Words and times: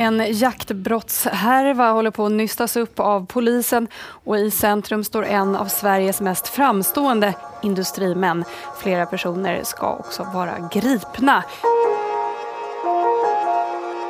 En 0.00 0.24
jaktbrottshärva 0.32 1.90
håller 1.92 2.10
på 2.10 2.26
att 2.26 2.32
nystas 2.32 2.76
upp 2.76 3.00
av 3.00 3.26
polisen 3.26 3.88
och 4.24 4.38
i 4.38 4.50
centrum 4.50 5.04
står 5.04 5.24
en 5.24 5.56
av 5.56 5.66
Sveriges 5.66 6.20
mest 6.20 6.48
framstående 6.48 7.34
industrimän. 7.62 8.44
Flera 8.82 9.06
personer 9.06 9.62
ska 9.64 9.92
också 9.92 10.22
vara 10.34 10.68
gripna. 10.72 11.44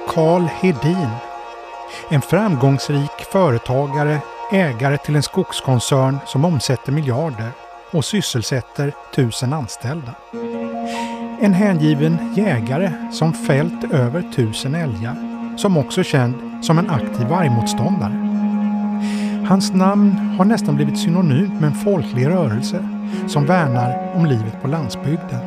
Karl 0.09 0.43
Hedin. 0.43 1.09
En 2.09 2.23
framgångsrik 2.23 3.25
företagare, 3.33 4.19
ägare 4.53 4.99
till 4.99 5.17
en 5.17 5.23
skogskoncern 5.23 6.19
som 6.27 6.45
omsätter 6.45 6.93
miljarder 6.93 7.51
och 7.91 8.05
sysselsätter 8.05 8.93
tusen 9.15 9.53
anställda. 9.53 10.15
En 11.41 11.53
hängiven 11.53 12.35
jägare 12.37 12.93
som 13.13 13.33
fällt 13.33 13.93
över 13.93 14.33
tusen 14.37 14.75
älgar, 14.75 15.28
som 15.59 15.77
också 15.77 16.01
är 16.01 16.05
känd 16.05 16.35
som 16.63 16.79
en 16.79 16.91
aktiv 16.91 17.27
vargmotståndare. 17.27 18.29
Hans 19.49 19.73
namn 19.73 20.11
har 20.39 20.45
nästan 20.45 20.77
blivit 20.77 20.99
synonymt 20.99 21.61
med 21.61 21.65
en 21.65 21.75
folklig 21.75 22.27
rörelse 22.27 22.89
som 23.27 23.47
värnar 23.47 24.13
om 24.15 24.27
livet 24.27 24.63
på 24.63 24.69
landsbygden. 24.69 25.41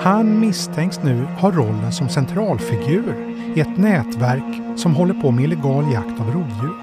Han 0.00 0.40
misstänks 0.40 1.02
nu 1.02 1.26
ha 1.38 1.50
rollen 1.50 1.92
som 1.92 2.08
centralfigur 2.08 3.14
i 3.54 3.60
ett 3.60 3.78
nätverk 3.78 4.78
som 4.78 4.94
håller 4.94 5.14
på 5.14 5.30
med 5.30 5.44
illegal 5.44 5.92
jakt 5.92 6.20
av 6.20 6.26
rovdjur. 6.26 6.74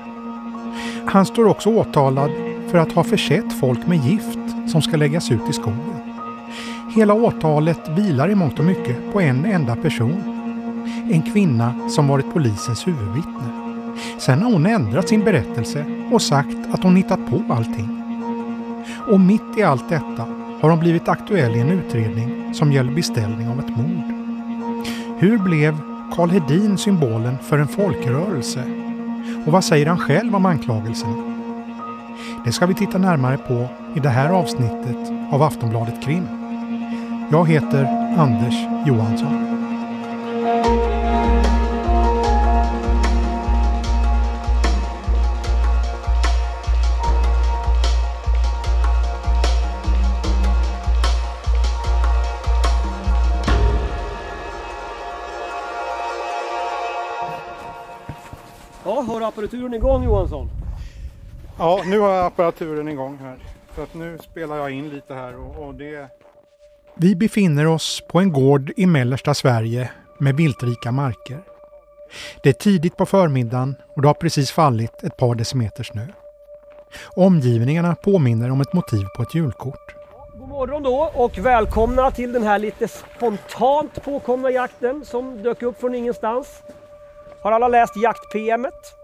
Han 1.06 1.26
står 1.26 1.46
också 1.46 1.70
åtalad 1.70 2.32
för 2.68 2.78
att 2.78 2.92
ha 2.92 3.04
försett 3.04 3.54
folk 3.60 3.88
med 3.88 4.06
gift 4.06 4.40
som 4.68 4.82
ska 4.82 4.98
läggas 4.98 5.32
ut 5.32 5.50
i 5.50 5.54
skogen. 5.54 6.02
Hela 6.96 7.14
åtalet 7.14 7.90
vilar 7.90 8.30
i 8.30 8.36
mångt 8.36 8.60
och 8.60 8.66
mycket 8.66 9.14
på 9.14 9.22
en 9.22 9.46
enda 9.46 9.76
person. 9.76 10.31
En 11.12 11.22
kvinna 11.22 11.90
som 11.90 12.08
varit 12.08 12.34
polisens 12.34 12.88
huvudvittne. 12.88 13.62
Sen 14.18 14.42
har 14.42 14.52
hon 14.52 14.66
ändrat 14.66 15.10
sin 15.10 15.24
berättelse 15.24 15.86
och 16.12 16.22
sagt 16.22 16.58
att 16.72 16.84
hon 16.84 16.96
hittat 16.96 17.30
på 17.30 17.54
allting. 17.54 18.02
Och 19.08 19.20
mitt 19.20 19.58
i 19.58 19.64
allt 19.64 19.90
detta 19.90 20.26
har 20.62 20.70
hon 20.70 20.80
blivit 20.80 21.08
aktuell 21.08 21.56
i 21.56 21.60
en 21.60 21.72
utredning 21.72 22.54
som 22.54 22.72
gäller 22.72 22.92
beställning 22.92 23.48
av 23.48 23.60
ett 23.60 23.78
mord. 23.78 24.14
Hur 25.18 25.38
blev 25.38 25.78
Karl 26.16 26.30
Hedin 26.30 26.78
symbolen 26.78 27.38
för 27.38 27.58
en 27.58 27.68
folkrörelse? 27.68 28.64
Och 29.46 29.52
vad 29.52 29.64
säger 29.64 29.86
han 29.86 29.98
själv 29.98 30.36
om 30.36 30.46
anklagelserna? 30.46 31.32
Det 32.46 32.52
ska 32.52 32.66
vi 32.66 32.74
titta 32.74 32.98
närmare 32.98 33.38
på 33.38 33.68
i 33.96 34.00
det 34.00 34.10
här 34.10 34.30
avsnittet 34.30 34.98
av 35.32 35.44
Aftonbladet 35.44 36.04
Krim. 36.04 36.28
Jag 37.32 37.50
heter 37.50 37.86
Anders 38.18 38.56
Johansson. 38.88 39.61
Apparaturen 59.42 59.74
igång 59.74 60.04
Johansson? 60.04 60.50
Ja, 61.58 61.82
nu 61.86 62.00
har 62.00 62.10
jag 62.10 62.26
apparaturen 62.26 62.88
igång 62.88 63.18
här. 63.22 63.38
Så 63.76 63.82
att 63.82 63.94
nu 63.94 64.18
spelar 64.32 64.58
jag 64.58 64.72
in 64.72 64.90
lite 64.90 65.14
här 65.14 65.36
och, 65.36 65.68
och 65.68 65.76
det... 65.76 66.08
Vi 66.96 67.16
befinner 67.16 67.68
oss 67.68 68.04
på 68.08 68.20
en 68.20 68.32
gård 68.32 68.72
i 68.78 68.86
mellersta 68.86 69.34
Sverige 69.34 69.92
med 70.18 70.36
viltrika 70.36 70.92
marker. 70.92 71.40
Det 72.44 72.50
är 72.50 72.54
tidigt 72.54 72.98
på 72.98 73.06
förmiddagen 73.06 73.76
och 73.96 74.02
det 74.02 74.08
har 74.08 74.14
precis 74.14 74.52
fallit 74.52 75.04
ett 75.04 75.18
par 75.18 75.36
decimeter 75.36 75.84
snö. 75.84 76.08
Omgivningarna 77.16 77.96
påminner 77.96 78.52
om 78.52 78.62
ett 78.62 78.74
motiv 78.74 79.06
på 79.18 79.24
ett 79.24 79.36
julkort. 79.36 79.96
God 80.40 80.50
morgon 80.50 80.84
då 80.84 81.12
och 81.14 81.38
välkomna 81.38 82.12
till 82.12 82.34
den 82.34 82.44
här 82.44 82.60
lite 82.60 82.88
spontant 82.88 84.04
påkomna 84.04 84.52
jakten 84.52 85.06
som 85.06 85.44
dök 85.44 85.62
upp 85.62 85.80
från 85.80 85.96
ingenstans. 85.96 86.64
Har 87.42 87.52
alla 87.52 87.68
läst 87.68 87.98
jakt-PMet? 87.98 89.01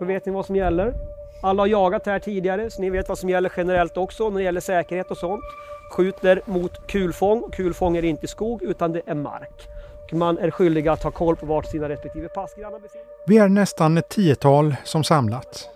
Då 0.00 0.06
vet 0.06 0.26
ni 0.26 0.32
vad 0.32 0.46
som 0.46 0.56
gäller. 0.56 0.94
Alla 1.42 1.62
har 1.62 1.66
jagat 1.66 2.06
här 2.06 2.18
tidigare 2.18 2.70
så 2.70 2.82
ni 2.82 2.90
vet 2.90 3.08
vad 3.08 3.18
som 3.18 3.28
gäller 3.28 3.52
generellt 3.56 3.96
också 3.96 4.30
när 4.30 4.36
det 4.36 4.44
gäller 4.44 4.60
säkerhet 4.60 5.10
och 5.10 5.16
sånt. 5.16 5.44
Skjuter 5.92 6.42
mot 6.44 6.86
kulfång. 6.86 7.50
Kulfång 7.52 7.96
är 7.96 8.04
inte 8.04 8.26
skog 8.26 8.62
utan 8.62 8.92
det 8.92 9.02
är 9.06 9.14
mark. 9.14 9.68
Och 10.04 10.12
man 10.12 10.38
är 10.38 10.50
skyldig 10.50 10.88
att 10.88 11.02
ha 11.02 11.10
koll 11.10 11.36
på 11.36 11.46
vart 11.46 11.66
sina 11.66 11.88
respektive 11.88 12.28
passgrannar 12.28 12.78
befinner 12.78 13.04
sig. 13.04 13.24
Vi 13.26 13.38
är 13.38 13.48
nästan 13.48 13.98
ett 13.98 14.08
tiotal 14.08 14.76
som 14.84 15.04
samlats. 15.04 15.68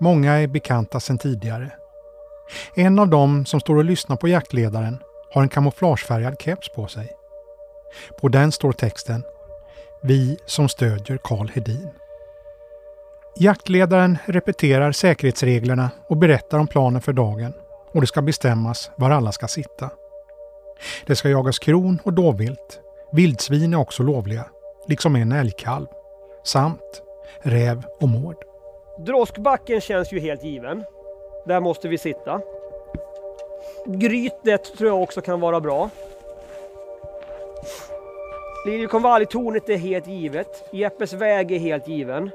Många 0.00 0.32
är 0.32 0.46
bekanta 0.46 1.00
sedan 1.00 1.18
tidigare. 1.18 1.70
En 2.74 2.98
av 2.98 3.08
dem 3.08 3.46
som 3.46 3.60
står 3.60 3.76
och 3.76 3.84
lyssnar 3.84 4.16
på 4.16 4.28
jaktledaren 4.28 4.98
har 5.30 5.42
en 5.42 5.48
kamouflagefärgad 5.48 6.40
keps 6.40 6.68
på 6.68 6.86
sig. 6.86 7.12
På 8.20 8.28
den 8.28 8.52
står 8.52 8.72
texten 8.72 9.24
Vi 10.02 10.38
som 10.46 10.68
stödjer 10.68 11.18
Karl 11.24 11.48
Hedin. 11.48 11.88
Jaktledaren 13.36 14.18
repeterar 14.26 14.92
säkerhetsreglerna 14.92 15.90
och 16.08 16.16
berättar 16.16 16.58
om 16.58 16.66
planen 16.66 17.00
för 17.00 17.12
dagen 17.12 17.52
och 17.94 18.00
det 18.00 18.06
ska 18.06 18.22
bestämmas 18.22 18.90
var 18.96 19.10
alla 19.10 19.32
ska 19.32 19.48
sitta. 19.48 19.90
Det 21.06 21.16
ska 21.16 21.28
jagas 21.28 21.58
kron 21.58 21.98
och 22.04 22.12
dovvilt. 22.12 22.80
Vildsvin 23.12 23.74
är 23.74 23.78
också 23.78 24.02
lovliga, 24.02 24.46
liksom 24.88 25.16
en 25.16 25.32
älgkalv. 25.32 25.86
Samt 26.44 27.02
räv 27.42 27.82
och 28.00 28.08
mård. 28.08 28.36
Droskbacken 28.98 29.80
känns 29.80 30.12
ju 30.12 30.20
helt 30.20 30.44
given. 30.44 30.84
Där 31.46 31.60
måste 31.60 31.88
vi 31.88 31.98
sitta. 31.98 32.40
Grytet 33.86 34.76
tror 34.78 34.88
jag 34.88 35.02
också 35.02 35.20
kan 35.20 35.40
vara 35.40 35.60
bra. 35.60 35.90
Liljekonvaljtornet 38.66 39.68
är 39.68 39.76
helt 39.76 40.06
givet. 40.06 40.68
Jeppes 40.72 41.12
väg 41.12 41.52
är 41.52 41.58
helt 41.58 41.88
given. 41.88 42.30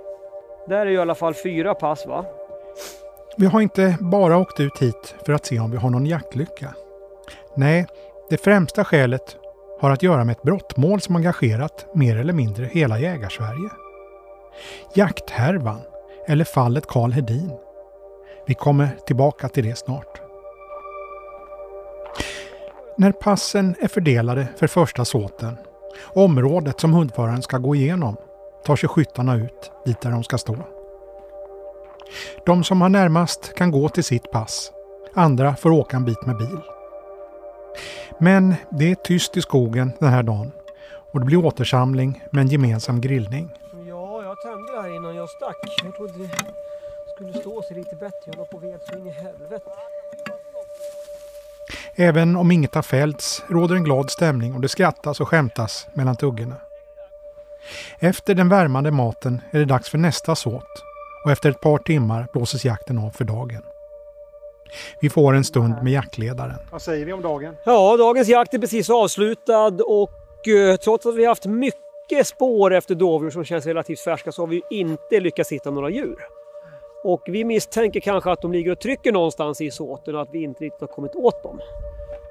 Där 0.69 0.85
är 0.85 0.85
ju 0.85 0.93
i 0.93 0.99
alla 0.99 1.15
fall 1.15 1.33
fyra 1.33 1.75
pass 1.75 2.05
va? 2.05 2.25
Vi 3.37 3.45
har 3.45 3.61
inte 3.61 3.97
bara 3.99 4.37
åkt 4.37 4.59
ut 4.59 4.81
hit 4.81 5.15
för 5.25 5.33
att 5.33 5.45
se 5.45 5.59
om 5.59 5.71
vi 5.71 5.77
har 5.77 5.89
någon 5.89 6.05
jaktlycka. 6.05 6.73
Nej, 7.55 7.85
det 8.29 8.37
främsta 8.37 8.83
skälet 8.83 9.37
har 9.79 9.91
att 9.91 10.03
göra 10.03 10.23
med 10.23 10.33
ett 10.33 10.43
brottmål 10.43 11.01
som 11.01 11.15
engagerat 11.15 11.85
mer 11.93 12.17
eller 12.17 12.33
mindre 12.33 12.65
hela 12.65 12.99
Jägarsverige. 12.99 13.69
Jakthärvan, 14.93 15.81
eller 16.27 16.45
fallet 16.45 16.87
Karl 16.87 17.11
Hedin. 17.11 17.51
Vi 18.47 18.53
kommer 18.53 18.89
tillbaka 19.05 19.49
till 19.49 19.65
det 19.65 19.77
snart. 19.77 20.21
När 22.97 23.11
passen 23.11 23.75
är 23.79 23.87
fördelade 23.87 24.47
för 24.57 24.67
första 24.67 25.05
såten, 25.05 25.57
området 26.05 26.79
som 26.79 26.93
hundföraren 26.93 27.41
ska 27.41 27.57
gå 27.57 27.75
igenom, 27.75 28.15
tar 28.65 28.75
sig 28.75 28.89
skyttarna 28.89 29.35
ut 29.35 29.71
dit 29.85 30.01
där 30.01 30.11
de 30.11 30.23
ska 30.23 30.37
stå. 30.37 30.57
De 32.45 32.63
som 32.63 32.81
har 32.81 32.89
närmast 32.89 33.55
kan 33.55 33.71
gå 33.71 33.89
till 33.89 34.03
sitt 34.03 34.31
pass. 34.31 34.71
Andra 35.13 35.55
får 35.55 35.69
åka 35.69 35.97
en 35.97 36.05
bit 36.05 36.25
med 36.25 36.37
bil. 36.37 36.59
Men 38.19 38.55
det 38.69 38.91
är 38.91 38.95
tyst 38.95 39.37
i 39.37 39.41
skogen 39.41 39.91
den 39.99 40.09
här 40.09 40.23
dagen 40.23 40.51
och 41.11 41.19
det 41.19 41.25
blir 41.25 41.45
återsamling 41.45 42.23
med 42.31 42.41
en 42.41 42.47
gemensam 42.47 43.01
grillning. 43.01 43.49
Ja, 43.87 44.23
jag 44.23 44.41
tände 44.41 44.81
här 44.81 44.95
innan 44.95 45.15
jag 45.15 45.29
stack. 45.29 45.83
Jag 45.83 45.95
trodde 45.95 46.13
det 46.13 46.29
skulle 47.15 47.33
stå 47.33 47.61
sig 47.61 47.77
lite 47.77 47.95
bättre. 47.95 48.25
Jag 48.25 48.35
la 48.35 48.45
på 48.45 48.57
ved 48.57 48.79
så 48.89 48.97
in 48.97 49.07
i 49.07 49.11
helvete. 49.11 49.69
Även 51.95 52.35
om 52.35 52.51
inget 52.51 52.75
har 52.75 52.81
fällts 52.81 53.43
råder 53.47 53.75
en 53.75 53.83
glad 53.83 54.09
stämning 54.09 54.55
och 54.55 54.61
det 54.61 54.69
skrattas 54.69 55.21
och 55.21 55.27
skämtas 55.27 55.87
mellan 55.93 56.15
tuggorna. 56.15 56.55
Efter 57.99 58.35
den 58.35 58.49
värmande 58.49 58.91
maten 58.91 59.41
är 59.51 59.59
det 59.59 59.65
dags 59.65 59.89
för 59.89 59.97
nästa 59.97 60.35
såt 60.35 60.83
och 61.25 61.31
efter 61.31 61.49
ett 61.49 61.61
par 61.61 61.77
timmar 61.77 62.27
blåses 62.33 62.65
jakten 62.65 62.97
av 62.97 63.09
för 63.09 63.23
dagen. 63.23 63.61
Vi 65.01 65.09
får 65.09 65.33
en 65.33 65.43
stund 65.43 65.75
med 65.83 65.93
jaktledaren. 65.93 66.55
Vad 66.71 66.81
säger 66.81 67.05
vi 67.05 67.13
om 67.13 67.21
dagen? 67.21 67.55
Ja, 67.65 67.97
dagens 67.97 68.27
jakt 68.27 68.53
är 68.53 68.59
precis 68.59 68.89
avslutad 68.89 69.83
och 69.83 70.47
eh, 70.47 70.75
trots 70.75 71.05
att 71.05 71.15
vi 71.15 71.23
har 71.23 71.29
haft 71.29 71.45
mycket 71.45 72.27
spår 72.27 72.73
efter 72.73 72.95
dovdjur 72.95 73.29
som 73.29 73.43
känns 73.43 73.65
relativt 73.65 73.99
färska 73.99 74.31
så 74.31 74.41
har 74.41 74.47
vi 74.47 74.61
inte 74.69 75.19
lyckats 75.19 75.51
hitta 75.51 75.71
några 75.71 75.89
djur. 75.89 76.17
Och 77.03 77.21
vi 77.25 77.43
misstänker 77.43 77.99
kanske 77.99 78.31
att 78.31 78.41
de 78.41 78.51
ligger 78.51 78.71
och 78.71 78.79
trycker 78.79 79.11
någonstans 79.11 79.61
i 79.61 79.71
såten 79.71 80.15
och 80.15 80.21
att 80.21 80.29
vi 80.31 80.43
inte 80.43 80.63
riktigt 80.63 80.81
har 80.81 80.87
kommit 80.87 81.15
åt 81.15 81.43
dem. 81.43 81.59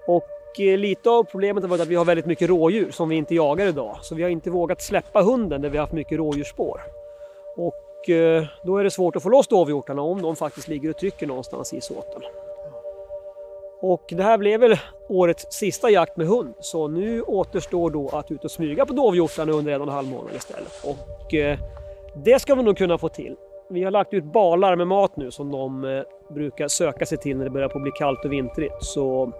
Och 0.07 0.25
Eh, 0.61 0.79
lite 0.79 1.11
av 1.11 1.25
problemet 1.25 1.65
har 1.65 1.69
varit 1.69 1.81
att 1.81 1.89
vi 1.89 1.95
har 1.95 2.05
väldigt 2.05 2.27
mycket 2.27 2.49
rådjur 2.49 2.91
som 2.91 3.09
vi 3.09 3.17
inte 3.17 3.35
jagar 3.35 3.67
idag. 3.67 3.99
Så 4.03 4.15
vi 4.15 4.23
har 4.23 4.31
inte 4.31 4.51
vågat 4.51 4.83
släppa 4.83 5.23
hunden 5.23 5.63
där 5.63 5.69
vi 5.69 5.77
har 5.77 5.83
haft 5.83 5.93
mycket 5.93 6.19
rådjursspår. 6.19 6.81
Och 7.57 8.11
eh, 8.11 8.45
då 8.63 8.77
är 8.77 8.85
det 8.85 8.91
svårt 8.91 9.17
att 9.17 9.23
få 9.23 9.29
loss 9.29 9.49
dovhjortarna 9.49 10.03
om 10.03 10.23
de 10.23 10.37
faktiskt 10.37 10.69
ligger 10.69 10.91
och 10.91 10.99
trycker 10.99 11.27
någonstans 11.27 11.75
i 11.75 11.81
såten. 11.81 12.23
Och 13.81 14.05
det 14.09 14.23
här 14.23 14.39
blev 14.39 14.61
väl 14.61 14.79
årets 15.09 15.47
sista 15.51 15.91
jakt 15.91 16.17
med 16.17 16.27
hund. 16.27 16.55
Så 16.61 16.89
nu 16.89 17.23
återstår 17.23 17.91
då 17.91 18.09
att 18.09 18.31
ut 18.31 18.45
och 18.45 18.51
smyga 18.51 18.87
på 18.87 18.93
dovhjortarna 18.93 19.53
under 19.53 19.73
en 19.73 19.81
och 19.81 19.87
en 19.87 19.95
halv 19.95 20.09
månad 20.09 20.35
istället. 20.35 20.85
Och 20.85 21.35
eh, 21.35 21.59
det 22.25 22.39
ska 22.39 22.55
vi 22.55 22.63
nog 22.63 22.77
kunna 22.77 22.99
få 22.99 23.09
till. 23.09 23.37
Vi 23.71 23.83
har 23.83 23.91
lagt 23.91 24.15
ut 24.15 24.25
balar 24.25 24.77
med 24.77 24.87
mat 24.87 25.17
nu 25.17 25.31
som 25.31 25.53
de 25.53 26.05
brukar 26.35 26.69
söka 26.69 27.07
sig 27.07 27.19
till 27.19 27.37
när 27.37 27.45
det 27.45 27.51
börjar 27.51 27.69
på 27.69 27.79
bli 27.79 27.91
kallt 27.91 28.25
och 28.25 28.33
vintrigt. 28.33 28.75
Så 28.85 29.33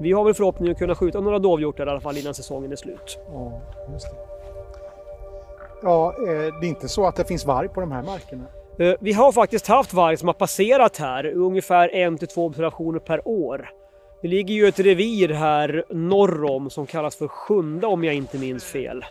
vi 0.00 0.12
har 0.12 0.24
väl 0.24 0.34
förhoppningen 0.34 0.72
att 0.72 0.78
kunna 0.78 0.94
skjuta 0.94 1.20
några 1.20 1.38
dovhjortar 1.38 1.86
i 1.86 1.90
alla 1.90 2.00
fall 2.00 2.16
innan 2.16 2.34
säsongen 2.34 2.72
är 2.72 2.76
slut. 2.76 3.18
Ja, 3.32 3.60
just 3.92 4.10
det. 4.10 4.16
Ja, 5.82 6.14
eh, 6.18 6.60
det 6.60 6.66
är 6.66 6.68
inte 6.68 6.88
så 6.88 7.06
att 7.06 7.16
det 7.16 7.24
finns 7.24 7.46
varg 7.46 7.68
på 7.68 7.80
de 7.80 7.92
här 7.92 8.02
markerna? 8.02 8.44
Eh, 8.78 8.94
vi 9.00 9.12
har 9.12 9.32
faktiskt 9.32 9.66
haft 9.66 9.92
varg 9.92 10.16
som 10.16 10.28
har 10.28 10.34
passerat 10.34 10.96
här, 10.96 11.26
ungefär 11.26 11.94
en 11.94 12.18
till 12.18 12.28
två 12.28 12.46
observationer 12.46 12.98
per 12.98 13.28
år. 13.28 13.70
Det 14.22 14.28
ligger 14.28 14.54
ju 14.54 14.66
ett 14.66 14.80
revir 14.80 15.28
här 15.28 15.84
norr 15.90 16.44
om 16.44 16.70
som 16.70 16.86
kallas 16.86 17.16
för 17.16 17.28
Sjunda 17.28 17.88
om 17.88 18.04
jag 18.04 18.14
inte 18.14 18.38
minns 18.38 18.64
fel. 18.64 19.04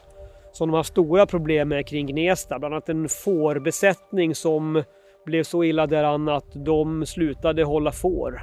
Som 0.51 0.69
de 0.69 0.75
har 0.75 0.83
stora 0.83 1.25
problem 1.25 1.69
med 1.69 1.88
kring 1.88 2.07
Gnesta, 2.07 2.59
bland 2.59 2.74
annat 2.74 2.89
en 2.89 3.09
fårbesättning 3.09 4.35
som 4.35 4.83
blev 5.25 5.44
så 5.44 5.63
illa 5.63 5.88
däran 5.88 6.30
att 6.30 6.65
de 6.65 7.06
slutade 7.06 7.63
hålla 7.63 7.92
får. 7.92 8.42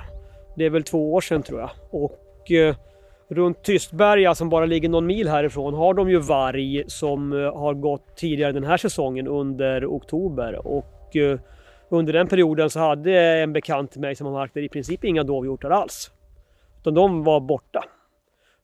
Det 0.57 0.65
är 0.65 0.71
väl 0.71 0.83
två 0.83 1.15
år 1.15 1.21
sedan 1.21 1.43
tror 1.43 1.61
jag. 1.61 1.71
Och 1.91 2.13
och 2.47 2.53
eh, 2.53 2.75
runt 3.29 3.63
Tystberga 3.63 4.35
som 4.35 4.49
bara 4.49 4.67
ligger 4.67 4.89
någon 4.89 5.07
mil 5.07 5.29
härifrån 5.29 5.75
har 5.75 5.95
de 5.95 6.11
ju 6.11 6.19
varg 6.19 6.85
som 6.87 7.33
eh, 7.33 7.59
har 7.59 7.75
gått 7.75 8.17
tidigare 8.17 8.53
den 8.53 8.65
här 8.65 8.77
säsongen 8.77 9.29
under 9.29 9.87
oktober. 9.87 10.67
Och 10.67 11.17
eh, 11.17 11.39
under 11.89 12.13
den 12.13 12.27
perioden 12.27 12.71
så 12.71 12.81
hade 12.81 13.21
en 13.21 13.53
bekant 13.53 13.93
till 13.93 14.01
mig 14.01 14.15
som 14.15 14.27
har 14.27 14.33
mark 14.33 14.57
i 14.57 14.69
princip 14.69 15.05
inga 15.05 15.23
dovhjortar 15.23 15.71
alls. 15.71 16.11
Utan 16.81 16.95
de 16.95 17.25
var 17.25 17.41
borta. 17.41 17.85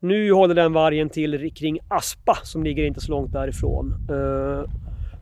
Nu 0.00 0.32
håller 0.32 0.54
den 0.54 0.72
vargen 0.72 1.08
till 1.08 1.54
kring 1.54 1.78
Aspa 1.88 2.34
som 2.42 2.62
ligger 2.62 2.84
inte 2.84 3.00
så 3.00 3.10
långt 3.10 3.32
därifrån. 3.32 3.94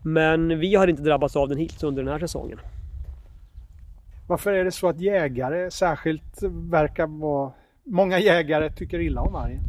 Men 0.04 0.58
vi 0.58 0.74
har 0.74 0.86
inte 0.88 1.02
drabbats 1.02 1.36
av 1.36 1.48
den 1.48 1.58
hittills 1.58 1.82
under 1.82 2.02
den 2.02 2.12
här 2.12 2.18
säsongen. 2.18 2.58
Varför 4.28 4.52
är 4.52 4.64
det 4.64 4.70
så 4.70 4.88
att 4.88 5.00
jägare 5.00 5.70
särskilt 5.70 6.42
verkar 6.70 7.06
vara... 7.06 7.52
Många 7.84 8.18
jägare 8.18 8.70
tycker 8.70 9.00
illa 9.00 9.20
om 9.20 9.32
vargen? 9.32 9.60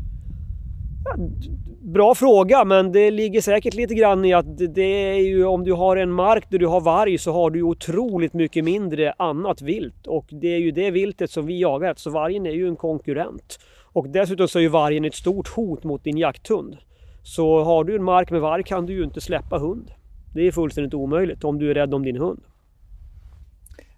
Bra 1.81 2.15
fråga, 2.15 2.65
men 2.65 2.91
det 2.91 3.11
ligger 3.11 3.41
säkert 3.41 3.73
lite 3.73 3.93
grann 3.93 4.25
i 4.25 4.33
att 4.33 4.57
det 4.57 5.09
är 5.15 5.21
ju 5.21 5.45
om 5.45 5.63
du 5.63 5.73
har 5.73 5.97
en 5.97 6.11
mark 6.11 6.45
där 6.49 6.57
du 6.57 6.67
har 6.67 6.81
varg 6.81 7.17
så 7.17 7.31
har 7.31 7.49
du 7.49 7.61
otroligt 7.61 8.33
mycket 8.33 8.63
mindre 8.63 9.13
annat 9.17 9.61
vilt 9.61 10.07
och 10.07 10.25
det 10.29 10.47
är 10.47 10.59
ju 10.59 10.71
det 10.71 10.91
viltet 10.91 11.31
som 11.31 11.45
vi 11.45 11.61
jagar 11.61 11.93
så 11.97 12.09
vargen 12.09 12.45
är 12.45 12.51
ju 12.51 12.67
en 12.67 12.75
konkurrent. 12.75 13.59
Och 13.93 14.09
dessutom 14.09 14.47
så 14.47 14.59
är 14.59 14.63
ju 14.63 14.69
vargen 14.69 15.05
ett 15.05 15.15
stort 15.15 15.47
hot 15.47 15.83
mot 15.83 16.03
din 16.03 16.17
jakthund. 16.17 16.77
Så 17.23 17.63
har 17.63 17.83
du 17.83 17.95
en 17.95 18.03
mark 18.03 18.31
med 18.31 18.41
varg 18.41 18.63
kan 18.63 18.85
du 18.85 18.93
ju 18.93 19.03
inte 19.03 19.21
släppa 19.21 19.57
hund. 19.57 19.91
Det 20.33 20.47
är 20.47 20.51
fullständigt 20.51 20.93
omöjligt 20.93 21.43
om 21.43 21.59
du 21.59 21.71
är 21.71 21.73
rädd 21.73 21.93
om 21.93 22.03
din 22.03 22.17
hund. 22.17 22.43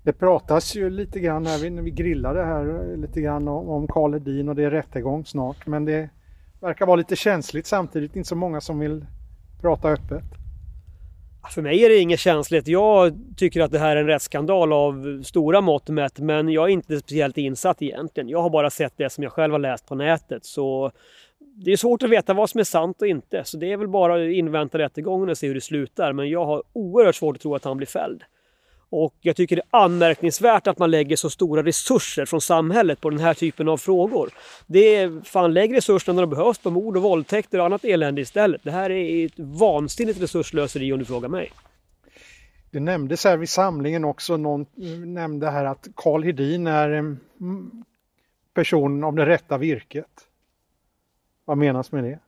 Det 0.04 0.14
pratas 0.14 0.76
ju 0.76 0.90
lite 0.90 1.20
grann 1.20 1.44
när 1.44 1.58
vi, 1.58 1.70
när 1.70 1.82
vi 1.82 1.92
grillade 1.92 2.46
här 2.46 2.92
eh, 2.92 2.98
lite 2.98 3.22
grann 3.22 3.48
om 3.48 3.88
Karl 3.88 4.14
Hedin 4.14 4.50
och 4.50 4.56
det 4.56 4.64
är 4.64 4.72
rättegång 4.72 5.26
snart 5.26 5.68
men 5.68 5.86
det 5.86 6.10
verkar 6.62 6.86
vara 6.86 6.96
lite 6.96 7.16
känsligt 7.16 7.66
samtidigt, 7.66 8.16
inte 8.16 8.30
så 8.30 8.36
många 8.36 8.62
som 8.62 8.80
vill 8.80 9.06
prata 9.62 9.90
öppet. 9.90 10.24
För 11.50 11.62
mig 11.62 11.86
är 11.86 11.90
det 11.90 11.98
inget 11.98 12.20
känsligt. 12.20 12.68
Jag 12.68 13.14
tycker 13.38 13.62
att 13.62 13.72
det 13.72 13.80
här 13.80 13.96
är 13.96 14.02
en 14.02 14.08
rättsskandal 14.08 14.74
av 14.74 15.24
stora 15.24 15.62
mått 15.62 15.90
mätt 15.90 16.20
men 16.20 16.50
jag 16.50 16.70
är 16.70 16.74
inte 16.74 17.00
speciellt 17.00 17.38
insatt 17.38 17.82
egentligen. 17.82 18.30
Jag 18.30 18.42
har 18.42 18.50
bara 18.50 18.70
sett 18.70 18.94
det 18.98 19.10
som 19.10 19.24
jag 19.24 19.32
själv 19.32 19.52
har 19.52 19.60
läst 19.60 19.88
på 19.88 19.96
nätet 19.96 20.46
så 20.46 20.92
det 21.40 21.72
är 21.72 21.78
svårt 21.78 22.04
att 22.04 22.10
veta 22.10 22.34
vad 22.34 22.50
som 22.50 22.60
är 22.60 22.64
sant 22.64 23.02
och 23.02 23.08
inte 23.08 23.42
så 23.46 23.58
det 23.58 23.72
är 23.72 23.78
väl 23.78 23.88
bara 23.88 24.16
att 24.16 24.32
invänta 24.32 24.78
rättegången 24.78 25.30
och 25.30 25.38
se 25.38 25.48
hur 25.48 25.56
det 25.56 25.62
slutar 25.62 26.14
men 26.14 26.30
jag 26.30 26.46
har 26.46 26.64
oerhört 26.74 27.16
svårt 27.16 27.36
att 27.36 27.42
tro 27.42 27.56
att 27.56 27.64
han 27.64 27.78
blir 27.78 27.88
fälld. 27.88 28.24
Och 28.95 29.13
jag 29.22 29.36
tycker 29.36 29.56
det 29.56 29.62
är 29.72 29.80
anmärkningsvärt 29.80 30.68
att 30.68 30.78
man 30.78 30.92
lägger 30.92 31.16
så 31.16 31.30
stora 31.30 31.63
resurser 31.63 32.25
från 32.25 32.42
samhället 32.42 33.01
på 33.01 33.10
den 33.10 33.19
här 33.19 33.34
typen 33.34 33.68
av 33.68 33.78
frågor. 33.78 34.30
Det 34.68 34.95
är 34.95 35.22
fan 35.25 35.54
lägg 35.54 35.75
resurserna 35.75 36.16
när 36.16 36.22
de 36.22 36.30
behövs 36.30 36.57
på 36.57 36.69
mord 36.69 36.98
och 36.98 37.04
våldtäkter 37.04 37.60
och 37.60 37.66
annat 37.66 37.86
elände 37.86 38.22
istället. 38.22 38.63
Det 38.63 38.72
här 38.72 38.90
är 38.90 39.25
ett 39.25 39.34
vansinnigt 39.38 40.22
resurslöseri 40.22 40.94
om 40.94 41.00
du 41.00 41.06
frågar 41.06 41.30
mig. 41.30 41.51
Det 42.72 42.80
nämndes 42.80 43.25
här 43.25 43.38
vid 43.38 43.50
samlingen 43.50 44.06
också, 44.06 44.38
någon 44.38 44.66
nämnde 45.06 45.50
här 45.50 45.66
att 45.66 45.88
Karl 45.96 46.24
Hedin 46.24 46.68
är 46.68 46.89
personen 46.94 47.81
person 48.54 49.04
av 49.04 49.16
det 49.16 49.25
rätta 49.25 49.57
virket. 49.57 50.28
Vad 51.46 51.57
menas 51.57 51.92
med 51.92 52.04
det? 52.04 52.19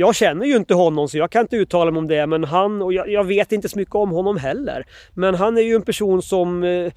Jag 0.00 0.14
känner 0.14 0.46
ju 0.46 0.56
inte 0.56 0.74
honom 0.74 1.08
så 1.08 1.18
jag 1.18 1.30
kan 1.30 1.42
inte 1.42 1.56
uttala 1.56 1.90
mig 1.90 1.98
om 1.98 2.08
det 2.08 2.26
men 2.26 2.44
han, 2.44 2.82
och 2.82 2.92
jag, 2.92 3.08
jag 3.08 3.24
vet 3.24 3.52
inte 3.52 3.68
så 3.68 3.78
mycket 3.78 3.94
om 3.94 4.10
honom 4.10 4.36
heller. 4.36 4.86
Men 5.14 5.34
han 5.34 5.58
är 5.58 5.62
ju 5.62 5.74
en 5.74 5.82
person 5.82 6.22
som 6.22 6.64
eh, 6.64 6.92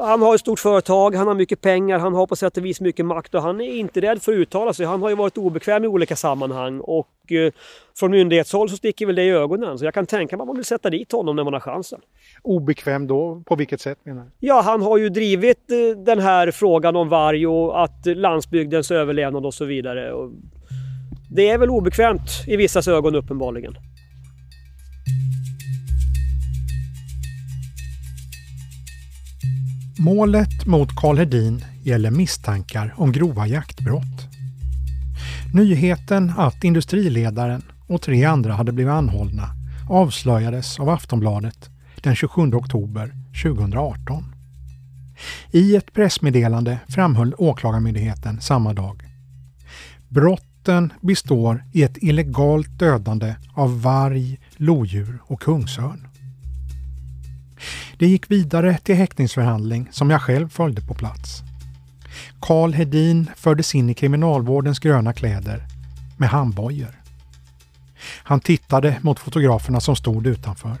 han 0.00 0.22
har 0.22 0.34
ett 0.34 0.40
stort 0.40 0.58
företag, 0.58 1.14
han 1.14 1.26
har 1.26 1.34
mycket 1.34 1.60
pengar, 1.60 1.98
han 1.98 2.14
har 2.14 2.26
på 2.26 2.36
sätt 2.36 2.56
och 2.56 2.64
vis 2.64 2.80
mycket 2.80 3.06
makt 3.06 3.34
och 3.34 3.42
han 3.42 3.60
är 3.60 3.74
inte 3.74 4.00
rädd 4.00 4.22
för 4.22 4.32
att 4.32 4.36
uttala 4.36 4.72
sig. 4.72 4.86
Han 4.86 5.02
har 5.02 5.08
ju 5.08 5.14
varit 5.14 5.38
obekväm 5.38 5.84
i 5.84 5.86
olika 5.86 6.16
sammanhang 6.16 6.80
och 6.80 7.32
eh, 7.32 7.52
från 7.98 8.10
myndighetshåll 8.10 8.70
så 8.70 8.76
sticker 8.76 9.06
väl 9.06 9.14
det 9.14 9.24
i 9.24 9.30
ögonen. 9.30 9.78
Så 9.78 9.84
jag 9.84 9.94
kan 9.94 10.06
tänka 10.06 10.36
mig 10.36 10.42
att 10.42 10.48
man 10.48 10.56
vill 10.56 10.64
sätta 10.64 10.90
dit 10.90 11.12
honom 11.12 11.36
när 11.36 11.44
man 11.44 11.52
har 11.52 11.60
chansen. 11.60 12.00
Obekväm 12.42 13.06
då? 13.06 13.42
På 13.46 13.56
vilket 13.56 13.80
sätt 13.80 13.98
menar 14.02 14.22
du? 14.22 14.30
Ja, 14.46 14.60
han 14.60 14.82
har 14.82 14.98
ju 14.98 15.08
drivit 15.08 15.70
eh, 15.70 15.98
den 15.98 16.18
här 16.18 16.50
frågan 16.50 16.96
om 16.96 17.08
varg 17.08 17.46
och 17.46 17.82
att 17.82 18.06
landsbygdens 18.06 18.90
överlevnad 18.90 19.46
och 19.46 19.54
så 19.54 19.64
vidare. 19.64 20.12
Och 20.12 20.30
det 21.30 21.50
är 21.50 21.58
väl 21.58 21.70
obekvämt 21.70 22.44
i 22.46 22.56
vissas 22.56 22.88
ögon 22.88 23.14
uppenbarligen. 23.14 23.76
Målet 29.98 30.66
mot 30.66 30.96
Karl 30.96 31.18
Hedin 31.18 31.64
gäller 31.82 32.10
misstankar 32.10 32.94
om 32.96 33.12
grova 33.12 33.46
jaktbrott. 33.46 34.28
Nyheten 35.54 36.32
att 36.36 36.64
industriledaren 36.64 37.62
och 37.86 38.02
tre 38.02 38.24
andra 38.24 38.52
hade 38.52 38.72
blivit 38.72 38.92
anhållna 38.92 39.50
avslöjades 39.88 40.80
av 40.80 40.88
Aftonbladet 40.88 41.70
den 42.02 42.16
27 42.16 42.42
oktober 42.54 43.14
2018. 43.42 44.24
I 45.50 45.76
ett 45.76 45.92
pressmeddelande 45.92 46.78
framhöll 46.88 47.34
Åklagarmyndigheten 47.38 48.40
samma 48.40 48.72
dag. 48.72 49.02
Brott 50.08 50.49
Brotten 50.64 50.92
består 51.00 51.64
i 51.72 51.82
ett 51.82 51.96
illegalt 51.96 52.78
dödande 52.78 53.34
av 53.54 53.82
varg, 53.82 54.38
lodjur 54.56 55.18
och 55.26 55.40
kungsörn. 55.40 56.06
Det 57.98 58.06
gick 58.06 58.30
vidare 58.30 58.78
till 58.78 58.94
häktningsförhandling 58.94 59.88
som 59.92 60.10
jag 60.10 60.22
själv 60.22 60.48
följde 60.48 60.82
på 60.82 60.94
plats. 60.94 61.42
Karl 62.40 62.72
Hedin 62.72 63.30
fördes 63.36 63.74
in 63.74 63.90
i 63.90 63.94
kriminalvårdens 63.94 64.78
gröna 64.78 65.12
kläder 65.12 65.66
med 66.16 66.28
handbojor. 66.28 67.00
Han 68.22 68.40
tittade 68.40 68.98
mot 69.02 69.18
fotograferna 69.18 69.80
som 69.80 69.96
stod 69.96 70.26
utanför. 70.26 70.76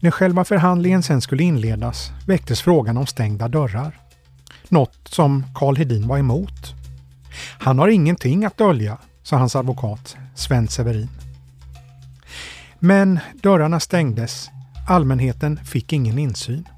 När 0.00 0.10
själva 0.10 0.44
förhandlingen 0.44 1.02
sen 1.02 1.20
skulle 1.20 1.42
inledas 1.42 2.10
väcktes 2.26 2.62
frågan 2.62 2.96
om 2.96 3.06
stängda 3.06 3.48
dörrar. 3.48 4.00
Något 4.68 5.08
som 5.08 5.44
Karl 5.54 5.76
Hedin 5.76 6.08
var 6.08 6.18
emot. 6.18 6.77
Han 7.38 7.78
har 7.78 7.88
ingenting 7.88 8.44
att 8.44 8.58
dölja, 8.58 8.98
sa 9.22 9.36
hans 9.36 9.56
advokat 9.56 10.16
Sven 10.34 10.68
Severin. 10.68 11.08
Men 12.78 13.18
dörrarna 13.42 13.80
stängdes. 13.80 14.50
Allmänheten 14.88 15.56
fick 15.64 15.92
ingen 15.92 16.18
insyn. 16.18 16.68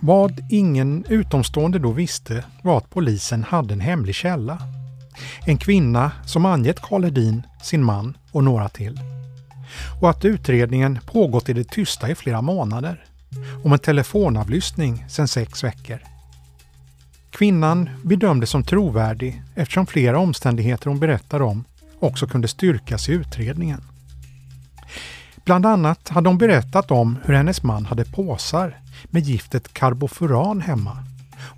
Vad 0.00 0.44
ingen 0.50 1.04
utomstående 1.08 1.78
då 1.78 1.92
visste 1.92 2.44
var 2.62 2.78
att 2.78 2.90
polisen 2.90 3.44
hade 3.44 3.74
en 3.74 3.80
hemlig 3.80 4.14
källa. 4.14 4.58
En 5.46 5.58
kvinna 5.58 6.12
som 6.26 6.46
angett 6.46 6.80
Karl 6.80 7.04
Hedin, 7.04 7.42
sin 7.62 7.84
man 7.84 8.16
och 8.32 8.44
några 8.44 8.68
till. 8.68 9.00
Och 10.00 10.10
att 10.10 10.24
utredningen 10.24 10.98
pågått 11.06 11.48
i 11.48 11.52
det 11.52 11.64
tysta 11.64 12.10
i 12.10 12.14
flera 12.14 12.42
månader. 12.42 13.04
Om 13.64 13.72
en 13.72 13.78
telefonavlyssning 13.78 15.04
sedan 15.08 15.28
sex 15.28 15.64
veckor. 15.64 15.98
Kvinnan 17.32 17.90
bedömdes 18.02 18.50
som 18.50 18.64
trovärdig 18.64 19.42
eftersom 19.54 19.86
flera 19.86 20.18
omständigheter 20.18 20.90
hon 20.90 21.00
berättar 21.00 21.42
om 21.42 21.64
också 21.98 22.26
kunde 22.26 22.48
styrkas 22.48 23.08
i 23.08 23.12
utredningen. 23.12 23.80
Bland 25.44 25.66
annat 25.66 26.08
hade 26.08 26.28
hon 26.28 26.38
berättat 26.38 26.90
om 26.90 27.18
hur 27.24 27.34
hennes 27.34 27.62
man 27.62 27.86
hade 27.86 28.04
påsar 28.04 28.80
med 29.04 29.22
giftet 29.22 29.74
karbofuran 29.74 30.60
hemma 30.60 31.04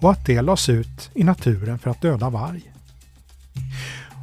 och 0.00 0.10
att 0.10 0.26
det 0.26 0.42
lades 0.42 0.68
ut 0.68 1.10
i 1.14 1.24
naturen 1.24 1.78
för 1.78 1.90
att 1.90 2.02
döda 2.02 2.30
varg. 2.30 2.72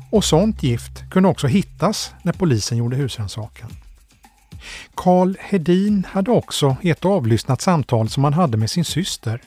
Och 0.10 0.26
sånt 0.26 0.64
gift 0.64 1.10
kunde 1.10 1.30
också 1.30 1.48
hittas 1.48 2.14
när 2.24 2.34
polisen 2.34 2.78
gjorde 2.78 2.96
husrannsakan. 2.96 3.70
Karl 4.96 5.36
Hedin 5.40 6.08
hade 6.10 6.32
också 6.32 6.76
i 6.82 6.90
ett 6.90 7.06
avlyssnat 7.06 7.62
samtal 7.62 8.10
som 8.10 8.24
han 8.24 8.34
hade 8.34 8.58
med 8.58 8.70
sin 8.70 8.86
syster 8.86 9.42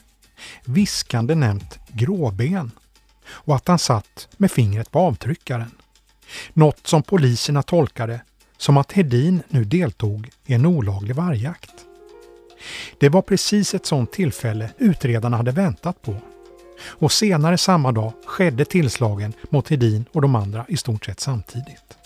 viskande 0.65 1.35
nämnt 1.35 1.79
gråben 1.87 2.71
och 3.27 3.55
att 3.55 3.67
han 3.67 3.79
satt 3.79 4.27
med 4.37 4.51
fingret 4.51 4.91
på 4.91 4.99
avtryckaren. 4.99 5.71
Något 6.53 6.87
som 6.87 7.03
poliserna 7.03 7.63
tolkade 7.63 8.21
som 8.57 8.77
att 8.77 8.91
Hedin 8.91 9.43
nu 9.49 9.63
deltog 9.63 10.29
i 10.45 10.53
en 10.53 10.65
olaglig 10.65 11.15
vargjakt. 11.15 11.73
Det 12.99 13.09
var 13.09 13.21
precis 13.21 13.73
ett 13.73 13.85
sådant 13.85 14.11
tillfälle 14.11 14.69
utredarna 14.77 15.37
hade 15.37 15.51
väntat 15.51 16.01
på. 16.01 16.15
Och 16.83 17.11
senare 17.11 17.57
samma 17.57 17.91
dag 17.91 18.13
skedde 18.25 18.65
tillslagen 18.65 19.33
mot 19.49 19.69
Hedin 19.69 20.05
och 20.11 20.21
de 20.21 20.35
andra 20.35 20.65
i 20.67 20.77
stort 20.77 21.05
sett 21.05 21.19
samtidigt. 21.19 21.97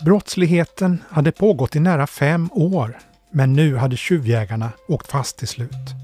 Brottsligheten 0.00 1.02
hade 1.08 1.32
pågått 1.32 1.76
i 1.76 1.80
nära 1.80 2.06
fem 2.06 2.48
år, 2.52 2.98
men 3.30 3.52
nu 3.52 3.76
hade 3.76 3.96
tjuvjägarna 3.96 4.70
åkt 4.88 5.06
fast 5.06 5.38
till 5.38 5.48
slut. 5.48 6.03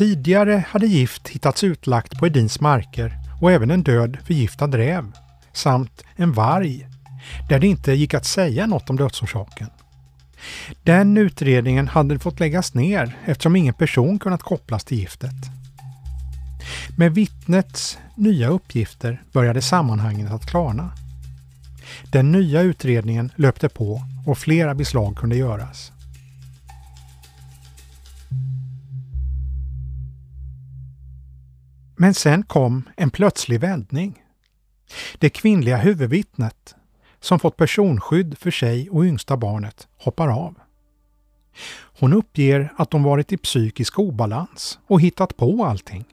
Tidigare 0.00 0.64
hade 0.68 0.86
gift 0.86 1.28
hittats 1.28 1.64
utlagt 1.64 2.18
på 2.18 2.26
Edins 2.26 2.60
marker 2.60 3.18
och 3.40 3.52
även 3.52 3.70
en 3.70 3.82
död 3.82 4.18
förgiftad 4.24 4.66
räv 4.66 5.12
samt 5.52 6.04
en 6.16 6.32
varg 6.32 6.88
där 7.48 7.58
det 7.58 7.66
inte 7.66 7.92
gick 7.92 8.14
att 8.14 8.26
säga 8.26 8.66
något 8.66 8.90
om 8.90 8.96
dödsorsaken. 8.96 9.66
Den 10.82 11.16
utredningen 11.16 11.88
hade 11.88 12.18
fått 12.18 12.40
läggas 12.40 12.74
ner 12.74 13.18
eftersom 13.24 13.56
ingen 13.56 13.74
person 13.74 14.18
kunnat 14.18 14.42
kopplas 14.42 14.84
till 14.84 14.98
giftet. 14.98 15.36
Med 16.96 17.14
vittnets 17.14 17.98
nya 18.16 18.48
uppgifter 18.48 19.22
började 19.32 19.62
sammanhanget 19.62 20.30
att 20.30 20.50
klarna. 20.50 20.92
Den 22.12 22.32
nya 22.32 22.60
utredningen 22.60 23.32
löpte 23.36 23.68
på 23.68 24.02
och 24.26 24.38
flera 24.38 24.74
beslag 24.74 25.16
kunde 25.16 25.36
göras. 25.36 25.92
Men 32.00 32.14
sen 32.14 32.42
kom 32.42 32.88
en 32.96 33.10
plötslig 33.10 33.60
vändning. 33.60 34.22
Det 35.18 35.30
kvinnliga 35.30 35.76
huvudvittnet, 35.76 36.74
som 37.20 37.38
fått 37.38 37.56
personskydd 37.56 38.38
för 38.38 38.50
sig 38.50 38.90
och 38.90 39.02
yngsta 39.04 39.36
barnet, 39.36 39.88
hoppar 39.98 40.28
av. 40.28 40.54
Hon 41.98 42.12
uppger 42.12 42.72
att 42.76 42.90
de 42.90 43.02
varit 43.02 43.32
i 43.32 43.36
psykisk 43.36 43.98
obalans 43.98 44.78
och 44.86 45.00
hittat 45.00 45.36
på 45.36 45.64
allting. 45.64 46.04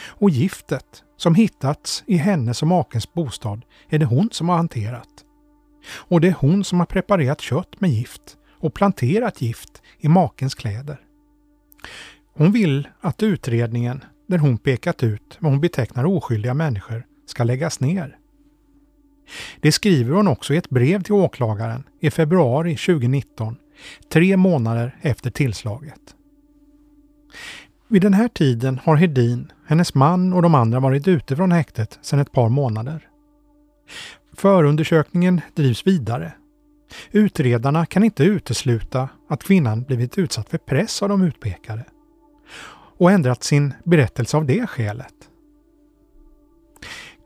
Och 0.00 0.30
giftet 0.30 1.04
som 1.16 1.34
hittats 1.34 2.04
i 2.06 2.16
hennes 2.16 2.62
och 2.62 2.68
makens 2.68 3.12
bostad 3.12 3.64
är 3.88 3.98
det 3.98 4.06
hon 4.06 4.28
som 4.32 4.48
har 4.48 4.56
hanterat. 4.56 5.24
Och 5.90 6.20
det 6.20 6.28
är 6.28 6.36
hon 6.38 6.64
som 6.64 6.78
har 6.78 6.86
preparerat 6.86 7.40
kött 7.40 7.80
med 7.80 7.90
gift 7.90 8.36
och 8.60 8.74
planterat 8.74 9.42
gift 9.42 9.82
i 9.98 10.08
makens 10.08 10.54
kläder. 10.54 11.00
Hon 12.34 12.52
vill 12.52 12.88
att 13.00 13.22
utredningen, 13.22 14.04
där 14.28 14.38
hon 14.38 14.58
pekat 14.58 15.02
ut 15.02 15.38
vad 15.40 15.52
hon 15.52 15.60
betecknar 15.60 16.06
oskyldiga 16.06 16.54
människor, 16.54 17.06
ska 17.26 17.44
läggas 17.44 17.80
ner. 17.80 18.16
Det 19.60 19.72
skriver 19.72 20.14
hon 20.14 20.28
också 20.28 20.54
i 20.54 20.56
ett 20.56 20.70
brev 20.70 21.02
till 21.02 21.12
åklagaren 21.12 21.82
i 22.00 22.10
februari 22.10 22.76
2019, 22.76 23.56
tre 24.12 24.36
månader 24.36 24.96
efter 25.00 25.30
tillslaget. 25.30 26.00
Vid 27.88 28.02
den 28.02 28.14
här 28.14 28.28
tiden 28.28 28.80
har 28.84 28.96
Hedin, 28.96 29.52
hennes 29.66 29.94
man 29.94 30.32
och 30.32 30.42
de 30.42 30.54
andra 30.54 30.80
varit 30.80 31.08
ute 31.08 31.36
från 31.36 31.52
häktet 31.52 31.98
sedan 32.02 32.18
ett 32.18 32.32
par 32.32 32.48
månader. 32.48 33.08
Förundersökningen 34.32 35.40
drivs 35.54 35.86
vidare. 35.86 36.32
Utredarna 37.10 37.86
kan 37.86 38.04
inte 38.04 38.24
utesluta 38.24 39.08
att 39.28 39.42
kvinnan 39.42 39.82
blivit 39.82 40.18
utsatt 40.18 40.48
för 40.48 40.58
press 40.58 41.02
av 41.02 41.08
de 41.08 41.22
utpekade 41.22 41.84
och 42.98 43.10
ändrat 43.10 43.44
sin 43.44 43.74
berättelse 43.84 44.36
av 44.36 44.46
det 44.46 44.66
skälet. 44.66 45.14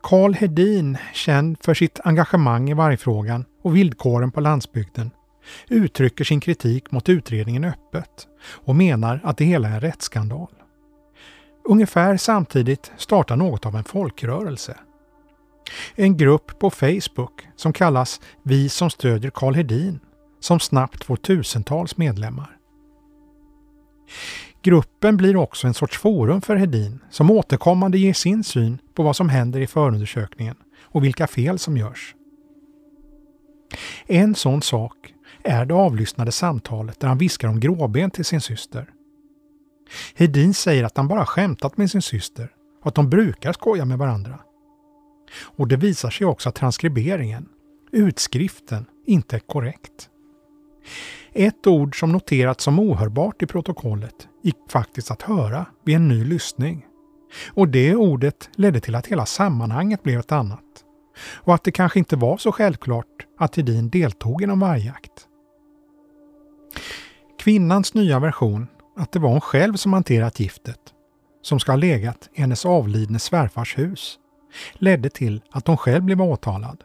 Karl 0.03 0.33
Hedin, 0.33 0.97
känd 1.13 1.57
för 1.61 1.73
sitt 1.73 1.99
engagemang 2.03 2.69
i 2.69 2.73
vargfrågan 2.73 3.45
och 3.61 3.75
villkoren 3.75 4.31
på 4.31 4.41
landsbygden, 4.41 5.11
uttrycker 5.69 6.23
sin 6.23 6.39
kritik 6.39 6.91
mot 6.91 7.09
utredningen 7.09 7.63
öppet 7.63 8.27
och 8.45 8.75
menar 8.75 9.19
att 9.23 9.37
det 9.37 9.45
hela 9.45 9.69
är 9.69 9.73
en 9.73 9.81
rättsskandal. 9.81 10.51
Ungefär 11.69 12.17
samtidigt 12.17 12.91
startar 12.97 13.35
något 13.35 13.65
av 13.65 13.75
en 13.75 13.83
folkrörelse. 13.83 14.77
En 15.95 16.17
grupp 16.17 16.59
på 16.59 16.69
Facebook 16.69 17.47
som 17.55 17.73
kallas 17.73 18.21
Vi 18.43 18.69
som 18.69 18.89
stödjer 18.89 19.31
Karl 19.31 19.53
Hedin 19.53 19.99
som 20.39 20.59
snabbt 20.59 21.03
får 21.03 21.15
tusentals 21.15 21.97
medlemmar. 21.97 22.57
Gruppen 24.63 25.17
blir 25.17 25.35
också 25.35 25.67
en 25.67 25.73
sorts 25.73 25.97
forum 25.97 26.41
för 26.41 26.55
Hedin 26.55 26.99
som 27.09 27.31
återkommande 27.31 27.97
ger 27.97 28.13
sin 28.13 28.43
syn 28.43 28.77
på 28.93 29.03
vad 29.03 29.15
som 29.15 29.29
händer 29.29 29.59
i 29.59 29.67
förundersökningen 29.67 30.55
och 30.81 31.03
vilka 31.03 31.27
fel 31.27 31.59
som 31.59 31.77
görs. 31.77 32.15
En 34.07 34.35
sån 34.35 34.61
sak 34.61 35.13
är 35.43 35.65
det 35.65 35.73
avlyssnade 35.73 36.31
samtalet 36.31 36.99
där 36.99 37.07
han 37.07 37.17
viskar 37.17 37.47
om 37.47 37.59
gråben 37.59 38.11
till 38.11 38.25
sin 38.25 38.41
syster. 38.41 38.89
Hedin 40.15 40.53
säger 40.53 40.83
att 40.83 40.97
han 40.97 41.07
bara 41.07 41.25
skämtat 41.25 41.77
med 41.77 41.91
sin 41.91 42.01
syster 42.01 42.51
och 42.81 42.87
att 42.87 42.95
de 42.95 43.09
brukar 43.09 43.53
skoja 43.53 43.85
med 43.85 43.97
varandra. 43.97 44.39
Och 45.43 45.67
det 45.67 45.77
visar 45.77 46.09
sig 46.09 46.27
också 46.27 46.49
att 46.49 46.55
transkriberingen, 46.55 47.49
utskriften, 47.91 48.85
inte 49.05 49.35
är 49.35 49.39
korrekt. 49.39 50.09
Ett 51.33 51.67
ord 51.67 51.99
som 51.99 52.11
noterats 52.11 52.63
som 52.63 52.79
ohörbart 52.79 53.41
i 53.41 53.45
protokollet 53.45 54.27
gick 54.43 54.57
faktiskt 54.69 55.11
att 55.11 55.21
höra 55.21 55.65
vid 55.83 55.95
en 55.95 56.07
ny 56.07 56.25
lyssning. 56.25 56.85
Och 57.53 57.67
det 57.67 57.95
ordet 57.95 58.49
ledde 58.55 58.79
till 58.79 58.95
att 58.95 59.07
hela 59.07 59.25
sammanhanget 59.25 60.03
blev 60.03 60.19
ett 60.19 60.31
annat. 60.31 60.63
Och 61.35 61.53
att 61.53 61.63
det 61.63 61.71
kanske 61.71 61.99
inte 61.99 62.15
var 62.15 62.37
så 62.37 62.51
självklart 62.51 63.27
att 63.39 63.55
Hedin 63.55 63.89
deltog 63.89 64.41
i 64.41 64.45
någon 64.45 64.59
vargjakt. 64.59 65.27
Kvinnans 67.39 67.93
nya 67.93 68.19
version, 68.19 68.67
att 68.97 69.11
det 69.11 69.19
var 69.19 69.29
hon 69.29 69.41
själv 69.41 69.73
som 69.73 69.93
hanterat 69.93 70.39
giftet, 70.39 70.79
som 71.41 71.59
ska 71.59 71.71
ha 71.71 71.77
legat 71.77 72.29
i 72.33 72.41
hennes 72.41 72.65
avlidne 72.65 73.19
svärfars 73.19 73.77
hus, 73.77 74.19
ledde 74.73 75.09
till 75.09 75.41
att 75.51 75.67
hon 75.67 75.77
själv 75.77 76.03
blev 76.03 76.21
åtalad. 76.21 76.83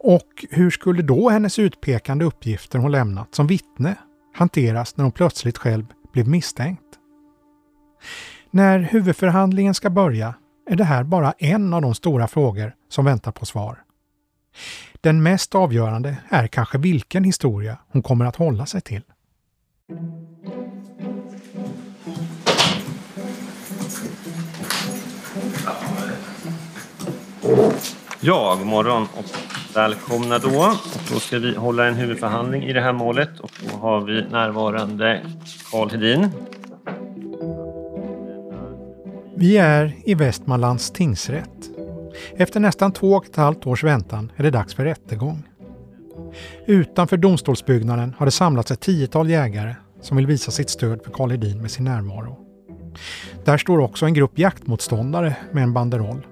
Och 0.00 0.46
hur 0.50 0.70
skulle 0.70 1.02
då 1.02 1.28
hennes 1.28 1.58
utpekande 1.58 2.24
uppgifter 2.24 2.78
hon 2.78 2.92
lämnat 2.92 3.34
som 3.34 3.46
vittne 3.46 3.96
hanteras 4.38 4.96
när 4.96 5.04
hon 5.04 5.12
plötsligt 5.12 5.58
själv 5.58 5.84
blev 6.12 6.28
misstänkt? 6.28 6.84
När 8.50 8.78
huvudförhandlingen 8.78 9.74
ska 9.74 9.90
börja 9.90 10.34
är 10.70 10.76
det 10.76 10.84
här 10.84 11.04
bara 11.04 11.32
en 11.38 11.74
av 11.74 11.82
de 11.82 11.94
stora 11.94 12.28
frågor 12.28 12.74
som 12.88 13.04
väntar 13.04 13.32
på 13.32 13.46
svar. 13.46 13.82
Den 15.00 15.22
mest 15.22 15.54
avgörande 15.54 16.16
är 16.28 16.46
kanske 16.46 16.78
vilken 16.78 17.24
historia 17.24 17.78
hon 17.88 18.02
kommer 18.02 18.24
att 18.24 18.36
hålla 18.36 18.66
sig 18.66 18.80
till. 18.80 19.02
Ja, 28.20 28.54
god 28.58 28.66
morgon 28.66 29.02
och 29.02 29.47
välkomna 29.74 30.38
då. 30.38 30.48
Och 30.48 31.12
då 31.12 31.20
ska 31.20 31.38
vi 31.38 31.54
hålla 31.54 31.86
en 31.86 31.94
huvudförhandling 31.94 32.62
i 32.62 32.72
det 32.72 32.80
här 32.80 32.92
målet 32.92 33.40
och 33.40 33.50
då 33.62 33.76
har 33.76 34.00
vi 34.00 34.22
närvarande 34.22 35.20
Karl 35.70 35.90
Hedin. 35.90 36.30
Vi 39.36 39.56
är 39.56 39.94
i 40.04 40.14
Västmanlands 40.14 40.90
tingsrätt. 40.90 41.70
Efter 42.36 42.60
nästan 42.60 42.92
två 42.92 43.12
och 43.12 43.24
ett 43.24 43.36
halvt 43.36 43.66
års 43.66 43.84
väntan 43.84 44.32
är 44.36 44.42
det 44.42 44.50
dags 44.50 44.74
för 44.74 44.84
rättegång. 44.84 45.48
Utanför 46.66 47.16
domstolsbyggnaden 47.16 48.14
har 48.18 48.26
det 48.26 48.32
samlats 48.32 48.70
ett 48.70 48.80
tiotal 48.80 49.30
jägare 49.30 49.74
som 50.00 50.16
vill 50.16 50.26
visa 50.26 50.50
sitt 50.50 50.70
stöd 50.70 51.02
för 51.04 51.10
Karl 51.10 51.30
Hedin 51.30 51.62
med 51.62 51.70
sin 51.70 51.84
närvaro. 51.84 52.38
Där 53.44 53.58
står 53.58 53.78
också 53.78 54.06
en 54.06 54.14
grupp 54.14 54.38
jaktmotståndare 54.38 55.36
med 55.52 55.62
en 55.62 55.72
banderoll. 55.72 56.26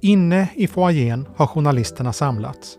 Inne 0.00 0.48
i 0.54 0.66
foajén 0.66 1.26
har 1.36 1.46
journalisterna 1.46 2.12
samlats. 2.12 2.78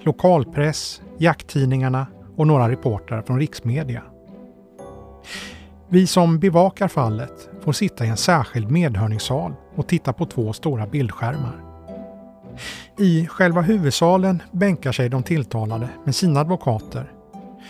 Lokalpress, 0.00 1.02
jakttidningarna 1.18 2.06
och 2.36 2.46
några 2.46 2.68
reportrar 2.68 3.22
från 3.22 3.38
riksmedia. 3.38 4.02
Vi 5.88 6.06
som 6.06 6.38
bevakar 6.38 6.88
fallet 6.88 7.48
får 7.60 7.72
sitta 7.72 8.04
i 8.04 8.08
en 8.08 8.16
särskild 8.16 8.70
medhörningssal 8.70 9.54
och 9.74 9.88
titta 9.88 10.12
på 10.12 10.26
två 10.26 10.52
stora 10.52 10.86
bildskärmar. 10.86 11.64
I 12.98 13.26
själva 13.26 13.60
huvudsalen 13.60 14.42
bänkar 14.52 14.92
sig 14.92 15.08
de 15.08 15.22
tilltalade 15.22 15.88
med 16.04 16.14
sina 16.14 16.40
advokater 16.40 17.12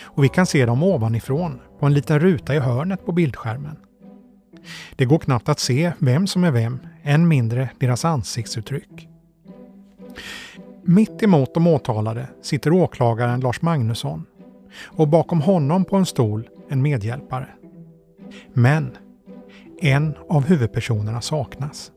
och 0.02 0.25
vi 0.25 0.28
kan 0.28 0.47
se 0.47 0.66
dem 0.66 0.83
ovanifrån 0.83 1.61
på 1.80 1.87
en 1.87 1.95
liten 1.95 2.21
ruta 2.21 2.54
i 2.54 2.59
hörnet 2.59 3.07
på 3.07 3.12
bildskärmen. 3.12 3.76
Det 4.96 5.04
går 5.04 5.18
knappt 5.18 5.48
att 5.48 5.60
se 5.60 5.92
vem 5.98 6.26
som 6.26 6.44
är 6.44 6.50
vem, 6.50 6.78
än 7.02 7.28
mindre 7.28 7.70
deras 7.78 8.04
ansiktsuttryck. 8.04 9.08
Mitt 10.82 11.22
emot 11.22 11.54
de 11.54 11.66
åtalade 11.66 12.26
sitter 12.42 12.72
åklagaren 12.72 13.40
Lars 13.40 13.62
Magnusson 13.62 14.26
och 14.84 15.08
bakom 15.08 15.40
honom 15.40 15.84
på 15.84 15.96
en 15.96 16.06
stol 16.06 16.48
en 16.68 16.82
medhjälpare. 16.82 17.46
Men 18.52 18.96
en 19.80 20.14
av 20.28 20.44
huvudpersonerna 20.44 21.20
saknas. 21.20 21.92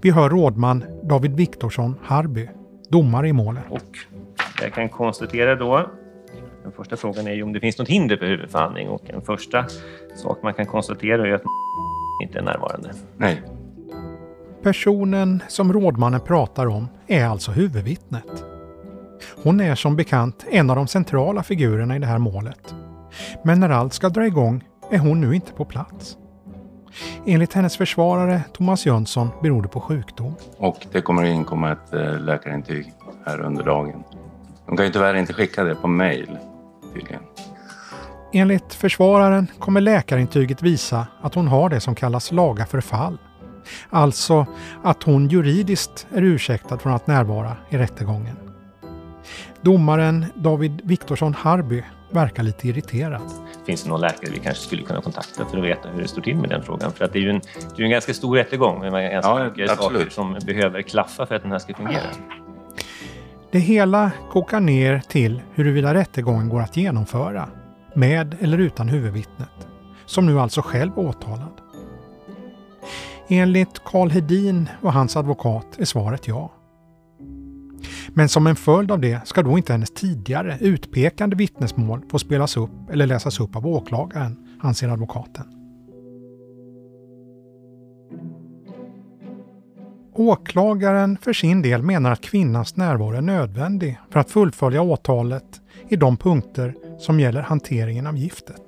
Vi 0.00 0.10
hör 0.10 0.30
rådman 0.30 0.84
David 1.02 1.36
Viktorsson 1.36 1.98
Harby, 2.02 2.48
domare 2.88 3.28
i 3.28 3.32
målet. 3.32 3.64
Och 3.70 3.98
jag 4.62 4.74
kan 4.74 4.88
konstatera 4.88 5.54
då, 5.54 5.90
den 6.66 6.72
första 6.72 6.96
frågan 6.96 7.26
är 7.26 7.32
ju 7.32 7.42
om 7.42 7.52
det 7.52 7.60
finns 7.60 7.78
något 7.78 7.88
hinder 7.88 8.16
för 8.16 8.26
huvudförhandling 8.26 8.88
och 8.88 9.10
en 9.10 9.22
första 9.22 9.66
sak 10.16 10.38
man 10.42 10.54
kan 10.54 10.66
konstatera 10.66 11.28
är 11.28 11.32
att 11.32 11.42
inte 12.22 12.38
är 12.38 12.42
närvarande. 12.42 12.92
Nej. 13.16 13.42
Personen 14.62 15.42
som 15.48 15.72
rådmannen 15.72 16.20
pratar 16.20 16.66
om 16.66 16.88
är 17.06 17.24
alltså 17.24 17.50
huvudvittnet. 17.50 18.44
Hon 19.42 19.60
är 19.60 19.74
som 19.74 19.96
bekant 19.96 20.46
en 20.50 20.70
av 20.70 20.76
de 20.76 20.86
centrala 20.86 21.42
figurerna 21.42 21.96
i 21.96 21.98
det 21.98 22.06
här 22.06 22.18
målet. 22.18 22.74
Men 23.44 23.60
när 23.60 23.70
allt 23.70 23.92
ska 23.92 24.08
dra 24.08 24.26
igång 24.26 24.64
är 24.90 24.98
hon 24.98 25.20
nu 25.20 25.34
inte 25.34 25.52
på 25.52 25.64
plats. 25.64 26.16
Enligt 27.26 27.52
hennes 27.52 27.76
försvarare 27.76 28.40
Thomas 28.52 28.86
Jönsson 28.86 29.28
beror 29.42 29.62
det 29.62 29.68
på 29.68 29.80
sjukdom. 29.80 30.34
Och 30.58 30.86
det 30.92 31.00
kommer 31.00 31.22
att 31.22 31.28
inkomma 31.28 31.72
ett 31.72 31.94
eh, 31.94 32.20
läkarintyg 32.20 32.92
här 33.26 33.40
under 33.40 33.64
dagen. 33.64 34.02
De 34.66 34.76
kan 34.76 34.86
ju 34.86 34.92
tyvärr 34.92 35.14
inte 35.14 35.32
skicka 35.32 35.64
det 35.64 35.74
på 35.74 35.88
mail 35.88 36.38
tydligen. 36.96 37.22
Enligt 38.32 38.74
försvararen 38.74 39.46
kommer 39.58 39.80
läkarintyget 39.80 40.62
visa 40.62 41.06
att 41.22 41.34
hon 41.34 41.48
har 41.48 41.68
det 41.68 41.80
som 41.80 41.94
kallas 41.94 42.32
laga 42.32 42.66
förfall. 42.66 43.18
Alltså 43.90 44.46
att 44.84 45.02
hon 45.02 45.28
juridiskt 45.28 46.06
är 46.14 46.22
ursäktad 46.22 46.78
från 46.78 46.92
att 46.92 47.06
närvara 47.06 47.56
i 47.70 47.76
rättegången. 47.78 48.36
Domaren 49.62 50.26
David 50.34 50.80
Viktorsson 50.84 51.34
Harby 51.34 51.82
verkar 52.10 52.42
lite 52.42 52.68
irriterad. 52.68 53.22
Finns 53.66 53.82
det 53.82 53.88
någon 53.88 54.00
läkare 54.00 54.30
vi 54.30 54.38
kanske 54.38 54.62
skulle 54.62 54.82
kunna 54.82 55.00
kontakta 55.00 55.44
för 55.46 55.58
att 55.58 55.64
veta 55.64 55.88
hur 55.88 56.02
det 56.02 56.08
står 56.08 56.22
till 56.22 56.36
med 56.36 56.50
den 56.50 56.62
frågan? 56.62 56.92
För 56.92 57.04
att 57.04 57.12
det 57.12 57.18
är 57.18 57.20
ju 57.20 57.30
en, 57.30 57.40
det 57.76 57.82
är 57.82 57.84
en 57.84 57.90
ganska 57.90 58.14
stor 58.14 58.36
rättegång 58.36 58.80
med 58.80 58.92
ganska 58.92 59.30
Ja, 59.30 59.44
mycket 59.44 59.70
absolut. 59.70 60.00
saker 60.00 60.10
som 60.10 60.38
behöver 60.46 60.82
klaffa 60.82 61.26
för 61.26 61.34
att 61.34 61.42
den 61.42 61.52
här 61.52 61.58
ska 61.58 61.74
fungera. 61.74 62.02
Det 63.56 63.60
hela 63.60 64.10
kokar 64.30 64.60
ner 64.60 64.98
till 64.98 65.42
huruvida 65.54 65.94
rättegången 65.94 66.48
går 66.48 66.60
att 66.60 66.76
genomföra, 66.76 67.48
med 67.94 68.36
eller 68.40 68.58
utan 68.58 68.88
huvudvittnet, 68.88 69.68
som 70.06 70.26
nu 70.26 70.40
alltså 70.40 70.62
själv 70.62 70.98
åtalad. 70.98 71.60
Enligt 73.28 73.84
Karl 73.84 74.10
Hedin 74.10 74.68
och 74.82 74.92
hans 74.92 75.16
advokat 75.16 75.66
är 75.78 75.84
svaret 75.84 76.28
ja. 76.28 76.52
Men 78.08 78.28
som 78.28 78.46
en 78.46 78.56
följd 78.56 78.90
av 78.90 79.00
det 79.00 79.20
ska 79.24 79.42
då 79.42 79.56
inte 79.58 79.72
hennes 79.72 79.90
tidigare 79.90 80.58
utpekande 80.60 81.36
vittnesmål 81.36 82.02
få 82.10 82.18
spelas 82.18 82.56
upp 82.56 82.90
eller 82.90 83.06
läsas 83.06 83.40
upp 83.40 83.56
av 83.56 83.66
åklagaren, 83.66 84.58
anser 84.60 84.88
advokaten. 84.88 85.65
Åklagaren 90.18 91.18
för 91.18 91.32
sin 91.32 91.62
del 91.62 91.82
menar 91.82 92.12
att 92.12 92.20
kvinnans 92.20 92.76
närvaro 92.76 93.16
är 93.16 93.20
nödvändig 93.20 93.98
för 94.10 94.20
att 94.20 94.30
fullfölja 94.30 94.82
åtalet 94.82 95.60
i 95.88 95.96
de 95.96 96.16
punkter 96.16 96.74
som 96.98 97.20
gäller 97.20 97.42
hanteringen 97.42 98.06
av 98.06 98.16
giftet. 98.16 98.62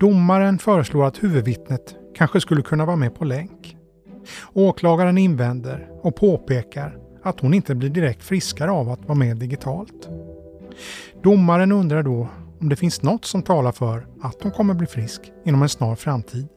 Domaren 0.00 0.58
föreslår 0.58 1.04
att 1.06 1.22
huvudvittnet 1.22 1.94
kanske 2.14 2.40
skulle 2.40 2.62
kunna 2.62 2.84
vara 2.84 2.96
med 2.96 3.14
på 3.14 3.24
länk. 3.24 3.76
Åklagaren 4.52 5.18
invänder 5.18 5.88
och 6.02 6.16
påpekar 6.16 6.98
att 7.22 7.40
hon 7.40 7.54
inte 7.54 7.74
blir 7.74 7.90
direkt 7.90 8.22
friskare 8.22 8.70
av 8.70 8.88
att 8.90 9.04
vara 9.04 9.18
med 9.18 9.36
digitalt. 9.36 10.08
Domaren 11.22 11.72
undrar 11.72 12.02
då 12.02 12.28
om 12.60 12.68
det 12.68 12.76
finns 12.76 13.02
något 13.02 13.24
som 13.24 13.42
talar 13.42 13.72
för 13.72 14.06
att 14.22 14.42
hon 14.42 14.52
kommer 14.52 14.74
bli 14.74 14.86
frisk 14.86 15.20
inom 15.44 15.62
en 15.62 15.68
snar 15.68 15.96
framtid 15.96 16.48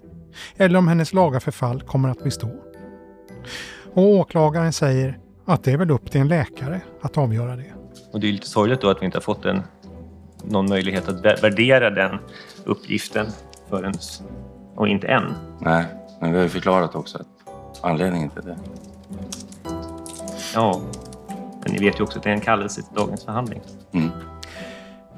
eller 0.57 0.79
om 0.79 0.87
hennes 0.87 1.13
laga 1.13 1.39
förfall 1.39 1.81
kommer 1.81 2.09
att 2.09 2.23
bestå. 2.23 2.70
Och 3.93 4.03
åklagaren 4.03 4.73
säger 4.73 5.19
att 5.45 5.63
det 5.63 5.71
är 5.71 5.77
väl 5.77 5.91
upp 5.91 6.11
till 6.11 6.21
en 6.21 6.27
läkare 6.27 6.81
att 7.01 7.17
avgöra 7.17 7.55
det. 7.55 7.73
Och 8.11 8.19
det 8.19 8.27
är 8.27 8.31
lite 8.31 8.47
sorgligt 8.49 8.81
då 8.81 8.89
att 8.89 9.01
vi 9.01 9.05
inte 9.05 9.17
har 9.17 9.21
fått 9.21 9.45
en, 9.45 9.61
någon 10.43 10.69
möjlighet 10.69 11.09
att 11.09 11.25
vä- 11.25 11.41
värdera 11.41 11.89
den 11.89 12.17
uppgiften 12.65 13.27
förrän, 13.69 13.93
och 14.75 14.87
inte 14.87 15.07
än. 15.07 15.23
Nej, 15.59 15.85
men 16.21 16.31
vi 16.31 16.37
har 16.37 16.43
ju 16.43 16.49
förklarat 16.49 16.95
också 16.95 17.17
att 17.17 17.27
anledningen 17.81 18.29
till 18.29 18.41
det. 18.41 18.57
Ja, 20.55 20.81
men 21.63 21.73
ni 21.73 21.79
vet 21.79 21.99
ju 21.99 22.03
också 22.03 22.17
att 22.17 22.23
det 22.23 22.29
är 22.29 22.33
en 22.33 22.41
kallelse 22.41 22.81
till 22.81 22.95
dagens 22.95 23.25
förhandling. 23.25 23.61
Mm. 23.93 24.09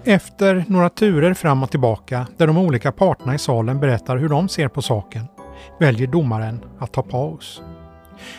Efter 0.04 0.66
några 0.68 0.90
turer 0.90 1.34
fram 1.34 1.64
och 1.64 1.72
tillbaka 1.72 2.28
där 2.38 2.48
de 2.48 2.58
olika 2.58 2.92
parterna 2.92 3.36
i 3.36 3.38
salen 3.38 3.80
berättar 3.80 4.18
hur 4.18 4.30
de 4.30 4.50
ser 4.50 4.68
på 4.68 4.82
saken 4.82 5.24
väljer 5.80 6.08
domaren 6.08 6.66
att 6.80 6.92
ta 6.94 7.02
paus. 7.02 7.62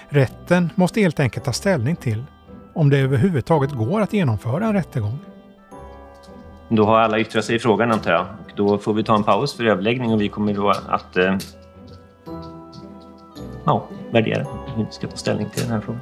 Rätten 0.09 0.71
måste 0.75 1.01
helt 1.01 1.21
enkelt 1.21 1.45
ta 1.45 1.53
ställning 1.53 1.97
till 1.97 2.25
om 2.75 2.91
det 2.91 2.99
överhuvudtaget 2.99 3.73
går 3.73 4.01
att 4.01 4.13
genomföra 4.13 4.67
en 4.67 4.73
rättegång. 4.73 5.19
Då 6.69 6.85
har 6.85 6.99
alla 6.99 7.19
yttrat 7.19 7.45
sig 7.45 7.57
i 7.57 7.59
frågan 7.59 7.93
antar 7.93 8.13
jag. 8.13 8.21
Och 8.21 8.53
då 8.57 8.79
får 8.79 8.95
vi 8.95 9.05
ta 9.05 9.17
en 9.17 9.25
paus 9.25 9.57
för 9.57 9.65
överläggning 9.65 10.13
och 10.13 10.21
vi 10.21 10.29
kommer 10.29 10.55
då 10.55 10.71
att 10.71 11.17
eh, 11.17 11.37
ja, 13.65 13.89
värdera 14.11 14.47
hur 14.77 14.85
vi 14.85 14.93
ska 14.93 15.07
ta 15.07 15.17
ställning 15.17 15.51
till 15.51 15.63
den 15.63 15.71
här 15.71 15.81
frågan. 15.81 16.01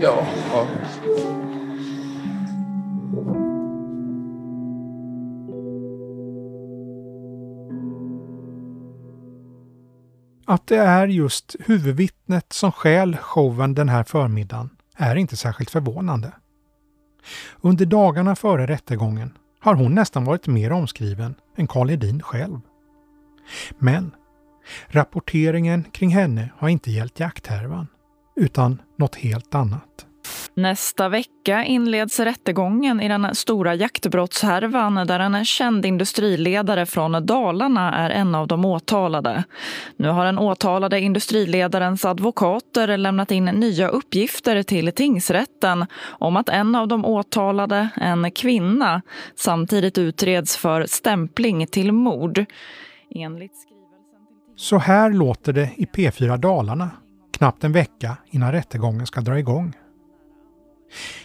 Ja, 0.00 0.26
ja. 0.52 0.66
Att 10.44 10.66
det 10.66 10.76
är 10.76 11.08
just 11.08 11.56
huvudvittnet 11.60 12.52
som 12.52 12.72
stjäl 12.72 13.16
showen 13.16 13.74
den 13.74 13.88
här 13.88 14.04
förmiddagen 14.04 14.70
är 14.96 15.16
inte 15.16 15.36
särskilt 15.36 15.70
förvånande. 15.70 16.32
Under 17.60 17.86
dagarna 17.86 18.36
före 18.36 18.66
rättegången 18.66 19.38
har 19.60 19.74
hon 19.74 19.94
nästan 19.94 20.24
varit 20.24 20.46
mer 20.46 20.72
omskriven 20.72 21.34
än 21.56 21.66
Karl 21.66 21.88
Hedin 21.88 22.22
själv. 22.22 22.60
Men 23.78 24.14
rapporteringen 24.86 25.84
kring 25.84 26.10
henne 26.10 26.50
har 26.56 26.68
inte 26.68 26.90
gällt 26.90 27.20
jakthärvan, 27.20 27.86
utan 28.36 28.82
något 28.98 29.14
helt 29.14 29.54
annat. 29.54 30.06
Nästa 30.54 31.08
vecka 31.08 31.64
inleds 31.64 32.20
rättegången 32.20 33.00
i 33.00 33.08
den 33.08 33.34
stora 33.34 33.74
jaktbrottshärvan 33.74 34.94
där 34.94 35.20
en 35.20 35.44
känd 35.44 35.86
industriledare 35.86 36.86
från 36.86 37.26
Dalarna 37.26 37.94
är 37.94 38.10
en 38.10 38.34
av 38.34 38.46
de 38.46 38.64
åtalade. 38.64 39.44
Nu 39.96 40.08
har 40.08 40.24
den 40.24 40.38
åtalade 40.38 41.00
industriledarens 41.00 42.04
advokater 42.04 42.96
lämnat 42.96 43.30
in 43.30 43.44
nya 43.44 43.88
uppgifter 43.88 44.62
till 44.62 44.92
tingsrätten 44.92 45.86
om 46.04 46.36
att 46.36 46.48
en 46.48 46.74
av 46.74 46.88
de 46.88 47.04
åtalade, 47.04 47.88
en 47.96 48.30
kvinna, 48.30 49.02
samtidigt 49.36 49.98
utreds 49.98 50.56
för 50.56 50.86
stämpling 50.86 51.66
till 51.66 51.92
mord. 51.92 52.44
Enligt 53.14 53.56
skrivelsen 53.56 54.56
Så 54.56 54.78
här 54.78 55.10
låter 55.10 55.52
det 55.52 55.70
i 55.76 55.84
P4 55.84 56.36
Dalarna, 56.36 56.90
knappt 57.32 57.64
en 57.64 57.72
vecka 57.72 58.16
innan 58.30 58.52
rättegången 58.52 59.06
ska 59.06 59.20
dra 59.20 59.38
igång. 59.38 59.74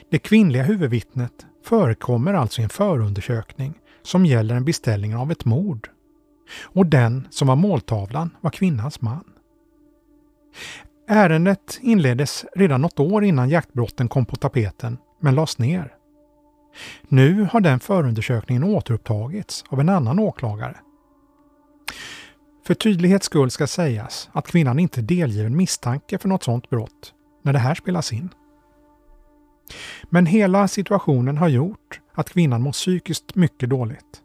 Det 0.09 0.19
kvinnliga 0.19 0.63
huvudvittnet 0.63 1.45
förekommer 1.63 2.33
alltså 2.33 2.61
i 2.61 2.63
en 2.63 2.69
förundersökning 2.69 3.73
som 4.03 4.25
gäller 4.25 4.55
en 4.55 4.65
beställning 4.65 5.15
av 5.15 5.31
ett 5.31 5.45
mord. 5.45 5.89
Och 6.61 6.85
den 6.85 7.27
som 7.29 7.47
var 7.47 7.55
måltavlan 7.55 8.29
var 8.41 8.51
kvinnans 8.51 9.01
man. 9.01 9.23
Ärendet 11.09 11.79
inleddes 11.81 12.45
redan 12.55 12.81
något 12.81 12.99
år 12.99 13.23
innan 13.23 13.49
jaktbrotten 13.49 14.07
kom 14.09 14.25
på 14.25 14.35
tapeten, 14.35 14.97
men 15.19 15.35
lades 15.35 15.57
ner. 15.57 15.93
Nu 17.07 17.47
har 17.51 17.61
den 17.61 17.79
förundersökningen 17.79 18.63
återupptagits 18.63 19.63
av 19.69 19.79
en 19.79 19.89
annan 19.89 20.19
åklagare. 20.19 20.77
För 22.67 22.73
tydlighets 22.73 23.25
skull 23.25 23.51
ska 23.51 23.67
sägas 23.67 24.29
att 24.31 24.47
kvinnan 24.47 24.79
inte 24.79 24.99
är 24.99 25.03
delgiven 25.03 25.57
misstanke 25.57 26.17
för 26.17 26.29
något 26.29 26.43
sådant 26.43 26.69
brott 26.69 27.13
när 27.43 27.53
det 27.53 27.59
här 27.59 27.75
spelas 27.75 28.13
in. 28.13 28.29
Men 30.03 30.25
hela 30.25 30.67
situationen 30.67 31.37
har 31.37 31.47
gjort 31.47 31.99
att 32.13 32.29
kvinnan 32.29 32.61
mår 32.61 32.71
psykiskt 32.71 33.35
mycket 33.35 33.69
dåligt. 33.69 34.21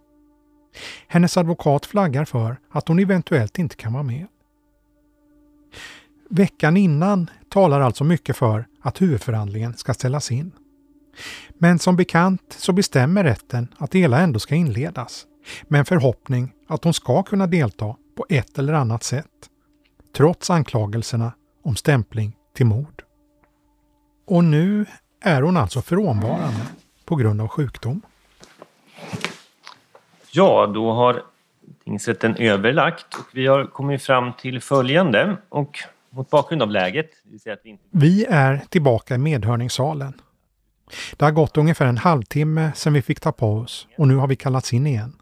Hennes 1.06 1.36
advokat 1.36 1.86
flaggar 1.86 2.24
för 2.24 2.56
att 2.70 2.88
hon 2.88 2.98
eventuellt 2.98 3.58
inte 3.58 3.76
kan 3.76 3.92
vara 3.92 4.02
med. 4.02 4.26
Veckan 6.30 6.76
innan 6.76 7.30
talar 7.48 7.80
alltså 7.80 8.04
mycket 8.04 8.36
för 8.36 8.66
att 8.80 9.02
huvudförhandlingen 9.02 9.74
ska 9.74 9.94
ställas 9.94 10.32
in. 10.32 10.52
Men 11.58 11.78
som 11.78 11.96
bekant 11.96 12.56
så 12.58 12.72
bestämmer 12.72 13.24
rätten 13.24 13.74
att 13.78 13.90
det 13.90 13.98
hela 13.98 14.20
ändå 14.20 14.38
ska 14.38 14.54
inledas 14.54 15.26
med 15.68 15.78
en 15.78 15.84
förhoppning 15.84 16.52
att 16.68 16.84
hon 16.84 16.94
ska 16.94 17.22
kunna 17.22 17.46
delta 17.46 17.96
på 18.16 18.26
ett 18.28 18.58
eller 18.58 18.72
annat 18.72 19.02
sätt, 19.02 19.26
trots 20.16 20.50
anklagelserna 20.50 21.32
om 21.62 21.76
stämpling 21.76 22.36
till 22.54 22.66
mord. 22.66 23.02
Och 24.26 24.44
nu 24.44 24.86
är 25.22 25.42
hon 25.42 25.56
alltså 25.56 25.82
frånvarande 25.82 26.60
på 27.04 27.16
grund 27.16 27.40
av 27.40 27.48
sjukdom. 27.48 28.02
Ja, 30.30 30.66
då 30.66 30.92
har 30.92 31.22
tingsrätten 31.84 32.36
överlagt 32.36 33.14
och 33.14 33.26
vi 33.32 33.46
har 33.46 33.64
kommit 33.64 34.02
fram 34.02 34.32
till 34.32 34.60
följande. 34.60 35.36
Och 35.48 35.78
mot 36.10 36.30
bakgrund 36.30 36.62
av 36.62 36.70
läget, 36.70 37.10
vi, 37.24 37.50
att 37.50 37.60
vi, 37.64 37.70
inte... 37.70 37.84
vi 37.90 38.24
är 38.24 38.62
tillbaka 38.68 39.14
i 39.14 39.18
medhörningssalen. 39.18 40.12
Det 41.16 41.24
har 41.24 41.32
gått 41.32 41.56
ungefär 41.56 41.86
en 41.86 41.98
halvtimme 41.98 42.72
sedan 42.74 42.92
vi 42.92 43.02
fick 43.02 43.20
ta 43.20 43.32
paus 43.32 43.88
och 43.98 44.08
nu 44.08 44.16
har 44.16 44.26
vi 44.26 44.36
kallats 44.36 44.72
in 44.72 44.86
igen. 44.86 45.12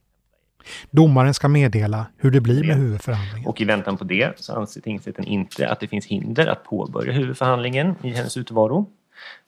Domaren 0.91 1.35
ska 1.35 1.49
meddela 1.49 2.07
hur 2.17 2.31
det 2.31 2.41
blir 2.41 2.65
med 2.65 2.77
huvudförhandlingen. 2.77 3.49
Och 3.49 3.61
i 3.61 3.65
väntan 3.65 3.97
på 3.97 4.05
det 4.05 4.41
så 4.41 4.55
anser 4.55 4.81
tingsrätten 4.81 5.25
inte 5.25 5.69
att 5.69 5.81
det 5.81 5.89
finns 5.89 6.07
hinder 6.07 6.47
att 6.47 6.65
påbörja 6.65 7.13
huvudförhandlingen 7.13 7.95
i 8.03 8.11
hennes 8.11 8.37
utvaro. 8.37 8.87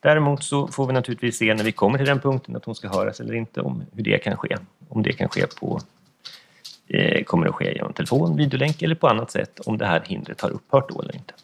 Däremot 0.01 0.45
så 0.45 0.69
får 0.69 0.87
vi 0.87 0.93
naturligtvis 0.93 1.37
se 1.37 1.55
när 1.55 1.65
vi 1.65 1.73
kommer 1.73 1.99
till 1.99 2.07
den 2.07 2.21
punkten 2.21 2.57
att 2.57 2.65
hon 2.65 2.75
ska 2.75 2.89
höras 2.89 3.21
eller 3.21 3.35
inte 3.35 3.61
om 3.61 3.85
hur 3.93 4.05
det 4.05 4.19
kan 4.19 4.37
ske. 4.37 4.57
Om 4.89 5.03
det 5.03 5.13
kan 5.13 5.29
ske 5.29 5.47
på 5.61 5.81
eh, 6.89 7.25
kommer 7.25 7.47
att 7.47 7.55
ske 7.55 7.75
genom 7.75 7.93
telefon, 7.93 8.37
videolänk 8.37 8.83
eller 8.83 8.95
på 8.95 9.09
annat 9.09 9.31
sätt 9.31 9.61
om 9.61 9.79
det 9.79 9.87
här 9.87 10.03
hindret 10.07 10.41
har 10.41 10.51
upphört 10.51 10.89
då 10.89 11.03
eller 11.03 11.17
inte. 11.17 11.35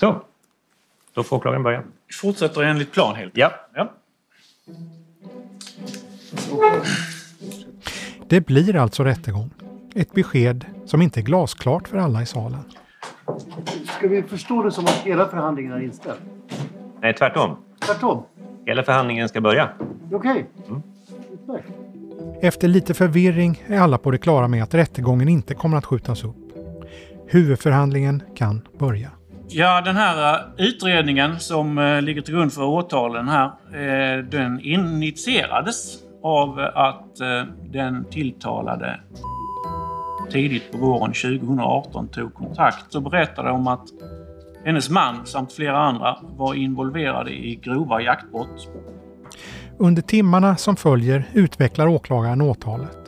Så, 0.00 0.22
då 1.12 1.22
får 1.22 1.36
åklagaren 1.36 1.62
börja. 1.62 1.82
Vi 2.06 2.14
fortsätter 2.14 2.62
enligt 2.62 2.92
plan 2.92 3.16
helt 3.16 3.36
Ja. 3.36 3.52
ja. 3.74 3.92
Det 8.28 8.40
blir 8.40 8.76
alltså 8.76 9.04
rättegång. 9.04 9.50
Ett 9.94 10.12
besked 10.12 10.64
som 10.86 11.02
inte 11.02 11.20
är 11.20 11.22
glasklart 11.22 11.88
för 11.88 11.96
alla 11.96 12.22
i 12.22 12.26
salen. 12.26 12.64
Ska 14.00 14.08
vi 14.08 14.22
förstå 14.22 14.62
det 14.62 14.72
som 14.72 14.84
att 14.84 15.02
hela 15.04 15.28
förhandlingen 15.28 15.72
är 15.72 15.80
inställd? 15.80 16.20
Nej, 17.00 17.14
tvärtom. 17.14 17.56
Tvärtom? 17.86 18.22
Hela 18.66 18.82
förhandlingen 18.82 19.28
ska 19.28 19.40
börja. 19.40 19.68
Okej. 20.12 20.30
Okay. 20.30 20.44
Mm. 20.68 20.82
Efter 22.42 22.68
lite 22.68 22.94
förvirring 22.94 23.62
är 23.66 23.80
alla 23.80 23.98
på 23.98 24.10
det 24.10 24.18
klara 24.18 24.48
med 24.48 24.62
att 24.62 24.74
rättegången 24.74 25.28
inte 25.28 25.54
kommer 25.54 25.76
att 25.76 25.84
skjutas 25.84 26.24
upp. 26.24 26.36
Huvudförhandlingen 27.26 28.22
kan 28.36 28.60
börja. 28.78 29.10
Ja, 29.48 29.80
den 29.80 29.96
här 29.96 30.34
eh, 30.34 30.66
utredningen 30.66 31.40
som 31.40 31.78
eh, 31.78 32.02
ligger 32.02 32.22
till 32.22 32.34
grund 32.34 32.52
för 32.52 32.64
åtalen 32.64 33.28
här, 33.28 33.46
eh, 33.46 34.24
den 34.24 34.60
initierades 34.60 35.98
av 36.22 36.58
att 36.74 37.16
den 37.72 38.04
tilltalade 38.04 39.00
tidigt 40.30 40.72
på 40.72 40.78
våren 40.78 41.12
2018 41.12 42.08
tog 42.08 42.34
kontakt 42.34 42.94
och 42.94 43.02
berättade 43.02 43.50
om 43.50 43.66
att 43.66 43.84
hennes 44.64 44.90
man 44.90 45.26
samt 45.26 45.52
flera 45.52 45.78
andra 45.78 46.16
var 46.22 46.54
involverade 46.54 47.30
i 47.30 47.60
grova 47.64 48.00
jaktbrott. 48.00 48.68
Under 49.78 50.02
timmarna 50.02 50.56
som 50.56 50.76
följer 50.76 51.24
utvecklar 51.32 51.86
åklagaren 51.86 52.40
åtalet. 52.40 52.98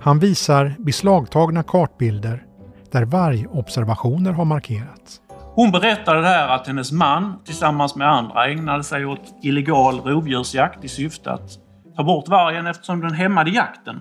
Han 0.00 0.18
visar 0.18 0.74
beslagtagna 0.78 1.62
kartbilder 1.62 2.44
där 2.92 3.04
vargobservationer 3.04 4.32
har 4.32 4.44
markerats. 4.44 5.20
Hon 5.54 5.70
berättade 5.70 6.20
där 6.20 6.48
att 6.48 6.66
hennes 6.66 6.92
man 6.92 7.44
tillsammans 7.44 7.96
med 7.96 8.08
andra 8.08 8.46
ägnade 8.46 8.84
sig 8.84 9.06
åt 9.06 9.34
illegal 9.42 10.00
rovdjursjakt 10.00 10.84
i 10.84 10.88
syfte 10.88 11.32
att 11.32 11.50
ta 11.96 12.04
bort 12.04 12.28
vargen 12.28 12.66
eftersom 12.66 13.00
den 13.00 13.12
hämmade 13.12 13.50
jakten 13.50 14.00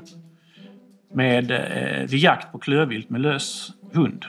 med, 1.13 1.52
eh, 1.52 2.10
vid 2.10 2.19
jakt 2.19 2.52
på 2.52 2.58
klövvilt 2.58 3.10
med 3.10 3.21
lös 3.21 3.71
hund. 3.93 4.26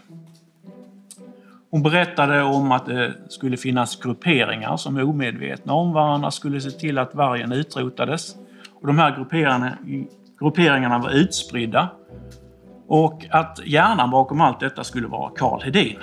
Hon 1.70 1.82
berättade 1.82 2.42
om 2.42 2.72
att 2.72 2.86
det 2.86 3.14
skulle 3.28 3.56
finnas 3.56 3.96
grupperingar 3.96 4.76
som 4.76 4.96
är 4.96 5.02
omedvetna 5.02 5.72
om 5.72 5.92
varandra 5.92 6.30
skulle 6.30 6.60
se 6.60 6.70
till 6.70 6.98
att 6.98 7.14
vargen 7.14 7.52
utrotades. 7.52 8.36
Och 8.80 8.86
de 8.86 8.98
här 8.98 9.16
grupperingarna, 9.16 9.78
grupperingarna 10.38 10.98
var 10.98 11.10
utspridda 11.10 11.88
och 12.86 13.26
att 13.30 13.60
hjärnan 13.64 14.10
bakom 14.10 14.40
allt 14.40 14.60
detta 14.60 14.84
skulle 14.84 15.06
vara 15.06 15.30
Karl 15.36 15.62
Hedin. 15.62 15.98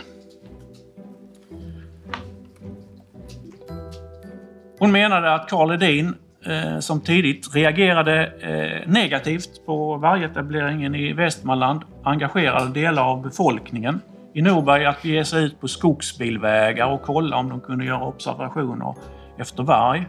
Hon 4.79 4.91
menade 4.91 5.33
att 5.33 5.49
Karl 5.49 5.71
Hedin 5.71 6.15
eh, 6.49 6.79
som 6.79 7.01
tidigt 7.01 7.55
reagerade 7.55 8.25
eh, 8.25 8.89
negativt 8.89 9.65
på 9.65 9.97
vargetableringen 9.97 10.95
i 10.95 11.13
Västmanland 11.13 11.81
engagerade 12.03 12.73
delar 12.73 13.03
av 13.03 13.21
befolkningen 13.21 14.01
i 14.33 14.41
Norberg 14.41 14.85
att 14.85 15.05
ge 15.05 15.25
sig 15.25 15.43
ut 15.43 15.61
på 15.61 15.67
skogsbilvägar 15.67 16.87
och 16.87 17.01
kolla 17.01 17.37
om 17.37 17.49
de 17.49 17.61
kunde 17.61 17.85
göra 17.85 18.03
observationer 18.03 18.95
efter 19.37 19.63
varg. 19.63 20.07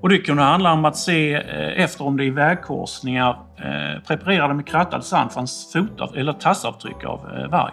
Och 0.00 0.08
det 0.08 0.18
kunde 0.18 0.42
handla 0.42 0.72
om 0.72 0.84
att 0.84 0.96
se 0.96 1.34
eh, 1.34 1.82
efter 1.82 2.06
om 2.06 2.16
det 2.16 2.24
i 2.24 2.30
vägkorsningar 2.30 3.38
eh, 3.56 4.02
preparerade 4.06 4.54
med 4.54 4.66
krattad 4.66 5.04
sand 5.04 5.32
fanns 5.32 5.72
fotav, 5.72 6.16
eller 6.16 6.32
tassavtryck 6.32 7.04
av 7.04 7.20
eh, 7.36 7.50
varg. 7.50 7.72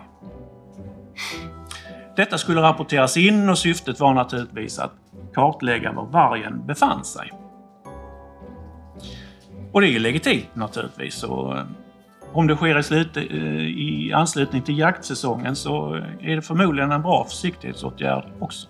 Detta 2.15 2.37
skulle 2.37 2.61
rapporteras 2.61 3.17
in 3.17 3.49
och 3.49 3.57
syftet 3.57 3.99
var 3.99 4.13
naturligtvis 4.13 4.79
att 4.79 4.93
kartlägga 5.33 5.91
var 5.91 6.05
vargen 6.05 6.65
befann 6.65 7.03
sig. 7.03 7.31
Och 9.73 9.81
det 9.81 9.87
är 9.87 9.91
ju 9.91 9.99
legitimt 9.99 10.55
naturligtvis. 10.55 11.23
Och 11.23 11.57
eh, 11.57 11.65
om 12.33 12.47
det 12.47 12.55
sker 12.55 12.79
i, 12.79 12.83
slut, 12.83 13.17
eh, 13.17 13.23
i 13.23 14.11
anslutning 14.15 14.61
till 14.61 14.79
jaktsäsongen 14.79 15.55
så 15.55 15.93
är 16.21 16.35
det 16.35 16.41
förmodligen 16.41 16.91
en 16.91 17.01
bra 17.01 17.25
försiktighetsåtgärd 17.25 18.25
också. 18.39 18.67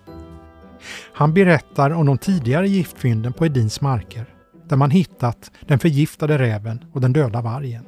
Han 1.12 1.34
berättar 1.34 1.90
om 1.90 2.06
de 2.06 2.18
tidigare 2.18 2.68
giftfynden 2.68 3.32
på 3.32 3.46
Edins 3.46 3.80
marker 3.80 4.26
där 4.68 4.76
man 4.76 4.90
hittat 4.90 5.50
den 5.60 5.78
förgiftade 5.78 6.38
räven 6.38 6.84
och 6.92 7.00
den 7.00 7.12
döda 7.12 7.42
vargen. 7.42 7.84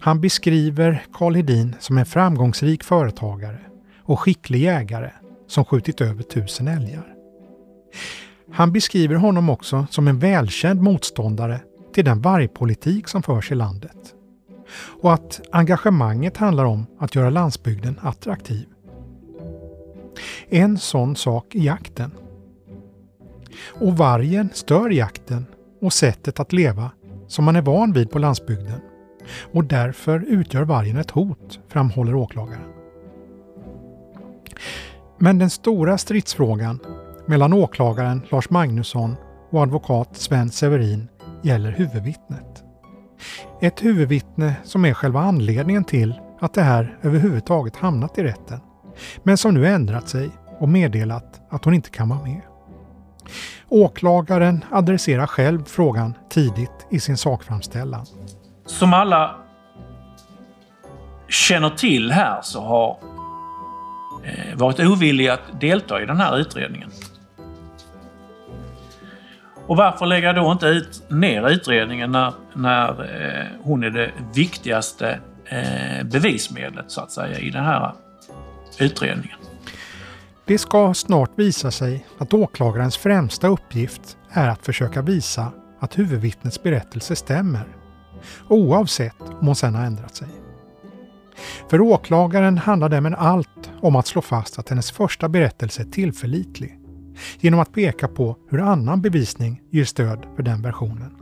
Han 0.00 0.20
beskriver 0.20 1.02
Karl 1.12 1.34
Hedin 1.34 1.76
som 1.80 1.98
en 1.98 2.06
framgångsrik 2.06 2.84
företagare 2.84 3.60
och 4.02 4.20
skicklig 4.20 4.60
jägare 4.60 5.10
som 5.46 5.64
skjutit 5.64 6.00
över 6.00 6.22
tusen 6.22 6.68
älgar. 6.68 7.06
Han 8.52 8.72
beskriver 8.72 9.14
honom 9.14 9.50
också 9.50 9.86
som 9.90 10.08
en 10.08 10.18
välkänd 10.18 10.80
motståndare 10.80 11.60
till 11.94 12.04
den 12.04 12.20
vargpolitik 12.20 13.08
som 13.08 13.22
förs 13.22 13.52
i 13.52 13.54
landet. 13.54 14.14
Och 15.00 15.12
att 15.12 15.40
engagemanget 15.52 16.36
handlar 16.36 16.64
om 16.64 16.86
att 16.98 17.14
göra 17.14 17.30
landsbygden 17.30 17.98
attraktiv. 18.02 18.66
En 20.48 20.78
sån 20.78 21.16
sak 21.16 21.54
är 21.54 21.60
jakten. 21.60 22.10
Och 23.68 23.96
vargen 23.96 24.50
stör 24.52 24.90
jakten 24.90 25.46
och 25.80 25.92
sättet 25.92 26.40
att 26.40 26.52
leva 26.52 26.90
som 27.28 27.44
man 27.44 27.56
är 27.56 27.62
van 27.62 27.92
vid 27.92 28.10
på 28.10 28.18
landsbygden. 28.18 28.80
Och 29.52 29.64
därför 29.64 30.24
utgör 30.28 30.62
vargen 30.62 30.96
ett 30.96 31.10
hot, 31.10 31.60
framhåller 31.68 32.14
åklagaren. 32.14 32.72
Men 35.18 35.38
den 35.38 35.50
stora 35.50 35.98
stridsfrågan 35.98 36.78
mellan 37.26 37.52
åklagaren 37.52 38.22
Lars 38.30 38.50
Magnusson 38.50 39.16
och 39.50 39.62
advokat 39.62 40.16
Sven 40.16 40.50
Severin 40.50 41.08
gäller 41.42 41.70
huvudvittnet. 41.70 42.64
Ett 43.60 43.84
huvudvittne 43.84 44.54
som 44.64 44.84
är 44.84 44.94
själva 44.94 45.20
anledningen 45.20 45.84
till 45.84 46.20
att 46.40 46.54
det 46.54 46.62
här 46.62 46.98
överhuvudtaget 47.02 47.76
hamnat 47.76 48.18
i 48.18 48.22
rätten, 48.22 48.60
men 49.22 49.38
som 49.38 49.54
nu 49.54 49.66
ändrat 49.66 50.08
sig 50.08 50.30
och 50.58 50.68
meddelat 50.68 51.40
att 51.50 51.64
hon 51.64 51.74
inte 51.74 51.90
kan 51.90 52.08
vara 52.08 52.22
med. 52.22 52.40
Åklagaren 53.68 54.64
adresserar 54.70 55.26
själv 55.26 55.64
frågan 55.64 56.14
tidigt 56.28 56.86
i 56.90 57.00
sin 57.00 57.16
sakframställan. 57.16 58.06
Som 58.66 58.94
alla 58.94 59.34
känner 61.28 61.70
till 61.70 62.10
här 62.10 62.40
så 62.42 62.60
har 62.60 62.98
eh, 64.24 64.56
varit 64.56 64.80
ovillig 64.80 65.28
att 65.28 65.60
delta 65.60 66.02
i 66.02 66.06
den 66.06 66.16
här 66.16 66.38
utredningen. 66.38 66.90
Och 69.66 69.76
varför 69.76 70.06
lägga 70.06 70.32
då 70.32 70.52
inte 70.52 70.66
ut, 70.66 71.02
ner 71.08 71.50
utredningen 71.50 72.12
när, 72.12 72.32
när 72.54 72.88
eh, 72.88 73.46
hon 73.62 73.84
är 73.84 73.90
det 73.90 74.10
viktigaste 74.34 75.18
eh, 75.44 76.06
bevismedlet 76.06 76.84
så 76.90 77.00
att 77.00 77.10
säga 77.10 77.38
i 77.38 77.50
den 77.50 77.64
här 77.64 77.92
utredningen? 78.78 79.38
Det 80.44 80.58
ska 80.58 80.94
snart 80.94 81.30
visa 81.36 81.70
sig 81.70 82.06
att 82.18 82.34
åklagarens 82.34 82.96
främsta 82.96 83.48
uppgift 83.48 84.18
är 84.30 84.48
att 84.48 84.66
försöka 84.66 85.02
visa 85.02 85.52
att 85.80 85.98
huvudvittnets 85.98 86.62
berättelse 86.62 87.16
stämmer. 87.16 87.64
Oavsett 88.48 89.20
om 89.20 89.46
hon 89.46 89.56
sedan 89.56 89.74
har 89.74 89.84
ändrat 89.84 90.16
sig. 90.16 90.28
För 91.70 91.80
åklagaren 91.80 92.58
handlar 92.58 92.88
det 92.88 93.00
med 93.00 93.14
allt 93.14 93.70
om 93.80 93.96
att 93.96 94.06
slå 94.06 94.22
fast 94.22 94.58
att 94.58 94.68
hennes 94.68 94.90
första 94.90 95.28
berättelse 95.28 95.82
är 95.82 95.86
tillförlitlig 95.86 96.81
genom 97.40 97.60
att 97.60 97.72
peka 97.72 98.08
på 98.08 98.36
hur 98.50 98.60
annan 98.60 99.02
bevisning 99.02 99.60
ger 99.70 99.84
stöd 99.84 100.26
för 100.36 100.42
den 100.42 100.62
versionen. 100.62 101.16